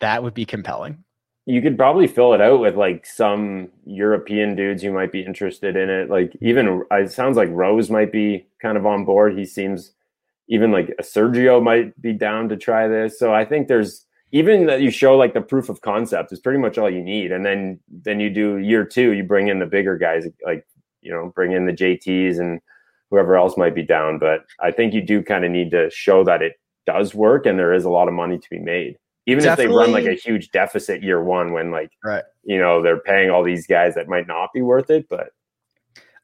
that 0.00 0.22
would 0.22 0.34
be 0.34 0.44
compelling. 0.44 1.04
you 1.46 1.60
could 1.60 1.76
probably 1.76 2.06
fill 2.06 2.34
it 2.34 2.40
out 2.40 2.60
with 2.60 2.76
like 2.76 3.04
some 3.04 3.68
European 3.84 4.54
dudes 4.54 4.82
who 4.82 4.92
might 4.92 5.10
be 5.10 5.24
interested 5.24 5.76
in 5.76 5.90
it. 5.90 6.08
Like 6.08 6.36
even 6.40 6.84
uh, 6.90 6.96
it 6.96 7.10
sounds 7.10 7.36
like 7.36 7.48
Rose 7.50 7.90
might 7.90 8.12
be 8.12 8.46
kind 8.60 8.76
of 8.76 8.86
on 8.86 9.04
board. 9.04 9.36
He 9.36 9.44
seems 9.44 9.92
even 10.48 10.70
like 10.70 10.94
a 10.98 11.02
Sergio 11.02 11.62
might 11.62 12.00
be 12.00 12.12
down 12.12 12.48
to 12.50 12.56
try 12.56 12.86
this. 12.86 13.18
So 13.18 13.34
I 13.34 13.44
think 13.44 13.66
there's 13.66 14.06
even 14.32 14.66
that 14.66 14.80
you 14.80 14.90
show 14.90 15.16
like 15.16 15.34
the 15.34 15.40
proof 15.40 15.68
of 15.68 15.80
concept 15.82 16.32
is 16.32 16.40
pretty 16.40 16.58
much 16.58 16.78
all 16.78 16.90
you 16.90 17.02
need. 17.02 17.32
And 17.32 17.46
then 17.46 17.78
then 17.88 18.18
you 18.20 18.30
do 18.30 18.58
year 18.58 18.84
two, 18.84 19.12
you 19.12 19.22
bring 19.22 19.48
in 19.48 19.58
the 19.58 19.66
bigger 19.66 19.96
guys 19.96 20.26
like 20.44 20.66
you 21.00 21.12
know 21.12 21.32
bring 21.34 21.52
in 21.52 21.66
the 21.66 21.72
JTs 21.72 22.38
and 22.40 22.60
whoever 23.10 23.36
else 23.36 23.56
might 23.56 23.74
be 23.74 23.82
down. 23.82 24.18
But 24.18 24.40
I 24.60 24.70
think 24.72 24.94
you 24.94 25.02
do 25.02 25.22
kind 25.22 25.44
of 25.44 25.50
need 25.50 25.70
to 25.70 25.90
show 25.90 26.24
that 26.24 26.42
it 26.42 26.54
does 26.86 27.14
work 27.14 27.46
and 27.46 27.58
there 27.58 27.72
is 27.72 27.84
a 27.84 27.90
lot 27.90 28.08
of 28.08 28.14
money 28.14 28.38
to 28.38 28.50
be 28.50 28.58
made 28.58 28.96
even 29.26 29.44
if 29.44 29.56
they 29.56 29.68
run 29.68 29.92
like 29.92 30.04
a 30.04 30.14
huge 30.14 30.50
deficit 30.50 31.00
year 31.00 31.22
one 31.22 31.52
when 31.52 31.70
like 31.70 31.92
Right. 32.04 32.24
you 32.42 32.58
know 32.58 32.82
they're 32.82 32.98
paying 32.98 33.30
all 33.30 33.44
these 33.44 33.68
guys 33.68 33.94
that 33.94 34.08
might 34.08 34.26
not 34.26 34.50
be 34.52 34.62
worth 34.62 34.90
it 34.90 35.08
but 35.08 35.28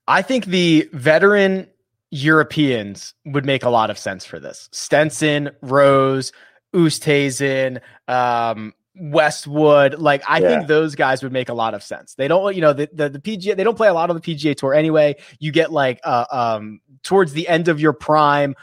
I 0.09 0.23
think 0.23 0.47
the 0.47 0.89
veteran 0.93 1.69
Europeans 2.11 3.15
would 3.27 3.45
make 3.45 3.63
a 3.63 3.69
lot 3.69 3.91
of 3.91 3.99
sense 3.99 4.25
for 4.25 4.41
this. 4.41 4.71
Stenson, 4.73 5.51
Rose, 5.61 6.33
Oosthuizen, 6.79 7.81
um, 8.09 8.73
Westwood. 9.01 9.95
Like 9.99 10.23
I 10.29 10.39
Yeah. 10.41 10.49
think 10.49 10.67
those 10.69 10.95
guys 10.95 11.23
would 11.23 11.33
make 11.33 11.49
a 11.49 11.55
lot 11.55 11.75
of 11.75 11.83
sense. 11.83 12.15
They 12.15 12.29
don't, 12.29 12.55
you 12.55 12.61
know, 12.61 12.73
the, 12.73 12.89
the 12.93 13.09
the 13.09 13.19
PGA. 13.21 13.57
They 13.57 13.65
don't 13.65 13.77
play 13.77 13.89
a 13.89 13.95
lot 13.95 14.11
on 14.11 14.17
the 14.17 14.23
PGA 14.23 14.55
tour 14.57 14.75
anyway. 14.75 15.17
You 15.39 15.53
get 15.53 15.73
like 15.73 16.01
uh, 16.05 16.25
um 16.31 16.81
towards 17.03 17.33
the 17.33 17.47
end 17.49 17.69
of 17.69 17.81
your 17.81 17.93
prime 17.93 18.55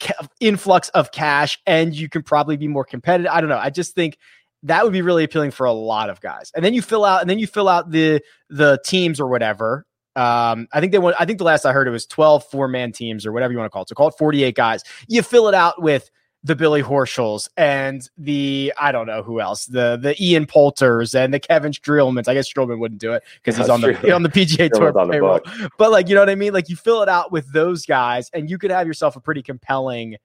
ca- 0.00 0.26
influx 0.40 0.88
of 0.90 1.10
cash, 1.12 1.58
and 1.66 1.94
you 1.94 2.08
can 2.08 2.22
probably 2.22 2.56
be 2.56 2.68
more 2.68 2.84
competitive. 2.84 3.30
I 3.32 3.40
don't 3.40 3.48
know. 3.50 3.58
I 3.58 3.70
just 3.70 3.94
think 3.94 4.18
that 4.62 4.84
would 4.84 4.92
be 4.92 5.02
really 5.02 5.24
appealing 5.24 5.52
for 5.52 5.64
a 5.66 5.72
lot 5.72 6.10
of 6.10 6.20
guys. 6.20 6.50
And 6.54 6.64
then 6.64 6.74
you 6.74 6.82
fill 6.82 7.04
out, 7.04 7.20
and 7.20 7.30
then 7.30 7.38
you 7.38 7.46
fill 7.46 7.68
out 7.68 7.90
the 7.90 8.20
the 8.50 8.78
teams 8.84 9.20
or 9.20 9.28
whatever. 9.28 9.86
Um, 10.16 10.66
I 10.72 10.80
think 10.80 10.92
they 10.92 10.98
want. 10.98 11.16
I 11.18 11.24
think 11.26 11.38
the 11.38 11.44
last 11.44 11.64
I 11.66 11.72
heard 11.72 11.86
it 11.88 11.90
was 11.92 12.06
12 12.06 12.44
four 12.50 12.68
man 12.68 12.92
teams 12.92 13.24
or 13.26 13.32
whatever 13.32 13.52
you 13.52 13.58
want 13.58 13.70
to 13.70 13.72
call 13.72 13.82
it. 13.82 13.88
So 13.88 13.94
call 13.94 14.08
it 14.08 14.14
48 14.18 14.54
guys. 14.54 14.82
You 15.08 15.22
fill 15.22 15.48
it 15.48 15.54
out 15.54 15.80
with 15.82 16.10
the 16.46 16.56
Billy 16.56 16.82
Horschels 16.82 17.48
and 17.56 18.08
the 18.16 18.72
I 18.78 18.92
don't 18.92 19.06
know 19.06 19.22
who 19.22 19.40
else 19.40 19.66
the 19.66 19.98
the 20.00 20.14
Ian 20.22 20.46
Poulters 20.46 21.14
and 21.14 21.34
the 21.34 21.40
Kevin 21.40 21.72
Streelmans. 21.72 22.28
I 22.28 22.34
guess 22.34 22.50
Streelman 22.52 22.78
wouldn't 22.78 23.00
do 23.00 23.12
it 23.12 23.22
because 23.36 23.56
he's 23.58 23.68
on 23.68 23.80
the 23.80 23.94
true. 23.94 24.12
on 24.12 24.22
the 24.22 24.28
PGA 24.28 24.70
Tour 24.70 24.92
Streelman's 24.92 24.96
on 24.96 25.08
the 25.08 25.12
payroll. 25.12 25.40
But 25.78 25.90
like 25.90 26.08
you 26.08 26.14
know 26.14 26.22
what 26.22 26.30
I 26.30 26.34
mean? 26.34 26.52
Like 26.52 26.68
you 26.68 26.76
fill 26.76 27.02
it 27.02 27.08
out 27.08 27.32
with 27.32 27.52
those 27.52 27.84
guys, 27.84 28.30
and 28.32 28.48
you 28.48 28.58
could 28.58 28.70
have 28.70 28.86
yourself 28.86 29.16
a 29.16 29.20
pretty 29.20 29.42
compelling 29.42 30.16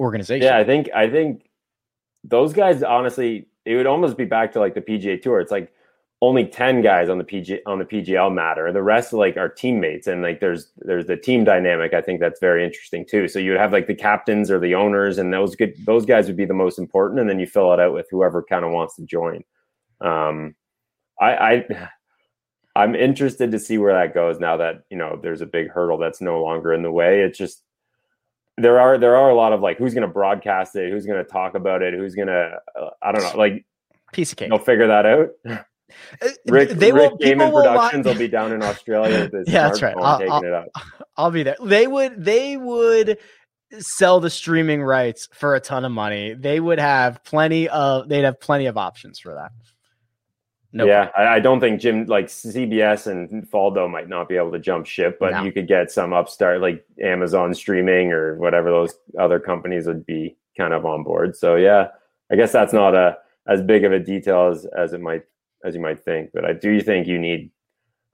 organization. 0.00 0.46
yeah 0.46 0.56
i 0.56 0.64
think 0.64 0.88
i 0.94 1.08
think 1.08 1.44
those 2.24 2.54
guys 2.54 2.82
honestly 2.82 3.46
it 3.66 3.76
would 3.76 3.86
almost 3.86 4.16
be 4.16 4.24
back 4.24 4.50
to 4.50 4.58
like 4.58 4.74
the 4.74 4.80
pga 4.80 5.20
tour 5.20 5.40
it's 5.40 5.50
like 5.50 5.72
only 6.22 6.44
10 6.44 6.82
guys 6.82 7.08
on 7.08 7.16
the 7.16 7.24
pg 7.24 7.60
on 7.66 7.78
the 7.78 7.84
pgl 7.84 8.32
matter. 8.32 8.70
The 8.72 8.82
rest 8.82 9.12
like 9.12 9.36
are 9.36 9.48
teammates 9.48 10.06
and 10.06 10.22
like 10.22 10.40
there's 10.40 10.70
there's 10.78 11.06
the 11.06 11.16
team 11.16 11.44
dynamic 11.44 11.94
i 11.94 12.02
think 12.02 12.20
that's 12.20 12.40
very 12.40 12.64
interesting 12.64 13.06
too. 13.08 13.26
So 13.28 13.38
you 13.38 13.52
would 13.52 13.60
have 13.60 13.72
like 13.72 13.86
the 13.86 13.94
captains 13.94 14.50
or 14.50 14.58
the 14.58 14.74
owners 14.74 15.18
and 15.18 15.32
those 15.32 15.56
good 15.56 15.74
those 15.86 16.04
guys 16.04 16.26
would 16.26 16.36
be 16.36 16.44
the 16.44 16.54
most 16.54 16.78
important 16.78 17.20
and 17.20 17.28
then 17.28 17.40
you 17.40 17.46
fill 17.46 17.72
it 17.72 17.80
out 17.80 17.94
with 17.94 18.06
whoever 18.10 18.42
kind 18.42 18.64
of 18.64 18.72
wants 18.72 18.96
to 18.96 19.02
join. 19.04 19.42
Um 20.00 20.54
i 21.20 21.36
i 21.36 21.88
i'm 22.76 22.94
interested 22.94 23.50
to 23.52 23.58
see 23.58 23.78
where 23.78 23.94
that 23.94 24.14
goes 24.14 24.38
now 24.38 24.56
that 24.58 24.82
you 24.90 24.96
know 24.96 25.18
there's 25.22 25.40
a 25.40 25.46
big 25.46 25.70
hurdle 25.70 25.98
that's 25.98 26.20
no 26.20 26.42
longer 26.42 26.72
in 26.72 26.82
the 26.82 26.92
way. 26.92 27.22
It's 27.22 27.38
just 27.38 27.62
there 28.58 28.78
are 28.78 28.98
there 28.98 29.16
are 29.16 29.30
a 29.30 29.34
lot 29.34 29.52
of 29.52 29.60
like 29.60 29.78
who's 29.78 29.94
going 29.94 30.06
to 30.06 30.12
broadcast 30.12 30.76
it 30.76 30.90
who's 30.90 31.06
going 31.06 31.22
to 31.22 31.30
talk 31.30 31.54
about 31.54 31.82
it 31.82 31.94
who's 31.94 32.14
going 32.14 32.28
to 32.28 32.58
uh, 32.78 32.90
i 33.02 33.12
don't 33.12 33.22
know 33.22 33.38
like 33.38 33.64
piece 34.12 34.32
of 34.32 34.38
cake. 34.38 34.50
they'll 34.50 34.58
figure 34.58 34.86
that 34.86 35.06
out 35.06 35.28
Uh, 36.22 36.28
rick 36.48 36.70
they 36.70 36.92
rick 36.92 37.12
will. 37.12 37.18
Gehman 37.18 37.52
will 37.52 37.62
productions 37.62 38.06
will 38.06 38.14
be 38.14 38.28
down 38.28 38.52
in 38.52 38.62
australia 38.62 39.30
Yeah, 39.46 39.68
that's 39.68 39.82
right. 39.82 39.94
I'll- 39.96 40.18
taking 40.18 40.32
I'll- 40.32 40.66
I'll 41.16 41.30
be 41.30 41.42
there. 41.42 41.56
They 41.62 41.86
would 41.86 42.24
they 42.24 42.56
would 42.56 43.18
sell 43.78 44.18
the 44.20 44.30
streaming 44.30 44.82
rights 44.82 45.28
for 45.32 45.54
a 45.54 45.60
ton 45.60 45.84
of 45.84 45.92
money. 45.92 46.34
They 46.34 46.58
would 46.58 46.78
have 46.80 47.22
plenty 47.24 47.68
of 47.68 48.08
they'd 48.08 48.24
have 48.24 48.40
plenty 48.40 48.66
of 48.66 48.76
options 48.76 49.18
for 49.20 49.34
that. 49.34 49.52
No 50.72 50.86
yeah 50.86 51.10
I, 51.18 51.26
I 51.36 51.40
don't 51.40 51.58
think 51.58 51.80
jim 51.80 52.06
like 52.06 52.26
cbs 52.26 53.08
and 53.08 53.44
faldo 53.50 53.90
might 53.90 54.08
not 54.08 54.28
be 54.28 54.36
able 54.36 54.52
to 54.52 54.60
jump 54.60 54.86
ship 54.86 55.18
but 55.18 55.32
No. 55.32 55.42
you 55.42 55.50
could 55.50 55.66
get 55.66 55.90
some 55.90 56.12
upstart 56.12 56.60
like 56.60 56.84
amazon 57.02 57.52
streaming 57.54 58.12
or 58.12 58.36
whatever 58.36 58.70
those 58.70 58.94
other 59.18 59.40
companies 59.40 59.86
would 59.88 60.06
be 60.06 60.36
kind 60.56 60.72
of 60.72 60.86
on 60.86 61.02
board 61.02 61.36
so 61.36 61.56
yeah 61.56 61.88
i 62.30 62.36
guess 62.36 62.52
that's 62.52 62.72
not 62.72 62.94
a 62.94 63.18
as 63.48 63.60
big 63.62 63.82
of 63.84 63.90
a 63.90 63.98
detail 63.98 64.46
as, 64.52 64.64
as 64.78 64.92
it 64.92 65.00
might 65.00 65.24
as 65.64 65.74
you 65.74 65.80
might 65.80 66.02
think 66.04 66.30
but 66.32 66.44
i 66.44 66.52
do 66.52 66.80
think 66.80 67.06
you 67.06 67.18
need 67.18 67.50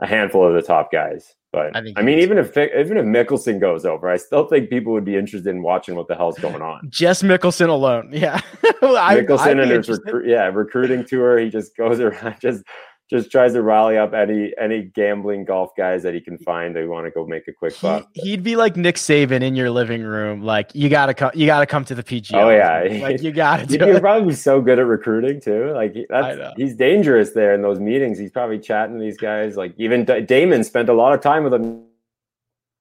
a 0.01 0.07
handful 0.07 0.47
of 0.47 0.55
the 0.55 0.63
top 0.63 0.93
guys 0.93 1.35
but 1.53 1.75
I 1.75 1.93
i, 1.97 2.03
mean 2.03 2.19
even 2.19 2.39
if 2.39 2.57
even 2.57 2.99
if 2.99 3.05
mickelson 3.05 3.61
goes 3.61 3.87
over 3.87 4.09
i 4.09 4.17
still 4.17 4.47
think 4.47 4.69
people 4.69 4.93
would 4.93 5.05
be 5.05 5.17
interested 5.17 5.49
in 5.49 5.63
watching 5.63 5.95
what 5.95 6.09
the 6.09 6.15
hell's 6.15 6.39
going 6.39 6.63
on 6.63 6.81
Just 6.91 7.23
Mickelson 7.23 7.69
alone. 7.69 8.11
Yeah. 8.13 8.41
I, 8.83 9.17
Mickelson 9.17 9.39
I'd 9.39 9.61
and 9.61 9.71
his 9.71 9.89
recru- 9.89 10.27
yeah 10.27 10.47
recruiting 10.47 11.05
tour. 11.05 11.39
He 11.39 11.51
just 11.51 11.77
goes 11.77 12.01
around, 12.01 12.37
just 12.41 12.63
just 13.09 13.31
tries 13.31 13.53
to 13.53 13.63
rally 13.63 13.97
up 13.97 14.13
any 14.15 14.53
any 14.61 14.83
gambling 14.83 15.45
golf 15.45 15.71
guys 15.77 16.03
that 16.03 16.13
he 16.15 16.21
can 16.21 16.37
find 16.39 16.75
that 16.75 16.89
want 16.89 17.07
to 17.07 17.11
go 17.13 17.25
make 17.25 17.47
a 17.47 17.53
quick 17.53 17.79
buck. 17.81 18.09
He, 18.15 18.31
he'd 18.31 18.43
be 18.43 18.57
like 18.57 18.77
Nick 18.77 18.97
Saban 18.97 19.43
in 19.43 19.55
your 19.55 19.71
living 19.71 20.03
room. 20.03 20.43
Like 20.43 20.71
you 20.75 20.89
gotta 20.89 21.15
come, 21.15 21.31
you 21.35 21.47
gotta 21.47 21.67
come 21.67 21.85
to 21.85 21.95
the 21.95 22.03
PGA. 22.03 22.35
Oh, 22.35 22.51
yeah. 22.51 23.01
like 23.03 23.23
you 23.23 23.31
gotta 23.31 23.63
He'd 23.63 23.79
do 23.79 23.85
be 23.87 23.91
it. 23.93 24.01
probably 24.01 24.35
so 24.35 24.61
good 24.61 24.79
at 24.81 24.87
recruiting 24.87 25.41
too. 25.41 25.73
Like 25.73 25.95
he- 25.95 26.07
I 26.13 26.21
know. 26.33 26.37
that's 26.37 26.55
he's 26.57 26.75
dangerous 26.75 27.31
there 27.31 27.55
in 27.55 27.63
those 27.63 27.79
meetings. 27.79 28.19
He's 28.19 28.33
probably 28.33 28.59
chatting 28.59 28.99
to 28.99 29.05
these 29.05 29.19
guys. 29.19 29.57
Like 29.57 29.75
even 29.79 30.05
D- 30.05 30.23
Damon 30.23 30.65
spent 30.65 30.89
a 30.89 30.95
lot 30.95 31.13
of 31.13 31.21
time 31.21 31.45
with 31.45 31.55
him. 31.55 31.85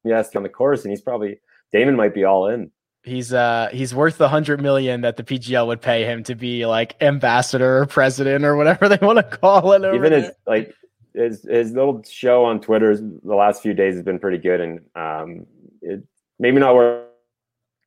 Yes, 0.04 0.36
on 0.36 0.44
the 0.44 0.50
course, 0.50 0.84
and 0.84 0.92
he's 0.92 1.02
probably 1.02 1.40
Damon 1.72 1.96
might 1.96 2.14
be 2.14 2.24
all 2.24 2.48
in. 2.48 2.72
He's 3.06 3.32
uh 3.32 3.70
he's 3.72 3.94
worth 3.94 4.18
the 4.18 4.28
hundred 4.28 4.62
million 4.62 5.02
that 5.02 5.15
the 5.15 5.24
PGL 5.24 5.68
would 5.68 5.80
pay 5.80 6.06
him 6.06 6.24
to 6.24 6.34
be 6.34 6.65
like 6.65 6.96
ambassador 7.02 7.78
or 7.78 7.86
president 7.86 8.44
or 8.44 8.56
whatever 8.56 8.89
they 8.89 8.98
want 9.00 9.18
to 9.18 9.24
call 9.24 9.74
it. 9.74 9.94
even 9.94 10.12
his 10.12 10.24
there. 10.24 10.36
like 10.48 10.74
his 11.13 11.44
his 11.44 11.72
little 11.72 12.02
show 12.04 12.44
on 12.46 12.60
Twitter 12.60 12.96
the 12.98 13.36
last 13.36 13.62
few 13.62 13.76
days 13.76 13.94
has 13.94 14.04
been 14.04 14.18
pretty 14.18 14.39
good, 14.39 14.60
and 14.60 14.80
um, 14.96 15.46
it 15.84 16.04
maybe 16.39 16.60
not 16.60 16.74
worth 16.74 17.06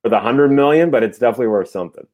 for 0.02 0.08
the 0.08 0.20
hundred 0.20 0.52
million, 0.52 0.90
but 0.90 1.02
it's 1.02 1.18
definitely 1.18 1.48
worth 1.48 1.68
something. 1.68 2.06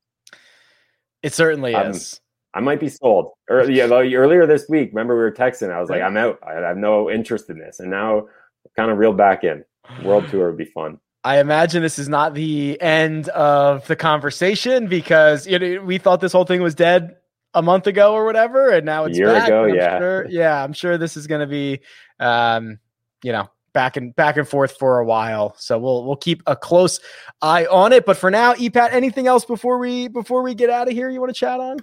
it 1.23 1.35
certainly 1.35 1.75
um, 1.75 1.91
is. 1.91 2.21
I 2.55 2.61
might 2.61 2.81
be 2.81 2.89
sold. 2.89 3.33
Yeah, 3.51 3.87
earlier 3.87 4.47
this 4.47 4.67
week, 4.69 4.91
remember 4.91 5.15
we 5.15 5.23
were 5.23 5.33
texting. 5.33 5.71
I 5.71 5.81
was 5.81 5.91
like, 5.91 6.03
I'm 6.03 6.17
out. 6.17 6.39
I 6.43 6.55
have 6.55 6.77
no 6.79 7.11
interest 7.11 7.51
in 7.51 7.59
this, 7.59 7.81
and 7.81 7.91
now 7.91 8.29
kind 8.77 8.91
of 8.91 8.99
reeled 8.99 9.17
back 9.17 9.45
in. 9.45 9.65
World 10.03 10.29
tour 10.29 10.49
would 10.49 10.57
be 10.57 10.65
fun. 10.65 10.99
I 11.25 11.41
imagine 11.41 11.83
this 11.83 11.99
is 11.99 12.09
not 12.09 12.35
the 12.35 12.81
end 12.83 13.31
of 13.31 13.87
the 13.87 13.97
conversation 13.97 14.87
because 14.89 15.47
you 15.47 15.59
know 15.59 15.83
we 15.83 15.97
thought 15.97 16.21
this 16.21 16.33
whole 16.33 16.45
thing 16.45 16.63
was 16.63 16.75
dead 16.75 17.17
a 17.55 17.63
month 17.63 17.87
ago 17.87 18.13
or 18.13 18.27
whatever, 18.27 18.71
and 18.71 18.85
now 18.85 19.07
it's 19.07 19.17
year 19.17 19.33
back. 19.33 19.49
ago, 19.49 19.65
I'm 19.65 19.75
yeah. 19.75 19.99
sure, 19.99 20.27
yeah. 20.29 20.63
I'm 20.63 20.75
sure 20.75 20.99
this 20.99 21.17
is 21.17 21.27
going 21.27 21.41
to 21.41 21.47
be, 21.47 21.81
um, 22.21 22.79
you 23.23 23.33
know, 23.33 23.49
back 23.73 23.97
and 23.97 24.15
back 24.15 24.37
and 24.37 24.47
forth 24.47 24.77
for 24.77 24.99
a 24.99 25.05
while. 25.07 25.55
So 25.57 25.79
we'll 25.79 26.05
we'll 26.05 26.17
keep 26.17 26.43
a 26.47 26.55
close 26.55 27.01
eye 27.41 27.65
on 27.67 27.95
it. 27.95 28.05
But 28.05 28.19
for 28.19 28.31
now, 28.31 28.53
Epat, 28.55 28.93
anything 28.93 29.27
else 29.27 29.47
before 29.47 29.79
we 29.79 30.09
before 30.09 30.43
we 30.43 30.55
get 30.55 30.69
out 30.69 30.89
of 30.89 30.95
here? 30.95 31.09
You 31.09 31.21
want 31.21 31.35
to 31.35 31.39
chat 31.39 31.59
on? 31.59 31.79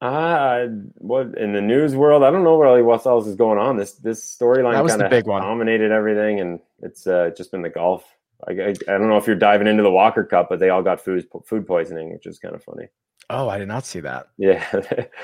Uh 0.00 0.68
what 0.94 1.36
in 1.36 1.52
the 1.52 1.60
news 1.60 1.94
world? 1.94 2.24
I 2.24 2.30
don't 2.30 2.42
know 2.42 2.58
really 2.58 2.80
what 2.80 3.04
else 3.04 3.26
is 3.26 3.36
going 3.36 3.58
on. 3.58 3.76
This 3.76 3.92
this 3.94 4.24
storyline 4.24 4.72
That 4.72 4.82
was 4.82 4.96
the 4.96 5.00
kind 5.00 5.14
of 5.14 5.26
dominated 5.26 5.92
everything, 5.92 6.40
and 6.40 6.60
it's 6.80 7.06
uh, 7.06 7.32
just 7.36 7.50
been 7.50 7.60
the 7.60 7.68
golf. 7.68 8.02
I, 8.48 8.52
I, 8.52 8.68
I 8.68 8.98
don't 8.98 9.08
know 9.08 9.16
if 9.16 9.26
you're 9.26 9.36
diving 9.36 9.66
into 9.66 9.82
the 9.82 9.90
Walker 9.90 10.24
Cup, 10.24 10.48
but 10.48 10.58
they 10.58 10.70
all 10.70 10.82
got 10.82 11.00
food 11.00 11.26
food 11.44 11.66
poisoning, 11.66 12.12
which 12.12 12.26
is 12.26 12.38
kind 12.38 12.54
of 12.54 12.62
funny. 12.62 12.88
Oh, 13.28 13.48
I 13.48 13.58
did 13.58 13.68
not 13.68 13.86
see 13.86 14.00
that. 14.00 14.26
Yeah, 14.38 14.64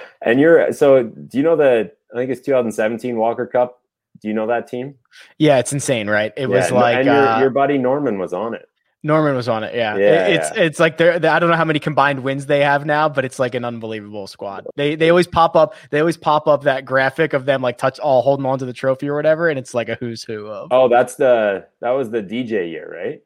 and 0.22 0.38
you're 0.40 0.72
so. 0.72 1.02
Do 1.02 1.36
you 1.36 1.42
know 1.44 1.56
the? 1.56 1.90
I 2.14 2.16
think 2.16 2.30
it's 2.30 2.40
2017 2.42 3.16
Walker 3.16 3.46
Cup. 3.46 3.80
Do 4.20 4.28
you 4.28 4.34
know 4.34 4.46
that 4.46 4.68
team? 4.68 4.94
Yeah, 5.38 5.58
it's 5.58 5.72
insane, 5.72 6.08
right? 6.08 6.32
It 6.36 6.46
was 6.46 6.70
like 6.70 6.98
and 6.98 7.06
your 7.06 7.28
uh, 7.28 7.40
your 7.40 7.50
buddy 7.50 7.78
Norman 7.78 8.18
was 8.18 8.32
on 8.32 8.54
it. 8.54 8.68
Norman 9.06 9.34
was 9.36 9.48
on 9.48 9.64
it. 9.64 9.74
Yeah, 9.74 9.96
Yeah, 9.96 10.26
it's 10.26 10.50
yeah. 10.56 10.62
it's 10.64 10.80
like 10.80 10.98
they're, 10.98 11.18
they 11.18 11.28
I 11.28 11.38
don't 11.38 11.48
know 11.48 11.56
how 11.56 11.64
many 11.64 11.78
combined 11.78 12.20
wins 12.22 12.46
they 12.46 12.60
have 12.60 12.84
now, 12.84 13.08
but 13.08 13.24
it's 13.24 13.38
like 13.38 13.54
an 13.54 13.64
unbelievable 13.64 14.26
squad. 14.26 14.66
They 14.76 14.94
they 14.96 15.08
always 15.10 15.26
pop 15.26 15.56
up. 15.56 15.74
They 15.90 16.00
always 16.00 16.16
pop 16.16 16.46
up 16.46 16.64
that 16.64 16.84
graphic 16.84 17.32
of 17.32 17.46
them 17.46 17.62
like 17.62 17.78
touch 17.78 17.98
all 17.98 18.22
holding 18.22 18.44
on 18.44 18.58
to 18.58 18.66
the 18.66 18.72
trophy 18.72 19.08
or 19.08 19.14
whatever, 19.16 19.48
and 19.48 19.58
it's 19.58 19.72
like 19.72 19.88
a 19.88 19.94
who's 19.94 20.22
who 20.24 20.46
of 20.48 20.68
Oh, 20.72 20.88
that's 20.88 21.14
the 21.14 21.66
that 21.80 21.90
was 21.92 22.10
the 22.10 22.22
DJ 22.22 22.70
year, 22.70 22.92
right? 22.92 23.22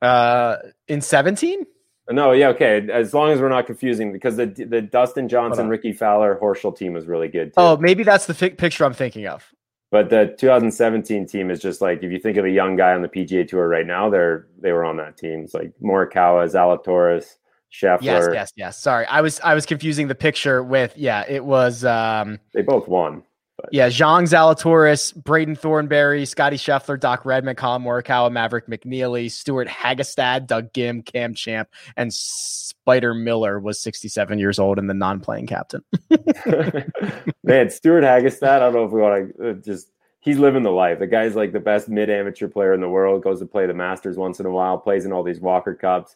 uh 0.00 0.56
in 0.88 1.00
seventeen. 1.00 1.66
No, 2.10 2.32
yeah, 2.32 2.48
okay. 2.48 2.88
As 2.90 3.14
long 3.14 3.30
as 3.30 3.40
we're 3.40 3.48
not 3.48 3.66
confusing, 3.66 4.12
because 4.12 4.36
the 4.36 4.46
the 4.46 4.82
Dustin 4.82 5.28
Johnson. 5.28 5.68
Rickie 5.68 5.92
Fowler, 5.92 6.38
Horschel 6.40 6.76
team 6.76 6.92
was 6.92 7.06
really 7.06 7.28
good 7.28 7.48
too. 7.50 7.54
Oh, 7.56 7.76
maybe 7.76 8.02
that's 8.02 8.26
the 8.26 8.34
fi- 8.34 8.50
picture 8.50 8.84
I'm 8.84 8.92
thinking 8.92 9.26
of. 9.26 9.44
But 9.92 10.08
the 10.08 10.34
2017 10.38 11.26
team 11.26 11.50
is 11.50 11.60
just 11.60 11.82
like 11.82 12.02
if 12.02 12.10
you 12.10 12.18
think 12.18 12.38
of 12.38 12.46
a 12.46 12.50
young 12.50 12.76
guy 12.76 12.94
on 12.94 13.02
the 13.02 13.08
PGA 13.08 13.46
Tour 13.46 13.68
right 13.68 13.86
now, 13.86 14.08
they're 14.08 14.46
they 14.58 14.72
were 14.72 14.86
on 14.86 14.96
that 14.96 15.18
team. 15.18 15.42
It's 15.44 15.52
like 15.52 15.70
Morikawa, 15.82 16.50
Zalatoris, 16.50 17.36
Scheffler. 17.70 18.00
Yes, 18.02 18.28
yes, 18.32 18.52
yes. 18.56 18.78
Sorry, 18.78 19.04
I 19.04 19.20
was 19.20 19.38
I 19.40 19.52
was 19.52 19.66
confusing 19.66 20.08
the 20.08 20.14
picture 20.14 20.62
with 20.62 20.96
yeah. 20.96 21.26
It 21.28 21.44
was 21.44 21.84
um 21.84 22.40
They 22.54 22.62
both 22.62 22.88
won. 22.88 23.22
Yeah. 23.70 23.88
Xiong 23.88 24.24
Zalatoris, 24.24 25.14
Braden 25.14 25.56
Thornberry, 25.56 26.24
Scotty 26.24 26.56
Scheffler, 26.56 26.98
Doc 26.98 27.24
Redman, 27.24 27.56
Collin 27.56 27.82
Morikawa, 27.82 28.32
Maverick 28.32 28.66
McNealy, 28.66 29.30
Stewart 29.30 29.68
Hagestad, 29.68 30.46
Doug 30.46 30.72
Ghim, 30.72 31.04
Cam 31.04 31.34
Champ, 31.34 31.68
and 31.96 32.12
Spider 32.12 33.14
Miller 33.14 33.60
was 33.60 33.80
67 33.80 34.38
years 34.38 34.58
old 34.58 34.78
and 34.78 34.90
the 34.90 34.94
non-playing 34.94 35.46
captain. 35.46 35.82
Man, 37.44 37.70
Stewart 37.70 38.04
Hagestad. 38.04 38.42
I 38.42 38.58
don't 38.58 38.74
know 38.74 38.84
if 38.84 38.92
we 38.92 39.00
want 39.00 39.36
to 39.36 39.50
uh, 39.50 39.52
just. 39.54 39.88
He's 40.20 40.38
living 40.38 40.62
the 40.62 40.70
life. 40.70 41.00
The 41.00 41.08
guy's 41.08 41.34
like 41.34 41.52
the 41.52 41.58
best 41.58 41.88
mid 41.88 42.08
amateur 42.08 42.46
player 42.46 42.72
in 42.74 42.80
the 42.80 42.88
world. 42.88 43.24
Goes 43.24 43.40
to 43.40 43.46
play 43.46 43.66
the 43.66 43.74
Masters 43.74 44.16
once 44.16 44.38
in 44.38 44.46
a 44.46 44.50
while. 44.50 44.78
Plays 44.78 45.04
in 45.04 45.12
all 45.12 45.24
these 45.24 45.40
Walker 45.40 45.74
Cups. 45.74 46.14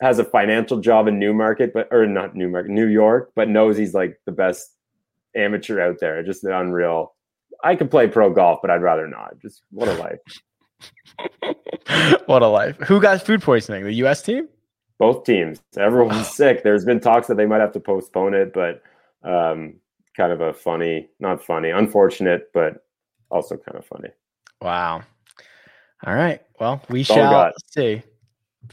Has 0.00 0.18
a 0.18 0.24
financial 0.24 0.80
job 0.80 1.06
in 1.06 1.20
Newmarket, 1.20 1.72
but 1.72 1.88
or 1.92 2.06
not 2.06 2.34
Newmarket, 2.34 2.72
New 2.72 2.86
York, 2.86 3.30
but 3.36 3.48
knows 3.48 3.76
he's 3.76 3.94
like 3.94 4.20
the 4.24 4.32
best 4.32 4.72
amateur 5.36 5.80
out 5.80 5.98
there. 6.00 6.22
Just 6.22 6.42
the 6.42 6.58
unreal. 6.58 7.14
I 7.62 7.74
could 7.76 7.90
play 7.90 8.06
pro 8.08 8.32
golf, 8.32 8.60
but 8.62 8.70
I'd 8.70 8.82
rather 8.82 9.06
not. 9.06 9.38
Just 9.40 9.62
what 9.70 9.88
a 9.88 9.94
life. 9.94 10.20
what 12.26 12.42
a 12.42 12.46
life. 12.46 12.76
Who 12.86 13.00
got 13.00 13.24
food 13.24 13.42
poisoning? 13.42 13.84
The 13.84 13.94
US 14.04 14.22
team? 14.22 14.48
Both 14.98 15.24
teams. 15.24 15.60
Everyone's 15.76 16.28
sick. 16.28 16.62
There's 16.62 16.84
been 16.84 17.00
talks 17.00 17.26
that 17.28 17.36
they 17.36 17.46
might 17.46 17.60
have 17.60 17.72
to 17.72 17.80
postpone 17.80 18.34
it, 18.34 18.52
but 18.52 18.82
um, 19.22 19.74
kind 20.16 20.32
of 20.32 20.40
a 20.40 20.52
funny, 20.52 21.08
not 21.20 21.42
funny, 21.42 21.70
unfortunate, 21.70 22.50
but 22.52 22.84
also 23.30 23.56
kind 23.56 23.78
of 23.78 23.86
funny. 23.86 24.08
Wow. 24.60 25.02
All 26.06 26.14
right. 26.14 26.42
Well, 26.60 26.82
we 26.88 27.00
we 27.00 27.02
shall 27.04 27.52
see. 27.70 28.02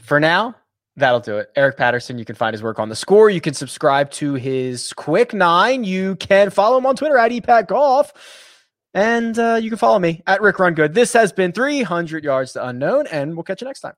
For 0.00 0.20
now, 0.20 0.56
that'll 0.96 1.20
do 1.20 1.38
it. 1.38 1.50
Eric 1.56 1.76
Patterson, 1.76 2.18
you 2.18 2.24
can 2.24 2.34
find 2.34 2.54
his 2.54 2.62
work 2.62 2.78
on 2.78 2.88
the 2.88 2.96
score. 2.96 3.30
You 3.30 3.40
can 3.40 3.54
subscribe 3.54 4.10
to 4.12 4.34
his 4.34 4.92
Quick 4.94 5.34
Nine. 5.34 5.84
You 5.84 6.16
can 6.16 6.50
follow 6.50 6.78
him 6.78 6.86
on 6.86 6.96
Twitter 6.96 7.18
at 7.18 7.30
epat 7.30 7.68
golf. 7.68 8.12
And 8.94 9.38
uh, 9.38 9.58
you 9.60 9.68
can 9.68 9.78
follow 9.78 9.98
me 9.98 10.22
at 10.26 10.40
Rick 10.40 10.58
Run 10.58 10.74
Good. 10.74 10.94
This 10.94 11.12
has 11.12 11.32
been 11.32 11.52
300 11.52 12.24
yards 12.24 12.54
to 12.54 12.66
unknown, 12.66 13.06
and 13.08 13.36
we'll 13.36 13.44
catch 13.44 13.60
you 13.60 13.66
next 13.66 13.80
time. 13.80 13.92